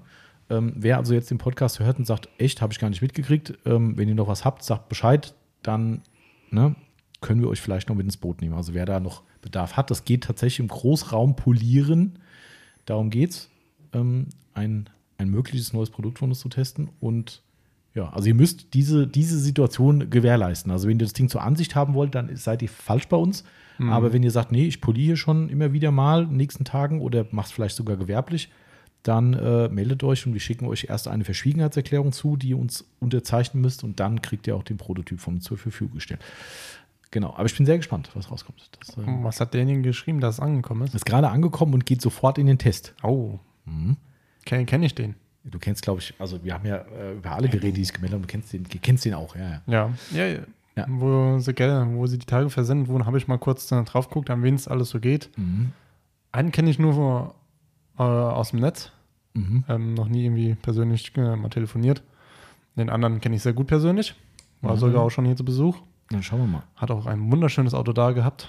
[0.48, 3.58] Ähm, wer also jetzt den Podcast hört und sagt, echt, habe ich gar nicht mitgekriegt,
[3.64, 6.02] ähm, wenn ihr noch was habt, sagt Bescheid, dann
[6.50, 6.76] ne,
[7.20, 8.54] können wir euch vielleicht noch mit ins Boot nehmen.
[8.54, 12.18] Also wer da noch Bedarf hat, das geht tatsächlich im Großraum polieren.
[12.86, 13.50] Darum geht's,
[13.92, 14.88] ähm, ein,
[15.18, 17.42] ein mögliches neues Produkt von uns zu testen und
[17.94, 20.70] ja, also ihr müsst diese, diese Situation gewährleisten.
[20.70, 23.42] Also wenn ihr das Ding zur Ansicht haben wollt, dann seid ihr falsch bei uns.
[23.90, 27.00] Aber wenn ihr sagt, nee, ich poliere schon immer wieder mal in den nächsten Tagen
[27.00, 28.50] oder macht es vielleicht sogar gewerblich,
[29.02, 32.84] dann äh, meldet euch und wir schicken euch erst eine Verschwiegenheitserklärung zu, die ihr uns
[33.00, 36.20] unterzeichnen müsst und dann kriegt ihr auch den Prototyp von uns zur Verfügung gestellt.
[37.10, 38.68] Genau, aber ich bin sehr gespannt, was rauskommt.
[38.80, 40.94] Das äh, Was hat derjenige geschrieben, dass es angekommen ist?
[40.94, 42.94] ist gerade angekommen und geht sofort in den Test.
[43.02, 43.38] Oh.
[43.64, 43.96] Mhm.
[44.44, 45.14] Kenne kenn ich den?
[45.44, 48.14] Du kennst, glaube ich, also wir haben ja äh, über alle Geräte, die sich gemeldet
[48.16, 49.62] haben, du kennst den, kennst den auch, ja, ja.
[49.66, 49.90] Ja.
[50.12, 50.40] ja, ja.
[50.76, 50.84] Ja.
[50.88, 54.08] wo, sie, gell, wo sie die Tage versendet wurden, habe ich mal kurz dann drauf
[54.08, 55.30] geguckt, an wen es alles so geht.
[55.38, 55.72] Mhm.
[56.32, 57.34] Einen kenne ich nur
[57.98, 58.90] äh, aus dem Netz,
[59.34, 59.64] Mhm.
[59.68, 62.02] ähm, noch nie irgendwie persönlich äh, mal telefoniert.
[62.74, 64.14] Den anderen kenne ich sehr gut persönlich,
[64.62, 64.78] war Mhm.
[64.80, 65.78] sogar auch schon hier zu Besuch.
[66.10, 66.62] Dann schauen wir mal.
[66.76, 68.48] Hat auch ein wunderschönes Auto da gehabt.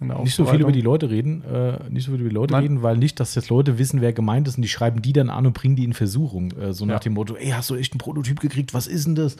[0.00, 2.62] Nicht so viel über die Leute reden, äh, nicht so viel über die Leute Nein.
[2.64, 5.30] reden, weil nicht, dass jetzt Leute wissen, wer gemeint ist und die schreiben die dann
[5.30, 6.50] an und bringen die in Versuchung.
[6.58, 6.98] Äh, so nach Ja.
[6.98, 9.36] dem Motto, ey, hast du echt einen Prototyp gekriegt, was ist denn das?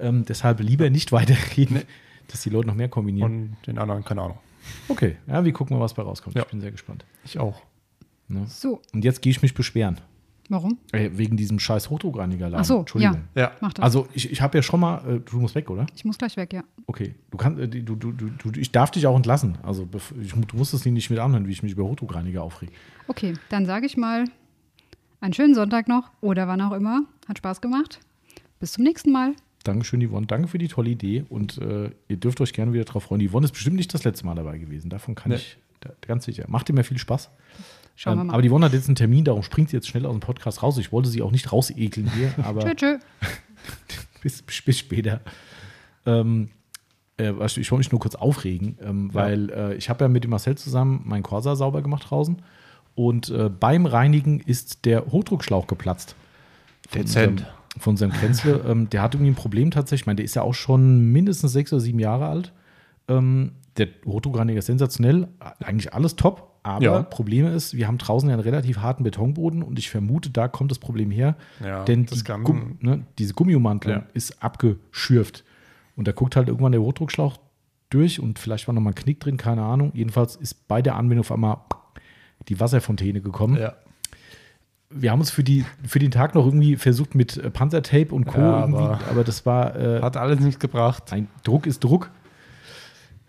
[0.00, 1.82] Ähm, deshalb lieber nicht weiterreden,
[2.26, 3.32] dass die Leute noch mehr kombinieren.
[3.32, 4.38] Und den anderen, keine Ahnung.
[4.88, 6.34] okay, ja, wir gucken mal, was bei rauskommt.
[6.34, 6.42] Ja.
[6.42, 7.04] Ich bin sehr gespannt.
[7.24, 7.62] Ich auch.
[8.26, 8.46] Ne?
[8.48, 9.98] So, Und jetzt gehe ich mich beschweren.
[10.50, 10.78] Warum?
[10.92, 12.60] Äh, wegen diesem scheiß Hochdruckreinigerladen.
[12.60, 13.22] Ach so, Entschuldigung.
[13.34, 13.52] Ja.
[13.60, 13.82] Mach das.
[13.82, 15.86] Also ich, ich habe ja schon mal, äh, du musst weg, oder?
[15.94, 16.62] ich muss gleich weg, ja.
[16.86, 19.58] Okay, du kannst, äh, du, du, du, du, ich darf dich auch entlassen.
[19.62, 19.88] Also
[20.20, 22.72] ich, du musst es nicht mit anhören, wie ich mich über Hochdruckreiniger aufrege.
[23.08, 24.24] Okay, dann sage ich mal
[25.20, 27.02] einen schönen Sonntag noch oder wann auch immer.
[27.28, 28.00] Hat Spaß gemacht.
[28.58, 29.34] Bis zum nächsten Mal.
[29.64, 30.26] Dankeschön, Yvonne.
[30.26, 33.26] Danke für die tolle Idee und äh, ihr dürft euch gerne wieder drauf freuen.
[33.28, 34.88] Yvonne ist bestimmt nicht das letzte Mal dabei gewesen.
[34.90, 35.36] Davon kann Nee.
[35.36, 36.44] ich da, ganz sicher.
[36.48, 37.30] Macht immer viel Spaß.
[38.00, 38.32] Schauen wir Ähm, mal.
[38.32, 40.62] aber die Yvonne hat jetzt einen Termin, darum springt sie jetzt schnell aus dem Podcast
[40.62, 40.78] raus.
[40.78, 42.98] Ich wollte sie auch nicht rausekeln hier, aber Tschö, tschö.
[44.22, 45.20] bis, bis, später.
[46.06, 46.48] Ähm,
[47.18, 50.08] äh, weißt du, ich wollte mich nur kurz aufregen, ähm, weil äh, ich habe ja
[50.08, 52.40] mit dem Marcel zusammen meinen Corsa sauber gemacht draußen
[52.94, 56.14] und äh, beim Reinigen ist der Hochdruckschlauch geplatzt.
[56.88, 57.40] Von Dezent.
[57.40, 58.64] Unserem, von seinem Kränzle.
[58.66, 60.04] ähm, der hat irgendwie ein Problem tatsächlich.
[60.04, 62.54] Ich meine, der ist ja auch schon mindestens sechs oder sieben Jahre alt.
[63.08, 66.49] Ähm, der Hochdruckreiniger ist sensationell, eigentlich alles top.
[66.62, 67.02] Aber Ja.
[67.02, 70.70] Problem ist, wir haben draußen ja einen relativ harten Betonboden und ich vermute, da kommt
[70.70, 71.36] das Problem her.
[71.64, 74.06] Ja, denn die kann- Gum ne, diese Gummiummantelung Ja.
[74.12, 75.44] ist abgeschürft.
[75.96, 77.38] Und da guckt halt irgendwann der Hochdruckschlauch
[77.88, 79.90] durch und vielleicht war noch mal ein Knick drin, keine Ahnung.
[79.94, 81.56] Jedenfalls ist bei der Anwendung auf einmal
[82.48, 83.56] die Wasserfontäne gekommen.
[83.58, 83.74] Ja.
[84.92, 88.26] Wir haben uns für, die, für den Tag noch irgendwie versucht mit äh, Panzertape und
[88.26, 88.40] Co.
[88.40, 91.12] Aber- aber das war äh, Hat alles nichts gebracht.
[91.12, 92.10] ein Druck ist Druck.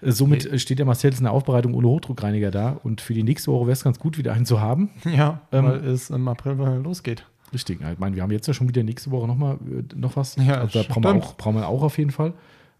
[0.01, 2.79] Äh, Somit äh, steht der Marcel jetzt in der Aufbereitung ohne Hochdruckreiniger da.
[2.83, 4.89] Und für die nächste Woche wäre es ganz gut, wieder einen zu haben.
[5.05, 6.53] Ja, Ähm, weil es im April
[6.83, 7.25] losgeht.
[7.53, 7.81] Richtig.
[7.81, 10.35] Ich meine, wir haben jetzt ja schon wieder nächste Woche noch mal äh, noch was.
[10.37, 12.33] Ja, also da brauchen wir, auch, brauchen wir auch auf jeden Fall.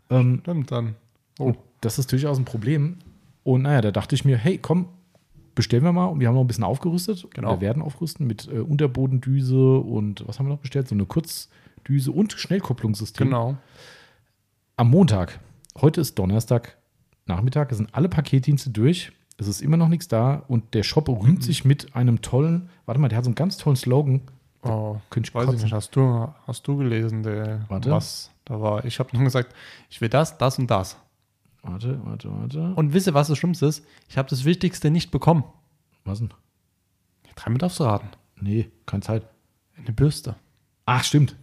[0.10, 0.96] Ähm, Stimmt, dann.
[1.40, 2.98] Und das ist durchaus ein Problem.
[3.44, 4.88] Und naja, da dachte ich mir, hey, komm,
[5.56, 6.06] bestellen wir mal.
[6.06, 7.28] Und wir haben noch ein bisschen aufgerüstet.
[7.34, 7.52] Genau.
[7.52, 10.88] Wir werden aufrüsten mit äh, Unterbodendüse und was haben wir noch bestellt?
[10.88, 13.28] So eine Kurzdüse und Schnellkupplungssystem.
[13.28, 13.58] Genau.
[14.78, 15.40] Am Montag,
[15.82, 16.78] heute ist Donnerstag,
[17.36, 19.12] Nachmittag, sind alle Paketdienste durch.
[19.38, 21.42] Es ist immer noch nichts da und der Shop rühmt Mhm.
[21.42, 24.22] sich mit einem tollen, warte mal, der hat so einen ganz tollen Slogan.
[24.64, 25.74] Oh, Könnte ich weiß ich nicht.
[25.74, 27.90] Hast du, hast du gelesen, der, Warte.
[27.90, 28.86] was da war?
[28.86, 29.56] Ich habe nur gesagt,
[29.90, 30.98] ich will das, das und das.
[31.64, 32.74] Warte, warte, warte.
[32.76, 33.84] Und wisst ihr, was das Schlimmste ist?
[34.08, 35.44] Ich habe das Wichtigste nicht bekommen.
[36.06, 36.30] Was denn?
[37.36, 38.10] Dreimal darfst du raten.
[38.40, 39.26] Nee, keine Zeit.
[39.78, 40.36] Eine Bürste.
[40.86, 41.36] Ach, stimmt.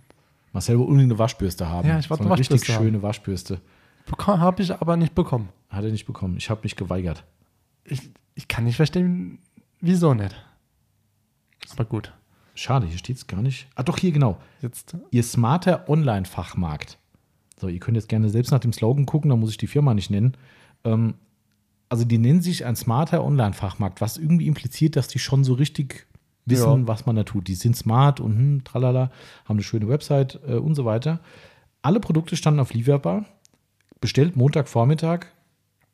[0.52, 1.88] Marcel will unbedingt eine Waschbürste haben.
[1.88, 2.84] Ja, ich wollte so eine eine richtig Waschbürste haben.
[2.84, 3.60] schöne Waschbürste.
[4.26, 5.48] Habe ich aber nicht bekommen.
[5.68, 6.36] Hat er nicht bekommen.
[6.38, 7.24] Ich habe mich geweigert.
[7.84, 9.38] Ich, ich kann nicht verstehen,
[9.80, 10.34] wieso nicht.
[11.70, 12.12] Aber gut.
[12.54, 13.68] Schade, hier steht es gar nicht.
[13.76, 14.38] Ah, doch, hier genau.
[14.62, 16.98] Jetzt Ihr smarter Online-Fachmarkt.
[17.60, 19.94] So, ihr könnt jetzt gerne selbst nach dem Slogan gucken, da muss ich die Firma
[19.94, 20.36] nicht nennen.
[20.84, 21.14] Ähm,
[21.88, 26.06] also, die nennen sich ein smarter Online-Fachmarkt, was irgendwie impliziert, dass die schon so richtig
[26.46, 26.86] wissen, Ja.
[26.86, 27.46] was man da tut.
[27.48, 29.10] Die sind smart und hm, tralala,
[29.44, 31.20] haben eine schöne Website äh, und so weiter.
[31.82, 33.24] Alle Produkte standen auf Lieferbar,
[34.00, 35.26] bestellt Montagvormittag.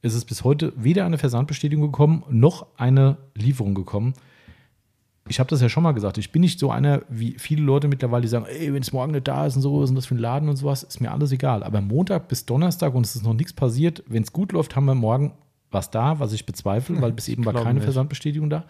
[0.05, 4.15] Es ist bis heute weder eine Versandbestätigung gekommen, noch eine Lieferung gekommen
[5.29, 7.89] ich habe das ja schon mal gesagt, ich bin nicht so einer wie viele Leute
[7.89, 10.07] mittlerweile, die sagen, ey, wenn es morgen nicht da ist und so, was ist das
[10.07, 11.63] für ein Laden und sowas, ist mir alles egal.
[11.63, 14.03] Aber Montag bis Donnerstag und es ist noch nichts passiert.
[14.07, 15.33] Wenn es gut läuft, haben wir morgen
[15.71, 17.85] was da, was ich bezweifle, weil bis eben war keine nicht.
[17.85, 18.65] Versandbestätigung da.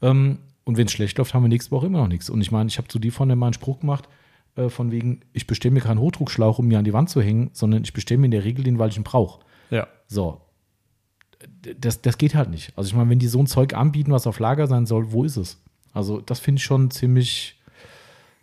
[0.00, 2.30] Ähm, und wenn es schlecht läuft, haben wir nächste Woche immer noch nichts.
[2.30, 4.08] Und ich meine, ich habe zu dir vorne mal einen Spruch gemacht,
[4.56, 7.50] äh, von wegen, ich bestelle mir keinen Hochdruckschlauch, um mir an die Wand zu hängen,
[7.52, 9.40] sondern ich bestelle mir in der Regel den, weil ich ihn brauche.
[9.70, 9.86] Ja.
[10.08, 10.40] So.
[11.80, 12.72] Das, das geht halt nicht.
[12.76, 15.24] Also ich meine, wenn die so ein Zeug anbieten, was auf Lager sein soll, wo
[15.24, 15.58] ist es?
[15.92, 17.60] Also das finde ich schon ziemlich,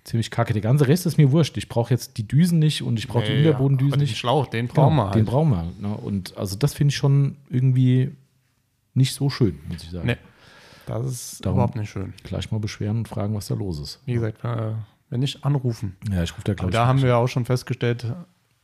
[0.03, 0.53] ziemlich kacke.
[0.53, 1.57] Der ganze Rest ist mir wurscht.
[1.57, 4.17] Ich brauche jetzt die Düsen nicht und ich brauche die Unterbodendüsen Den nicht.
[4.17, 5.15] Schlauch, den Genau, brauchen wir halt.
[5.15, 5.57] Den brauchen wir.
[5.57, 5.93] halt, Ne?
[5.95, 8.11] Und also das finde ich schon irgendwie
[8.93, 10.07] nicht so schön, muss ich sagen.
[10.07, 10.17] Nee,
[10.85, 12.13] das ist Darum- überhaupt nicht schön.
[12.23, 13.99] Gleich mal beschweren und fragen, was da los ist.
[14.05, 14.73] Wie gesagt, äh,
[15.09, 15.95] wenn nicht anrufen.
[16.11, 16.71] Ja, ich rufe da gleich.
[16.71, 18.05] da haben wir auch schon festgestellt,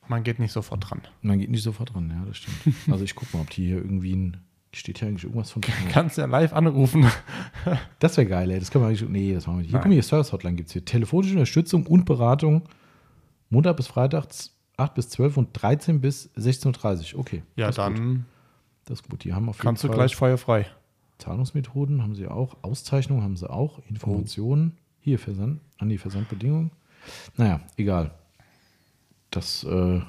[0.08, 1.02] man geht nicht sofort dran.
[1.22, 2.76] Man geht nicht sofort dran, ja, das stimmt.
[2.92, 4.38] Also ich gucke mal, ob die hier irgendwie ein.
[4.74, 5.62] Steht hier eigentlich irgendwas von.
[5.92, 7.06] Kannst ja live anrufen.
[8.00, 8.60] Das wäre geil, ey.
[8.60, 9.08] Das können wir eigentlich.
[9.10, 9.70] Nee, das machen wir nicht.
[9.70, 9.84] Hier, Nein.
[9.84, 10.86] guck mal, hier, Service Hotline gibt es hier.
[10.86, 12.64] Telefonische Unterstützung und Beratung.
[13.50, 14.28] Montag bis Freitag
[14.78, 17.22] 8 bis 12 und 13 bis 16.30 Uhr.
[17.22, 17.44] Okay.
[17.56, 17.86] Ja, ist gut.
[17.86, 18.26] dann
[18.86, 19.24] Das ist gut.
[19.24, 20.68] Die haben auf jeden kannst du Fall gleich feuerfrei.
[21.18, 22.58] Zahlungsmethoden, haben sie auch.
[22.62, 23.80] Auszeichnungen haben sie auch.
[23.90, 24.78] Informationen.
[25.00, 25.62] Hier, Versand.
[25.78, 26.72] An die Versandbedingungen.
[27.38, 28.12] Naja, egal.
[29.36, 30.02] Das, äh,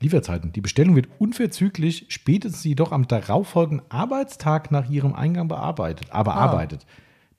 [0.00, 0.52] Lieferzeiten.
[0.52, 6.12] Die Bestellung wird unverzüglich spätestens jedoch am darauffolgenden Arbeitstag nach ihrem Eingang bearbeitet.
[6.12, 6.40] Aber Ah.
[6.46, 6.86] arbeitet.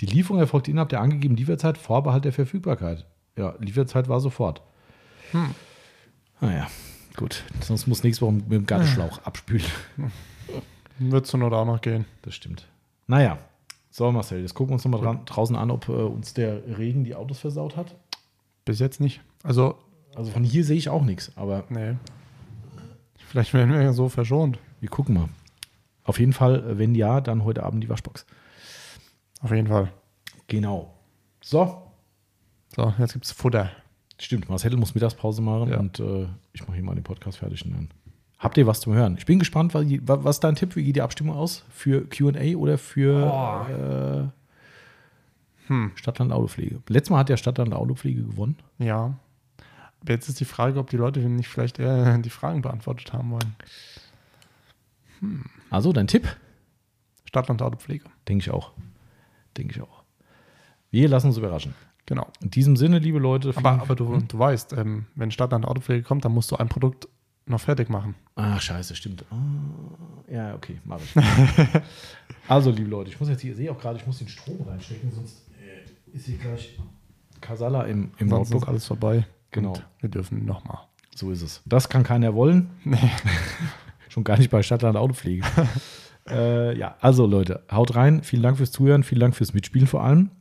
[0.02, 3.06] Die Lieferung erfolgt innerhalb der angegebenen Lieferzeit, Vorbehalt der Verfügbarkeit.
[3.38, 4.62] Ja, Lieferzeit war sofort.
[5.32, 5.56] Hm.
[6.42, 6.68] Naja,
[7.16, 7.44] gut.
[7.62, 9.66] Sonst muss nächste Woche mit dem Gartenschlauch abspülen.
[11.00, 12.06] Wird zur Not auch noch gehen.
[12.24, 12.68] Das stimmt.
[13.08, 13.38] Naja,
[13.90, 17.16] so Marcel, jetzt gucken wir uns nochmal draußen an, ob äh, uns der Regen die
[17.16, 17.96] Autos versaut hat.
[18.66, 19.22] Bis jetzt nicht.
[19.44, 19.76] Also,
[20.20, 21.96] Also von hier sehe ich auch nichts, aber nee.
[23.30, 24.60] Vielleicht werden wir ja so verschont.
[24.82, 25.30] wir gucken mal.
[26.04, 28.26] Auf jeden Fall, äh, wenn ja, dann heute Abend die Waschbox.
[29.42, 29.92] Auf jeden Fall.
[30.48, 30.94] Genau.
[31.42, 31.84] So,
[32.76, 33.72] So, jetzt gibt's Futter.
[34.20, 34.50] stimmt.
[34.50, 35.80] Marcel muss Mittagspause machen Ja.
[35.80, 37.64] und äh, ich mache hier mal den Podcast fertig.
[37.66, 37.90] Und dann
[38.40, 39.16] habt ihr was zum Hören?
[39.18, 39.86] Ich bin gespannt, was,
[40.24, 40.76] was ist dein Tipp?
[40.76, 41.64] Wie geht die Abstimmung aus?
[41.70, 45.92] Für QA oder für äh, Hm.
[45.96, 46.82] Stadtland Autopflege?
[46.90, 48.58] Letztes Mal hat ja Stadtland Autopflege gewonnen.
[48.80, 49.14] Ja.
[50.08, 53.56] Jetzt ist die Frage, ob die Leute nicht vielleicht eher die Fragen beantwortet haben wollen.
[55.70, 56.28] Also dein Tipp?
[57.26, 58.06] Stadtland Autopflege.
[58.28, 58.72] Denke ich auch.
[59.58, 60.04] Denke ich auch.
[60.92, 61.76] Wir lassen uns überraschen.
[62.06, 62.28] Genau.
[62.42, 63.54] In diesem Sinne, liebe Leute.
[63.56, 67.08] Aber, aber du, du weißt, ähm, wenn Stadtland Autopflege kommt, dann musst du ein Produkt
[67.46, 68.16] noch fertig machen.
[68.36, 69.26] Ach, scheiße, stimmt.
[69.30, 71.16] Ah, ja, okay, mache ich.
[72.48, 74.62] also, liebe Leute, ich muss jetzt hier, ich sehe auch gerade, ich muss den Strom
[74.68, 76.80] reinstecken, sonst äh, ist hier gleich
[77.42, 78.68] Kasala im, im Notebook.
[78.68, 79.26] alles vorbei.
[79.52, 79.74] Genau.
[79.74, 80.80] Und wir dürfen nochmal.
[81.16, 81.62] So ist es.
[81.66, 82.70] Das kann keiner wollen.
[84.10, 85.44] Schon gar nicht bei Stadtland Autopflege.
[86.30, 88.24] äh, ja, also Leute, haut rein.
[88.24, 90.32] Vielen Dank fürs Zuhören, vielen Dank fürs Mitspielen vor allem.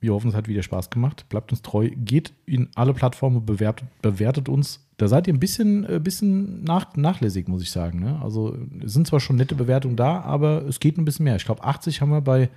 [0.00, 1.24] Wir hoffen, es hat wieder Spaß gemacht.
[1.30, 4.86] Bleibt uns treu, geht in alle Plattformen, bewertet, bewertet uns.
[4.98, 8.00] Da seid ihr ein bisschen, äh, bisschen nach, nachlässig, muss ich sagen.
[8.00, 8.20] Ne?
[8.22, 11.36] Also es sind zwar schon nette Bewertungen da, aber es geht ein bisschen mehr.
[11.36, 12.50] Ich glaube, 80 haben wir bei,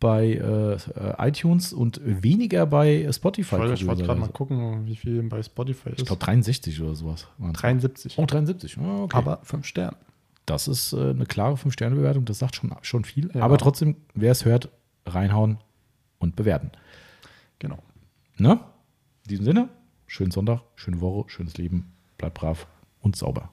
[0.00, 3.56] bei äh, äh, iTunes und weniger bei Spotify.
[3.72, 6.00] Ich wollte gerade mal gucken, wie viel bei Spotify ist.
[6.00, 7.26] Ich glaube 63 oder sowas.
[7.38, 7.58] waren's.
[7.58, 8.18] 73.
[8.18, 8.78] Oh, 73.
[8.78, 9.16] Oh, okay.
[9.16, 9.96] Aber 5 Sterne.
[10.46, 12.24] das ist äh, eine klare 5-Sterne-Bewertung.
[12.24, 13.30] Das sagt schon, schon viel.
[13.34, 13.42] Ja.
[13.42, 14.68] Aber trotzdem, wer es hört,
[15.04, 15.58] reinhauen
[16.18, 16.70] und bewerten.
[17.58, 17.78] Genau.
[18.36, 18.60] Ne?
[19.24, 19.68] In diesem Sinne,
[20.06, 21.92] schönen Sonntag, schöne Woche, schönes Leben.
[22.18, 22.66] Bleibt brav
[23.00, 23.50] und sauber.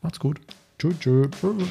[0.00, 0.40] Macht's gut.
[0.78, 1.28] Tschö, tschö.
[1.28, 1.68] Tschüss.